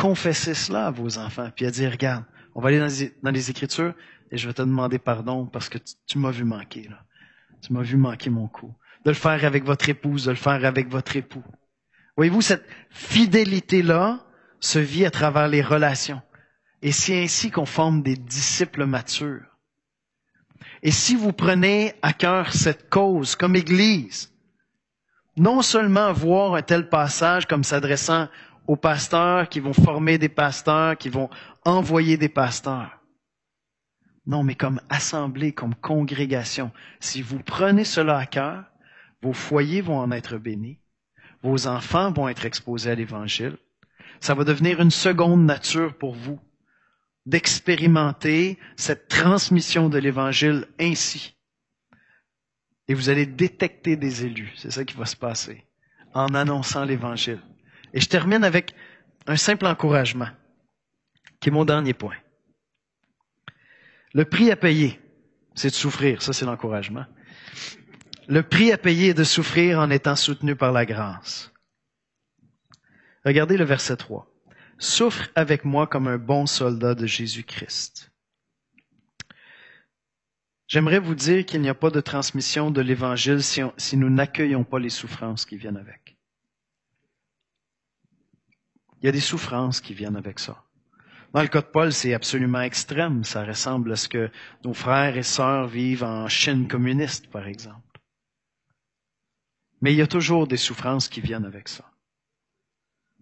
confesser 0.00 0.54
cela 0.54 0.86
à 0.86 0.90
vos 0.90 1.18
enfants, 1.18 1.50
puis 1.54 1.66
à 1.66 1.70
dire, 1.70 1.90
regarde, 1.90 2.24
on 2.54 2.60
va 2.60 2.68
aller 2.68 2.78
dans 2.78 3.30
les, 3.30 3.50
Écritures 3.50 3.94
et 4.30 4.38
je 4.38 4.48
vais 4.48 4.54
te 4.54 4.62
demander 4.62 4.98
pardon 4.98 5.46
parce 5.46 5.68
que 5.68 5.78
tu, 6.06 6.18
m'as 6.18 6.30
vu 6.30 6.44
manquer. 6.44 6.88
Là. 6.88 7.04
Tu 7.60 7.72
m'as 7.72 7.82
vu 7.82 7.96
manquer 7.96 8.30
mon 8.30 8.48
coup. 8.48 8.74
De 9.04 9.10
le 9.10 9.14
faire 9.14 9.44
avec 9.44 9.64
votre 9.64 9.88
épouse, 9.88 10.24
de 10.24 10.30
le 10.30 10.36
faire 10.36 10.64
avec 10.64 10.88
votre 10.88 11.16
époux. 11.16 11.44
Voyez-vous, 12.16 12.40
cette 12.40 12.66
fidélité-là 12.90 14.24
se 14.58 14.78
vit 14.78 15.04
à 15.04 15.10
travers 15.10 15.48
les 15.48 15.62
relations. 15.62 16.22
Et 16.82 16.92
c'est 16.92 17.22
ainsi 17.22 17.50
qu'on 17.50 17.66
forme 17.66 18.02
des 18.02 18.16
disciples 18.16 18.86
matures. 18.86 19.44
Et 20.82 20.90
si 20.90 21.14
vous 21.14 21.32
prenez 21.32 21.94
à 22.00 22.14
cœur 22.14 22.52
cette 22.52 22.88
cause 22.88 23.36
comme 23.36 23.56
Église, 23.56 24.32
non 25.36 25.62
seulement 25.62 26.12
voir 26.12 26.54
un 26.54 26.62
tel 26.62 26.88
passage 26.88 27.46
comme 27.46 27.64
s'adressant 27.64 28.28
aux 28.70 28.76
pasteurs, 28.76 29.48
qui 29.48 29.58
vont 29.58 29.72
former 29.72 30.16
des 30.16 30.28
pasteurs, 30.28 30.96
qui 30.96 31.08
vont 31.08 31.28
envoyer 31.64 32.16
des 32.16 32.28
pasteurs. 32.28 33.00
Non, 34.26 34.44
mais 34.44 34.54
comme 34.54 34.80
assemblée, 34.88 35.50
comme 35.50 35.74
congrégation. 35.74 36.70
Si 37.00 37.20
vous 37.20 37.40
prenez 37.40 37.82
cela 37.82 38.18
à 38.18 38.26
cœur, 38.26 38.62
vos 39.22 39.32
foyers 39.32 39.80
vont 39.80 39.98
en 39.98 40.12
être 40.12 40.38
bénis, 40.38 40.78
vos 41.42 41.66
enfants 41.66 42.12
vont 42.12 42.28
être 42.28 42.46
exposés 42.46 42.92
à 42.92 42.94
l'Évangile. 42.94 43.58
Ça 44.20 44.34
va 44.34 44.44
devenir 44.44 44.80
une 44.80 44.92
seconde 44.92 45.44
nature 45.44 45.98
pour 45.98 46.14
vous 46.14 46.38
d'expérimenter 47.26 48.56
cette 48.76 49.08
transmission 49.08 49.88
de 49.88 49.98
l'Évangile 49.98 50.68
ainsi. 50.78 51.36
Et 52.86 52.94
vous 52.94 53.08
allez 53.08 53.26
détecter 53.26 53.96
des 53.96 54.24
élus. 54.26 54.52
C'est 54.54 54.70
ça 54.70 54.84
qui 54.84 54.96
va 54.96 55.06
se 55.06 55.16
passer 55.16 55.64
en 56.14 56.34
annonçant 56.34 56.84
l'Évangile. 56.84 57.40
Et 57.92 58.00
je 58.00 58.08
termine 58.08 58.44
avec 58.44 58.74
un 59.26 59.36
simple 59.36 59.66
encouragement, 59.66 60.28
qui 61.40 61.48
est 61.48 61.52
mon 61.52 61.64
dernier 61.64 61.94
point. 61.94 62.16
Le 64.12 64.24
prix 64.24 64.50
à 64.50 64.56
payer, 64.56 65.00
c'est 65.54 65.70
de 65.70 65.74
souffrir. 65.74 66.22
Ça, 66.22 66.32
c'est 66.32 66.44
l'encouragement. 66.44 67.06
Le 68.28 68.42
prix 68.42 68.72
à 68.72 68.78
payer 68.78 69.08
est 69.08 69.14
de 69.14 69.24
souffrir 69.24 69.78
en 69.78 69.90
étant 69.90 70.16
soutenu 70.16 70.56
par 70.56 70.72
la 70.72 70.86
grâce. 70.86 71.52
Regardez 73.24 73.56
le 73.56 73.64
verset 73.64 73.96
3. 73.96 74.26
Souffre 74.78 75.28
avec 75.34 75.64
moi 75.64 75.86
comme 75.86 76.08
un 76.08 76.16
bon 76.16 76.46
soldat 76.46 76.94
de 76.94 77.06
Jésus-Christ. 77.06 78.10
J'aimerais 80.68 81.00
vous 81.00 81.16
dire 81.16 81.44
qu'il 81.44 81.60
n'y 81.60 81.68
a 81.68 81.74
pas 81.74 81.90
de 81.90 82.00
transmission 82.00 82.70
de 82.70 82.80
l'Évangile 82.80 83.42
si, 83.42 83.60
si 83.76 83.96
nous 83.96 84.08
n'accueillons 84.08 84.64
pas 84.64 84.78
les 84.78 84.88
souffrances 84.88 85.44
qui 85.44 85.56
viennent 85.56 85.76
avec. 85.76 85.99
Il 89.00 89.06
y 89.06 89.08
a 89.08 89.12
des 89.12 89.20
souffrances 89.20 89.80
qui 89.80 89.94
viennent 89.94 90.16
avec 90.16 90.38
ça. 90.38 90.62
Dans 91.32 91.42
le 91.42 91.48
cas 91.48 91.60
de 91.60 91.66
Paul, 91.66 91.92
c'est 91.92 92.12
absolument 92.12 92.60
extrême. 92.60 93.24
Ça 93.24 93.44
ressemble 93.44 93.92
à 93.92 93.96
ce 93.96 94.08
que 94.08 94.30
nos 94.64 94.74
frères 94.74 95.16
et 95.16 95.22
sœurs 95.22 95.68
vivent 95.68 96.02
en 96.04 96.28
Chine 96.28 96.66
communiste, 96.68 97.28
par 97.28 97.46
exemple. 97.46 98.00
Mais 99.80 99.92
il 99.92 99.96
y 99.96 100.02
a 100.02 100.06
toujours 100.06 100.46
des 100.46 100.56
souffrances 100.56 101.08
qui 101.08 101.20
viennent 101.20 101.46
avec 101.46 101.68
ça. 101.68 101.84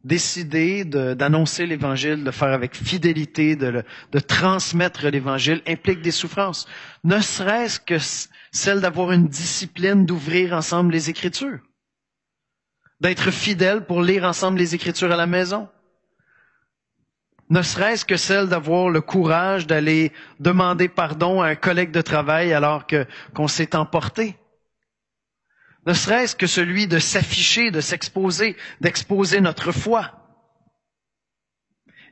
Décider 0.04 0.84
d'annoncer 0.84 1.66
l'Évangile, 1.66 2.24
de 2.24 2.30
faire 2.30 2.52
avec 2.52 2.74
fidélité, 2.74 3.56
de, 3.56 3.84
de 4.12 4.18
transmettre 4.20 5.06
l'Évangile 5.06 5.62
implique 5.66 6.02
des 6.02 6.12
souffrances. 6.12 6.66
Ne 7.04 7.20
serait-ce 7.20 7.78
que 7.78 7.98
celle 8.52 8.80
d'avoir 8.80 9.12
une 9.12 9.28
discipline 9.28 10.06
d'ouvrir 10.06 10.54
ensemble 10.54 10.92
les 10.92 11.10
Écritures. 11.10 11.60
D'être 13.00 13.30
fidèle 13.30 13.84
pour 13.86 14.02
lire 14.02 14.24
ensemble 14.24 14.58
les 14.58 14.74
Écritures 14.74 15.12
à 15.12 15.16
la 15.16 15.26
maison 15.26 15.68
ne 17.50 17.62
serait-ce 17.62 18.04
que 18.04 18.16
celle 18.16 18.48
d'avoir 18.48 18.90
le 18.90 19.00
courage 19.00 19.66
d'aller 19.66 20.12
demander 20.38 20.88
pardon 20.88 21.40
à 21.40 21.48
un 21.48 21.54
collègue 21.54 21.92
de 21.92 22.02
travail 22.02 22.52
alors 22.52 22.86
que 22.86 23.06
qu'on 23.34 23.48
s'est 23.48 23.74
emporté. 23.74 24.36
Ne 25.86 25.94
serait-ce 25.94 26.36
que 26.36 26.46
celui 26.46 26.86
de 26.86 26.98
s'afficher, 26.98 27.70
de 27.70 27.80
s'exposer, 27.80 28.56
d'exposer 28.80 29.40
notre 29.40 29.72
foi. 29.72 30.12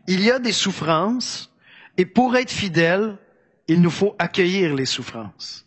Il 0.08 0.22
y 0.22 0.30
a 0.30 0.38
des 0.38 0.52
souffrances 0.52 1.52
et 1.98 2.06
pour 2.06 2.36
être 2.36 2.50
fidèle, 2.52 3.18
il 3.68 3.82
nous 3.82 3.90
faut 3.90 4.14
accueillir 4.18 4.74
les 4.74 4.86
souffrances. 4.86 5.66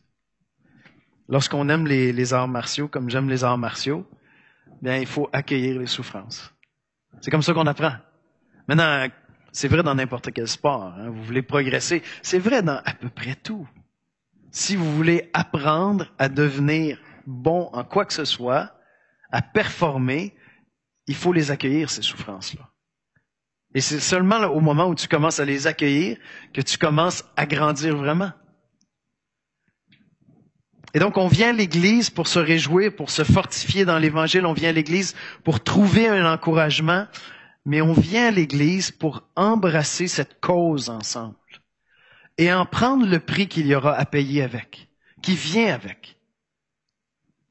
Lorsqu'on 1.28 1.70
aime 1.70 1.86
les, 1.86 2.11
les 2.11 2.34
arts 2.34 2.47
martiaux, 2.47 2.88
comme 2.88 3.09
j'aime 3.09 3.30
les 3.30 3.43
arts 3.43 3.57
martiaux, 3.59 4.07
bien, 4.82 4.97
il 4.97 5.07
faut 5.07 5.30
accueillir 5.34 5.80
les 5.80 5.88
souffrances. 5.88 6.53
C'est 7.21 7.32
comme 7.32 7.41
ça 7.41 7.53
qu'on 7.53 7.67
apprend. 7.67 7.93
Maintenant, 8.67 9.07
c'est 9.51 9.67
vrai 9.67 9.84
dans 9.84 9.95
n'importe 9.95 10.32
quel 10.32 10.47
sport. 10.47 10.84
Hein. 10.84 11.09
Vous 11.09 11.23
voulez 11.23 11.41
progresser. 11.41 12.03
C'est 12.21 12.39
vrai 12.39 12.61
dans 12.61 12.82
à 12.86 12.93
peu 12.93 13.09
près 13.09 13.36
tout. 13.36 13.67
Si 14.51 14.75
vous 14.75 14.95
voulez 14.95 15.30
apprendre 15.34 16.11
à 16.17 16.30
devenir 16.30 16.97
bon 17.25 17.69
en 17.73 17.84
quoi 17.84 18.05
que 18.05 18.13
ce 18.13 18.25
soit, 18.25 18.75
à 19.32 19.41
performer, 19.41 20.36
il 21.07 21.15
faut 21.15 21.34
les 21.34 21.51
accueillir, 21.51 21.89
ces 21.89 22.01
souffrances-là. 22.01 22.69
Et 23.75 23.82
c'est 23.82 23.99
seulement 23.99 24.39
au 24.47 24.61
moment 24.61 24.88
où 24.88 24.95
tu 24.95 25.07
commences 25.07 25.39
à 25.39 25.45
les 25.45 25.67
accueillir 25.67 26.17
que 26.53 26.61
tu 26.61 26.77
commences 26.77 27.23
à 27.36 27.45
grandir 27.45 27.95
vraiment. 27.95 28.32
Et 30.93 30.99
donc, 30.99 31.17
on 31.17 31.27
vient 31.27 31.49
à 31.49 31.53
l'Église 31.53 32.09
pour 32.09 32.27
se 32.27 32.39
réjouir, 32.39 32.95
pour 32.95 33.11
se 33.11 33.23
fortifier 33.23 33.85
dans 33.85 33.99
l'Évangile. 33.99 34.45
On 34.45 34.53
vient 34.53 34.69
à 34.69 34.73
l'Église 34.73 35.15
pour 35.43 35.63
trouver 35.63 36.07
un 36.07 36.31
encouragement, 36.31 37.05
mais 37.65 37.81
on 37.81 37.93
vient 37.93 38.27
à 38.27 38.31
l'Église 38.31 38.91
pour 38.91 39.23
embrasser 39.35 40.07
cette 40.07 40.39
cause 40.39 40.89
ensemble 40.89 41.35
et 42.39 42.51
en 42.53 42.65
prendre 42.65 43.05
le 43.05 43.19
prix 43.19 43.47
qu'il 43.47 43.67
y 43.67 43.75
aura 43.75 43.93
à 43.93 44.05
payer 44.05 44.41
avec, 44.41 44.87
qui 45.21 45.35
vient 45.35 45.73
avec. 45.73 46.17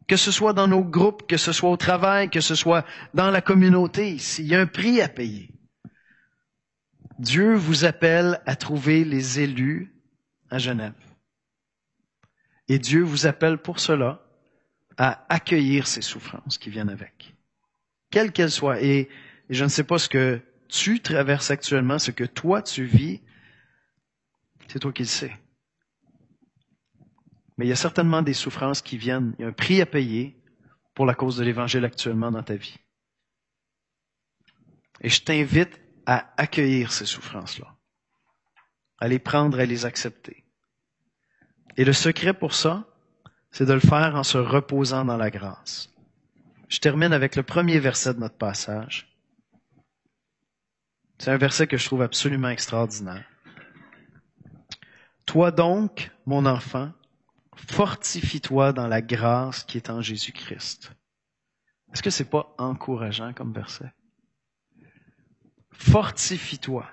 Que 0.09 0.16
ce 0.16 0.32
soit 0.32 0.55
dans 0.55 0.66
nos 0.66 0.82
groupes, 0.82 1.26
que 1.28 1.36
ce 1.36 1.53
soit 1.53 1.70
au 1.70 1.76
travail, 1.76 2.30
que 2.30 2.41
ce 2.41 2.55
soit 2.55 2.86
dans 3.12 3.30
la 3.30 3.43
communauté, 3.43 4.16
il 4.39 4.47
y 4.47 4.55
a 4.55 4.61
un 4.61 4.66
prix 4.66 5.03
à 5.03 5.09
payer. 5.09 5.51
Dieu 7.18 7.55
vous 7.55 7.84
appelle 7.84 8.41
à 8.47 8.57
trouver 8.57 9.05
les 9.05 9.41
élus 9.41 9.93
à 10.51 10.57
Genève. 10.57 10.95
Et 12.69 12.79
Dieu 12.79 13.03
vous 13.03 13.27
appelle 13.27 13.59
pour 13.59 13.81
cela 13.81 14.23
à 14.97 15.25
accueillir 15.33 15.87
ces 15.87 16.03
souffrances 16.03 16.59
qui 16.59 16.71
viennent 16.71 16.91
avec, 16.91 17.35
quelles 18.11 18.33
qu'elles 18.33 18.51
soient. 18.51 18.83
Et 18.83 19.09
je 19.49 19.64
ne 19.64 19.69
sais 19.69 19.85
pas 19.85 19.99
ce 19.99 20.09
que 20.09 20.41
tu 20.69 21.01
traverses 21.01 21.51
actuellement, 21.51 21.99
ce 21.99 22.11
que 22.11 22.25
toi 22.25 22.62
tu 22.62 22.85
vis. 22.85 23.23
C'est 24.69 24.81
toi 24.81 24.93
qui 24.93 25.03
le 25.03 25.09
sais. 25.09 25.35
Mais 27.57 27.66
il 27.66 27.69
y 27.69 27.73
a 27.73 27.77
certainement 27.77 28.23
des 28.23 28.35
souffrances 28.35 28.83
qui 28.83 28.99
viennent. 28.99 29.35
Il 29.39 29.43
y 29.43 29.45
a 29.45 29.49
un 29.49 29.53
prix 29.53 29.81
à 29.81 29.87
payer 29.87 30.37
pour 30.95 31.07
la 31.07 31.14
cause 31.14 31.37
de 31.37 31.45
l'Évangile 31.45 31.85
actuellement 31.85 32.31
dans 32.31 32.43
ta 32.43 32.55
vie. 32.55 32.77
Et 35.01 35.09
je 35.09 35.23
t'invite 35.23 35.81
à 36.07 36.33
accueillir 36.37 36.93
ces 36.93 37.07
souffrances-là, 37.07 37.77
à 38.99 39.09
les 39.09 39.19
prendre, 39.19 39.59
à 39.59 39.64
les 39.64 39.87
accepter. 39.87 40.45
Et 41.79 41.85
le 41.85 41.93
secret 41.93 42.35
pour 42.35 42.55
ça, 42.55 42.85
c'est 43.53 43.64
de 43.64 43.72
le 43.72 43.79
faire 43.79 44.16
en 44.16 44.24
se 44.24 44.37
reposant 44.37 45.05
dans 45.05 45.16
la 45.16 45.31
grâce. 45.31 45.95
Je 46.68 46.81
termine 46.81 47.12
avec 47.12 47.37
le 47.37 47.45
premier 47.45 47.79
verset 47.79 48.14
de 48.14 48.18
notre 48.18 48.37
passage. 48.37 49.16
C'est 51.18 51.31
un 51.31 51.37
verset 51.37 51.68
que 51.68 51.76
je 51.76 51.87
trouve 51.87 52.03
absolument 52.03 52.49
extraordinaire. 52.49 53.24
Toi 55.24 55.53
donc, 55.53 56.11
mon 56.26 56.47
enfant, 56.47 56.93
fortifie-toi 57.55 58.72
dans 58.72 58.89
la 58.89 59.01
grâce 59.01 59.62
qui 59.62 59.76
est 59.76 59.89
en 59.89 60.01
Jésus-Christ. 60.01 60.93
Est-ce 61.93 62.03
que 62.03 62.11
c'est 62.11 62.29
pas 62.29 62.57
encourageant 62.59 63.33
comme 63.33 63.53
verset? 63.53 63.93
Fortifie-toi 65.70 66.91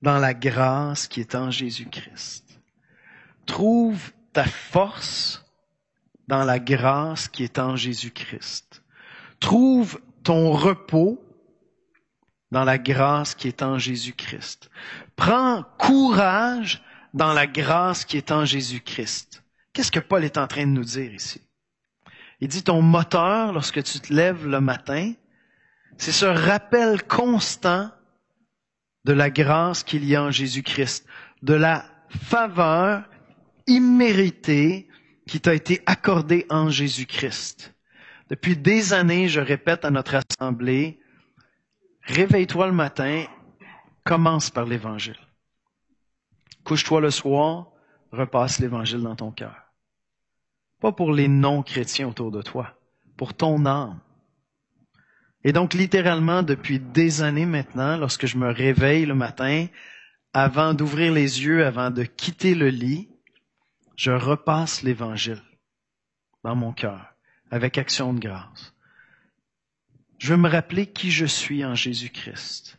dans 0.00 0.18
la 0.18 0.32
grâce 0.32 1.08
qui 1.08 1.20
est 1.20 1.34
en 1.34 1.50
Jésus-Christ. 1.50 2.49
Trouve 3.50 4.12
ta 4.32 4.44
force 4.44 5.44
dans 6.28 6.44
la 6.44 6.60
grâce 6.60 7.26
qui 7.26 7.42
est 7.42 7.58
en 7.58 7.74
Jésus-Christ. 7.74 8.84
Trouve 9.40 10.00
ton 10.22 10.52
repos 10.52 11.20
dans 12.52 12.62
la 12.62 12.78
grâce 12.78 13.34
qui 13.34 13.48
est 13.48 13.62
en 13.62 13.76
Jésus-Christ. 13.76 14.70
Prends 15.16 15.64
courage 15.78 16.80
dans 17.12 17.32
la 17.32 17.48
grâce 17.48 18.04
qui 18.04 18.16
est 18.18 18.30
en 18.30 18.44
Jésus-Christ. 18.44 19.42
Qu'est-ce 19.72 19.90
que 19.90 19.98
Paul 19.98 20.22
est 20.22 20.38
en 20.38 20.46
train 20.46 20.64
de 20.64 20.70
nous 20.70 20.84
dire 20.84 21.12
ici? 21.12 21.42
Il 22.38 22.46
dit 22.46 22.62
ton 22.62 22.82
moteur, 22.82 23.52
lorsque 23.52 23.82
tu 23.82 23.98
te 23.98 24.14
lèves 24.14 24.46
le 24.46 24.60
matin, 24.60 25.12
c'est 25.98 26.12
ce 26.12 26.26
rappel 26.26 27.02
constant 27.02 27.90
de 29.04 29.12
la 29.12 29.28
grâce 29.28 29.82
qu'il 29.82 30.04
y 30.04 30.14
a 30.14 30.22
en 30.22 30.30
Jésus-Christ, 30.30 31.04
de 31.42 31.54
la 31.54 31.84
faveur 32.10 33.02
imméritée 33.70 34.88
qui 35.26 35.40
t'a 35.40 35.54
été 35.54 35.80
accordée 35.86 36.44
en 36.50 36.70
Jésus-Christ. 36.70 37.74
Depuis 38.28 38.56
des 38.56 38.92
années, 38.92 39.28
je 39.28 39.40
répète 39.40 39.84
à 39.84 39.90
notre 39.90 40.16
assemblée, 40.16 41.00
Réveille-toi 42.02 42.66
le 42.66 42.72
matin, 42.72 43.24
commence 44.04 44.50
par 44.50 44.64
l'Évangile. 44.64 45.18
Couche-toi 46.64 47.00
le 47.00 47.10
soir, 47.10 47.70
repasse 48.10 48.58
l'Évangile 48.58 49.02
dans 49.02 49.14
ton 49.14 49.30
cœur. 49.30 49.54
Pas 50.80 50.92
pour 50.92 51.12
les 51.12 51.28
non-chrétiens 51.28 52.08
autour 52.08 52.32
de 52.32 52.42
toi, 52.42 52.74
pour 53.16 53.34
ton 53.34 53.64
âme. 53.66 54.00
Et 55.44 55.52
donc, 55.52 55.74
littéralement, 55.74 56.42
depuis 56.42 56.80
des 56.80 57.22
années 57.22 57.46
maintenant, 57.46 57.96
lorsque 57.96 58.26
je 58.26 58.36
me 58.36 58.50
réveille 58.50 59.06
le 59.06 59.14
matin, 59.14 59.66
avant 60.32 60.74
d'ouvrir 60.74 61.12
les 61.12 61.44
yeux, 61.44 61.64
avant 61.64 61.90
de 61.90 62.02
quitter 62.02 62.54
le 62.54 62.68
lit, 62.68 63.09
je 64.00 64.12
repasse 64.12 64.82
l'Évangile 64.82 65.42
dans 66.42 66.56
mon 66.56 66.72
cœur, 66.72 67.14
avec 67.50 67.76
action 67.76 68.14
de 68.14 68.18
grâce. 68.18 68.72
Je 70.16 70.32
veux 70.32 70.40
me 70.40 70.48
rappeler 70.48 70.86
qui 70.86 71.10
je 71.10 71.26
suis 71.26 71.66
en 71.66 71.74
Jésus-Christ. 71.74 72.78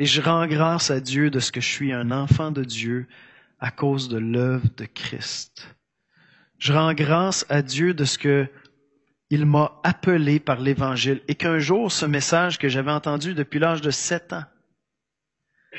Et 0.00 0.04
je 0.04 0.20
rends 0.20 0.48
grâce 0.48 0.90
à 0.90 0.98
Dieu 0.98 1.30
de 1.30 1.38
ce 1.38 1.52
que 1.52 1.60
je 1.60 1.68
suis 1.68 1.92
un 1.92 2.10
enfant 2.10 2.50
de 2.50 2.64
Dieu 2.64 3.06
à 3.60 3.70
cause 3.70 4.08
de 4.08 4.18
l'œuvre 4.18 4.66
de 4.76 4.86
Christ. 4.86 5.76
Je 6.58 6.72
rends 6.72 6.92
grâce 6.92 7.46
à 7.48 7.62
Dieu 7.62 7.94
de 7.94 8.04
ce 8.04 8.18
que 8.18 8.50
il 9.30 9.46
m'a 9.46 9.80
appelé 9.84 10.40
par 10.40 10.60
l'Évangile 10.60 11.22
et 11.28 11.36
qu'un 11.36 11.60
jour 11.60 11.92
ce 11.92 12.06
message 12.06 12.58
que 12.58 12.68
j'avais 12.68 12.90
entendu 12.90 13.34
depuis 13.34 13.60
l'âge 13.60 13.82
de 13.82 13.92
sept 13.92 14.32
ans, 14.32 14.46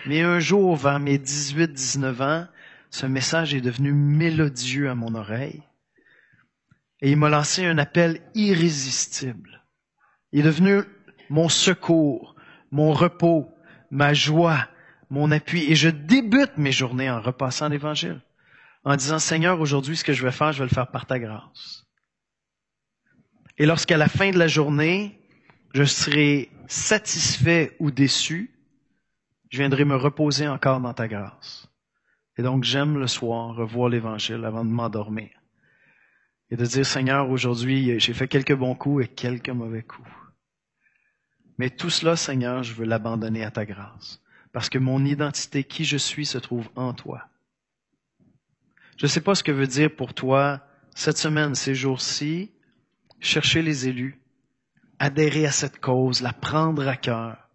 Mais 0.05 0.21
un 0.21 0.39
jour, 0.39 0.77
vers 0.77 1.01
mes 1.01 1.17
18, 1.17 1.73
19 1.73 2.21
ans, 2.21 2.47
ce 2.89 3.05
message 3.05 3.53
est 3.53 3.61
devenu 3.61 3.91
mélodieux 3.91 4.89
à 4.89 4.95
mon 4.95 5.15
oreille. 5.15 5.63
Et 7.01 7.11
il 7.11 7.17
m'a 7.17 7.29
lancé 7.29 7.65
un 7.65 7.77
appel 7.77 8.21
irrésistible. 8.33 9.63
Il 10.31 10.41
est 10.41 10.43
devenu 10.43 10.81
mon 11.29 11.49
secours, 11.49 12.35
mon 12.71 12.91
repos, 12.93 13.49
ma 13.91 14.13
joie, 14.13 14.67
mon 15.09 15.31
appui. 15.31 15.71
Et 15.71 15.75
je 15.75 15.89
débute 15.89 16.57
mes 16.57 16.71
journées 16.71 17.09
en 17.09 17.21
repassant 17.21 17.69
l'Évangile, 17.69 18.21
en 18.83 18.95
disant, 18.95 19.19
Seigneur, 19.19 19.59
aujourd'hui, 19.59 19.95
ce 19.95 20.03
que 20.03 20.13
je 20.13 20.23
vais 20.23 20.31
faire, 20.31 20.51
je 20.53 20.59
vais 20.59 20.69
le 20.69 20.73
faire 20.73 20.89
par 20.89 21.05
ta 21.05 21.19
grâce. 21.19 21.85
Et 23.57 23.65
lorsqu'à 23.65 23.97
la 23.97 24.07
fin 24.07 24.31
de 24.31 24.37
la 24.37 24.47
journée, 24.47 25.19
je 25.73 25.83
serai 25.83 26.49
satisfait 26.67 27.75
ou 27.79 27.91
déçu, 27.91 28.51
je 29.49 29.57
viendrai 29.57 29.85
me 29.85 29.95
reposer 29.95 30.47
encore 30.47 30.79
dans 30.79 30.93
ta 30.93 31.07
grâce. 31.07 31.66
Et 32.37 32.43
donc, 32.43 32.63
j'aime 32.63 32.97
le 32.97 33.07
soir 33.07 33.55
revoir 33.55 33.89
l'Évangile 33.89 34.45
avant 34.45 34.63
de 34.63 34.69
m'endormir. 34.69 35.29
Et 36.49 36.55
de 36.55 36.65
dire, 36.65 36.85
Seigneur, 36.85 37.29
aujourd'hui, 37.29 37.99
j'ai 37.99 38.13
fait 38.13 38.27
quelques 38.27 38.55
bons 38.55 38.75
coups 38.75 39.05
et 39.05 39.07
quelques 39.07 39.49
mauvais 39.49 39.83
coups. 39.83 40.07
Mais 41.57 41.69
tout 41.69 41.89
cela, 41.89 42.15
Seigneur, 42.15 42.63
je 42.63 42.73
veux 42.73 42.85
l'abandonner 42.85 43.43
à 43.43 43.51
ta 43.51 43.65
grâce. 43.65 44.21
Parce 44.53 44.69
que 44.69 44.77
mon 44.77 45.03
identité, 45.03 45.63
qui 45.63 45.83
je 45.83 45.97
suis, 45.97 46.25
se 46.25 46.37
trouve 46.37 46.69
en 46.75 46.93
toi. 46.93 47.27
Je 48.97 49.05
ne 49.05 49.09
sais 49.09 49.21
pas 49.21 49.35
ce 49.35 49.43
que 49.43 49.51
veut 49.51 49.67
dire 49.67 49.95
pour 49.95 50.13
toi 50.13 50.61
cette 50.95 51.17
semaine, 51.17 51.53
ces 51.53 51.75
jours-ci, 51.75 52.51
chercher 53.19 53.61
les 53.61 53.87
élus, 53.87 54.19
adhérer 54.99 55.45
à 55.45 55.51
cette 55.51 55.79
cause, 55.79 56.21
la 56.21 56.33
prendre 56.33 56.87
à 56.87 56.95
cœur, 56.95 57.46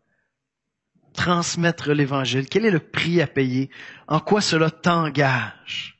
transmettre 1.12 1.92
l'Évangile? 1.92 2.48
Quel 2.48 2.64
est 2.64 2.70
le 2.70 2.80
prix 2.80 3.20
à 3.20 3.26
payer? 3.26 3.70
En 4.08 4.20
quoi 4.20 4.40
cela 4.40 4.70
t'engage? 4.70 5.98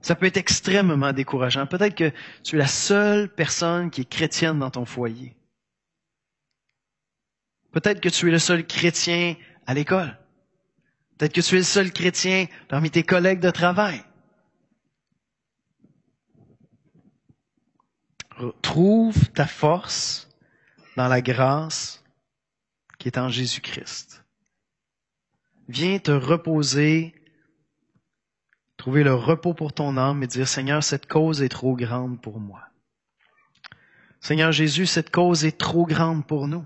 Ça 0.00 0.16
peut 0.16 0.26
être 0.26 0.36
extrêmement 0.36 1.12
décourageant. 1.12 1.66
Peut-être 1.66 1.94
que 1.94 2.12
tu 2.42 2.56
es 2.56 2.58
la 2.58 2.66
seule 2.66 3.28
personne 3.28 3.90
qui 3.90 4.02
est 4.02 4.08
chrétienne 4.08 4.58
dans 4.58 4.70
ton 4.70 4.84
foyer. 4.84 5.36
Peut-être 7.70 8.00
que 8.00 8.08
tu 8.08 8.28
es 8.28 8.32
le 8.32 8.38
seul 8.38 8.66
chrétien 8.66 9.36
à 9.66 9.74
l'école. 9.74 10.18
Peut-être 11.16 11.32
que 11.32 11.40
tu 11.40 11.54
es 11.54 11.58
le 11.58 11.64
seul 11.64 11.92
chrétien 11.92 12.46
parmi 12.68 12.90
tes 12.90 13.04
collègues 13.04 13.40
de 13.40 13.50
travail. 13.50 14.02
Trouve 18.60 19.28
ta 19.30 19.46
force 19.46 20.28
dans 20.96 21.06
la 21.06 21.20
grâce 21.20 22.01
qui 23.02 23.08
est 23.08 23.18
en 23.18 23.28
Jésus-Christ. 23.28 24.24
Viens 25.66 25.98
te 25.98 26.12
reposer, 26.12 27.12
trouver 28.76 29.02
le 29.02 29.12
repos 29.12 29.54
pour 29.54 29.72
ton 29.72 29.96
âme 29.96 30.22
et 30.22 30.28
dire, 30.28 30.46
Seigneur, 30.46 30.84
cette 30.84 31.06
cause 31.06 31.42
est 31.42 31.48
trop 31.48 31.74
grande 31.74 32.22
pour 32.22 32.38
moi. 32.38 32.62
Seigneur 34.20 34.52
Jésus, 34.52 34.86
cette 34.86 35.10
cause 35.10 35.44
est 35.44 35.58
trop 35.58 35.84
grande 35.84 36.24
pour 36.28 36.46
nous. 36.46 36.64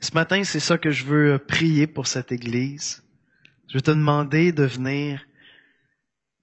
Ce 0.00 0.14
matin, 0.14 0.44
c'est 0.44 0.60
ça 0.60 0.78
que 0.78 0.90
je 0.90 1.04
veux 1.04 1.38
prier 1.38 1.86
pour 1.86 2.06
cette 2.06 2.32
Église. 2.32 3.04
Je 3.68 3.74
veux 3.74 3.82
te 3.82 3.90
demander 3.90 4.52
de 4.52 4.64
venir 4.64 5.26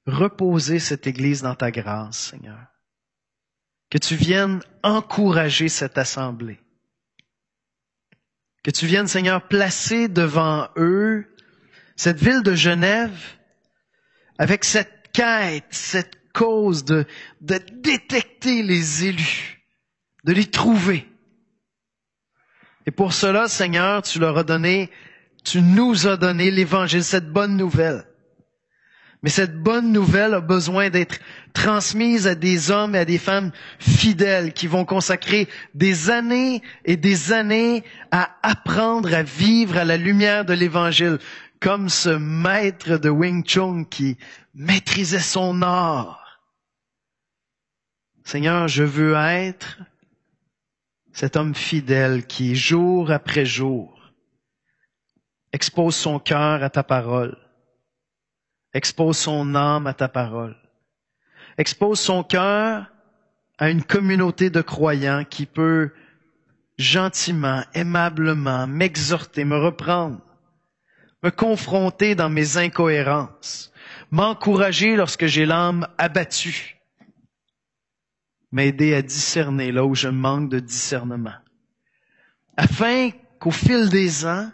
reposer 0.06 0.78
cette 0.78 1.08
Église 1.08 1.42
dans 1.42 1.56
ta 1.56 1.72
grâce, 1.72 2.20
Seigneur. 2.30 2.68
Que 3.90 3.98
tu 3.98 4.16
viennes 4.16 4.62
encourager 4.84 5.70
cette 5.70 5.98
assemblée. 5.98 6.60
Que 8.64 8.72
tu 8.72 8.86
viennes, 8.86 9.08
Seigneur, 9.08 9.48
placer 9.48 10.08
devant 10.08 10.70
eux 10.78 11.26
cette 11.96 12.20
ville 12.20 12.44
de 12.44 12.54
Genève 12.54 13.18
avec 14.38 14.64
cette 14.64 15.10
quête, 15.14 15.66
cette 15.72 16.14
cause 16.34 16.86
de, 16.86 17.06
de 17.42 17.60
détecter 17.74 18.64
les 18.64 19.06
élus, 19.06 19.66
de 20.24 20.34
les 20.34 20.46
trouver 20.46 21.08
et 22.86 22.92
pour 22.92 23.14
cela, 23.14 23.48
Seigneur, 23.48 24.02
tu 24.02 24.20
leur 24.20 24.38
as 24.38 24.44
donné, 24.44 24.90
tu 25.44 25.62
nous 25.62 26.08
as 26.08 26.18
donné 26.18 26.50
l'évangile, 26.52 27.04
cette 27.04 27.32
bonne 27.32 27.56
nouvelle. 27.56 28.06
Mais 29.24 29.30
cette 29.30 29.56
bonne 29.56 29.92
nouvelle 29.92 30.34
a 30.34 30.42
besoin 30.42 30.90
d'être 30.90 31.20
transmise 31.54 32.26
à 32.26 32.34
des 32.34 32.72
hommes 32.72 32.96
et 32.96 33.00
à 33.00 33.06
des 33.06 33.20
femmes 33.20 33.52
fidèles 33.78 34.52
qui 34.54 34.66
vont 34.66 34.84
consacrer 34.84 35.48
des 35.76 36.10
années 36.10 36.64
et 36.86 36.98
des 36.98 37.32
années 37.32 37.84
à 38.10 38.36
apprendre 38.42 39.14
à 39.14 39.22
vivre 39.22 39.78
à 39.78 39.86
la 39.86 39.98
lumière 39.98 40.44
de 40.44 40.54
l'évangile, 40.54 41.20
comme 41.60 41.90
ce 41.90 42.10
maître 42.10 42.98
de 42.98 43.10
Wing 43.10 43.46
Chun 43.46 43.84
qui 43.84 44.18
maîtrisait 44.56 45.20
son 45.20 45.62
art. 45.62 46.42
Seigneur, 48.24 48.68
je 48.68 48.84
veux 48.84 49.14
être 49.16 49.80
cet 51.14 51.36
homme 51.36 51.54
fidèle 51.54 52.26
qui, 52.26 52.56
jour 52.56 53.12
après 53.12 53.46
jour, 53.46 54.00
expose 55.52 55.96
son 55.96 56.18
cœur 56.18 56.64
à 56.64 56.70
ta 56.70 56.84
parole, 56.84 57.38
expose 58.74 59.18
son 59.18 59.56
âme 59.56 59.88
à 59.88 59.94
ta 59.94 60.08
parole, 60.08 60.56
expose 61.58 62.00
son 62.00 62.24
cœur 62.24 62.92
à 63.58 63.70
une 63.70 63.84
communauté 63.84 64.50
de 64.50 64.62
croyants 64.62 65.24
qui 65.24 65.46
peut 65.46 65.92
gentiment, 66.78 67.64
aimablement 67.74 68.68
m'exhorter, 68.68 69.46
me 69.46 69.58
reprendre, 69.58 70.22
me 71.24 71.30
confronter 71.30 72.16
dans 72.16 72.30
mes 72.30 72.58
incohérences, 72.58 73.72
m'encourager 74.10 74.96
lorsque 74.96 75.28
j'ai 75.28 75.46
l'âme 75.46 75.88
abattue, 75.98 76.78
m'aider 78.52 78.96
à 78.96 79.02
discerner 79.02 79.72
là 79.72 79.86
où 79.86 79.96
je 79.96 80.08
manque 80.10 80.50
de 80.50 80.60
discernement, 80.60 81.38
afin 82.58 83.12
qu'au 83.40 83.52
fil 83.52 83.90
des 83.90 84.26
ans, 84.26 84.52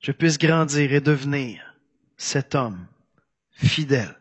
je 0.00 0.12
puisse 0.12 0.38
grandir 0.38 0.92
et 0.92 1.00
devenir 1.00 1.65
cet 2.16 2.54
homme 2.54 2.86
fidèle, 3.52 4.16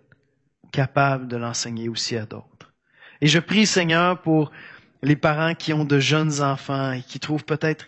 capable 0.72 1.28
de 1.28 1.38
l'enseigner 1.38 1.90
aussi 1.90 2.18
à 2.18 2.26
d'autres. 2.26 2.74
Et 3.22 3.28
je 3.28 3.40
prie, 3.40 3.66
Seigneur, 3.66 4.22
pour 4.22 4.52
les 5.02 5.16
parents 5.16 5.56
qui 5.56 5.74
ont 5.74 5.86
de 5.86 6.00
jeunes 6.00 6.42
enfants 6.42 6.92
et 6.92 7.02
qui 7.02 7.20
trouvent 7.20 7.46
peut-être 7.46 7.88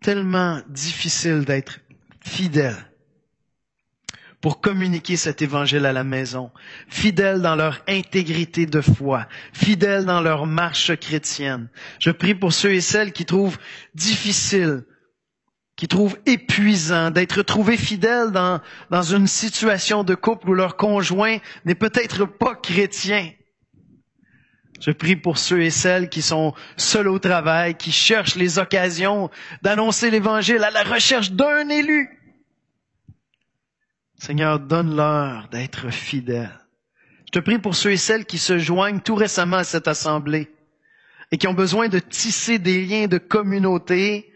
tellement 0.00 0.60
difficile 0.68 1.44
d'être 1.44 1.80
fidèles 2.20 2.90
pour 4.44 4.60
communiquer 4.60 5.16
cet 5.16 5.40
évangile 5.40 5.86
à 5.86 5.94
la 5.94 6.04
maison, 6.04 6.50
fidèles 6.88 7.40
dans 7.40 7.56
leur 7.56 7.82
intégrité 7.88 8.66
de 8.66 8.82
foi, 8.82 9.26
fidèles 9.54 10.04
dans 10.04 10.20
leur 10.20 10.44
marche 10.44 10.94
chrétienne. 10.96 11.68
Je 11.98 12.10
prie 12.10 12.34
pour 12.34 12.52
ceux 12.52 12.74
et 12.74 12.82
celles 12.82 13.12
qui 13.12 13.24
trouvent 13.24 13.56
difficile, 13.94 14.84
qui 15.76 15.88
trouvent 15.88 16.18
épuisant 16.26 17.10
d'être 17.10 17.42
trouvés 17.42 17.76
fidèles 17.76 18.30
dans, 18.30 18.60
dans 18.90 19.02
une 19.02 19.26
situation 19.26 20.04
de 20.04 20.14
couple 20.14 20.50
où 20.50 20.54
leur 20.54 20.76
conjoint 20.76 21.38
n'est 21.64 21.74
peut-être 21.74 22.26
pas 22.26 22.54
chrétien. 22.54 23.30
Je 24.80 24.90
prie 24.90 25.16
pour 25.16 25.38
ceux 25.38 25.62
et 25.62 25.70
celles 25.70 26.08
qui 26.08 26.22
sont 26.22 26.54
seuls 26.76 27.08
au 27.08 27.18
travail, 27.18 27.74
qui 27.76 27.90
cherchent 27.90 28.36
les 28.36 28.58
occasions 28.58 29.30
d'annoncer 29.62 30.10
l'Évangile 30.10 30.62
à 30.62 30.70
la 30.70 30.82
recherche 30.82 31.32
d'un 31.32 31.68
élu. 31.68 32.20
Seigneur, 34.18 34.60
donne-leur 34.60 35.48
d'être 35.48 35.90
fidèles. 35.90 36.60
Je 37.26 37.30
te 37.30 37.38
prie 37.38 37.58
pour 37.58 37.74
ceux 37.74 37.92
et 37.92 37.96
celles 37.96 38.26
qui 38.26 38.38
se 38.38 38.58
joignent 38.58 39.00
tout 39.00 39.14
récemment 39.14 39.56
à 39.56 39.64
cette 39.64 39.88
assemblée 39.88 40.50
et 41.32 41.38
qui 41.38 41.48
ont 41.48 41.54
besoin 41.54 41.88
de 41.88 41.98
tisser 41.98 42.58
des 42.58 42.84
liens 42.84 43.06
de 43.06 43.18
communauté 43.18 44.32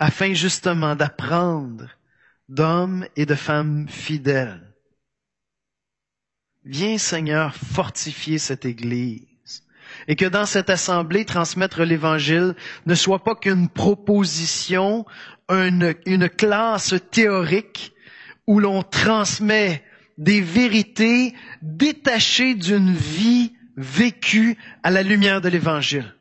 afin 0.00 0.32
justement 0.32 0.96
d'apprendre 0.96 1.86
d'hommes 2.48 3.06
et 3.14 3.26
de 3.26 3.34
femmes 3.36 3.86
fidèles. 3.88 4.66
Viens, 6.64 6.98
Seigneur, 6.98 7.54
fortifier 7.54 8.38
cette 8.38 8.64
Église 8.64 9.26
et 10.08 10.16
que 10.16 10.24
dans 10.24 10.46
cette 10.46 10.70
assemblée, 10.70 11.24
transmettre 11.24 11.82
l'Évangile 11.82 12.54
ne 12.86 12.94
soit 12.94 13.22
pas 13.22 13.34
qu'une 13.34 13.68
proposition, 13.68 15.04
une, 15.48 15.94
une 16.06 16.28
classe 16.28 16.94
théorique, 17.10 17.92
où 18.46 18.58
l'on 18.58 18.82
transmet 18.82 19.84
des 20.18 20.40
vérités 20.40 21.34
détachées 21.62 22.54
d'une 22.54 22.94
vie 22.94 23.52
vécue 23.76 24.56
à 24.82 24.90
la 24.90 25.02
lumière 25.02 25.40
de 25.40 25.48
l'Évangile. 25.48 26.14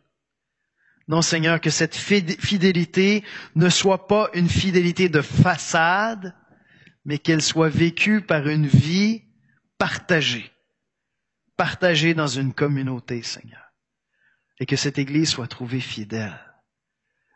Non, 1.09 1.23
Seigneur, 1.23 1.59
que 1.59 1.71
cette 1.71 1.95
fidélité 1.95 3.23
ne 3.55 3.69
soit 3.69 4.07
pas 4.07 4.29
une 4.35 4.47
fidélité 4.47 5.09
de 5.09 5.21
façade, 5.21 6.35
mais 7.03 7.17
qu'elle 7.17 7.41
soit 7.41 7.69
vécue 7.69 8.21
par 8.21 8.47
une 8.47 8.67
vie 8.67 9.23
partagée, 9.79 10.51
partagée 11.57 12.13
dans 12.13 12.27
une 12.27 12.53
communauté, 12.53 13.23
Seigneur. 13.23 13.73
Et 14.59 14.67
que 14.67 14.75
cette 14.75 14.99
Église 14.99 15.29
soit 15.29 15.47
trouvée 15.47 15.79
fidèle, 15.79 16.39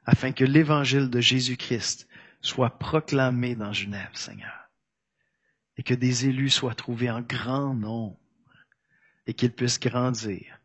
afin 0.06 0.34
que 0.34 0.44
l'Évangile 0.44 1.10
de 1.10 1.20
Jésus-Christ 1.20 2.08
soit 2.42 2.78
proclamé 2.78 3.56
dans 3.56 3.74
Genève, 3.74 4.12
Seigneur, 4.14 4.70
et 5.78 5.84
que 5.84 5.96
des 5.96 6.28
élus 6.28 6.52
soient 6.52 6.76
trouvés 6.76 7.10
en 7.10 7.22
grand 7.22 7.74
nombre, 7.74 8.20
et 9.26 9.34
qu'ils 9.34 9.54
puissent 9.54 9.80
grandir 9.80 10.60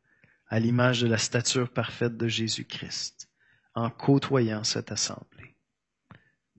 à 0.48 0.58
l'image 0.60 1.00
de 1.00 1.08
la 1.08 1.18
stature 1.18 1.70
parfaite 1.70 2.16
de 2.16 2.28
Jésus-Christ, 2.28 3.28
en 3.74 3.90
côtoyant 3.90 4.64
cette 4.64 4.92
assemblée. 4.92 5.56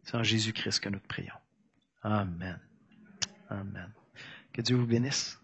C'est 0.04 0.16
en 0.16 0.24
Jésus-Christ 0.24 0.80
que 0.80 0.90
nous 0.90 1.00
prions. 1.00 1.34
Amen. 2.02 2.60
Amen. 3.50 3.94
Que 4.54 4.62
Dieu 4.62 4.76
vous 4.76 4.86
bénisse. 4.86 5.39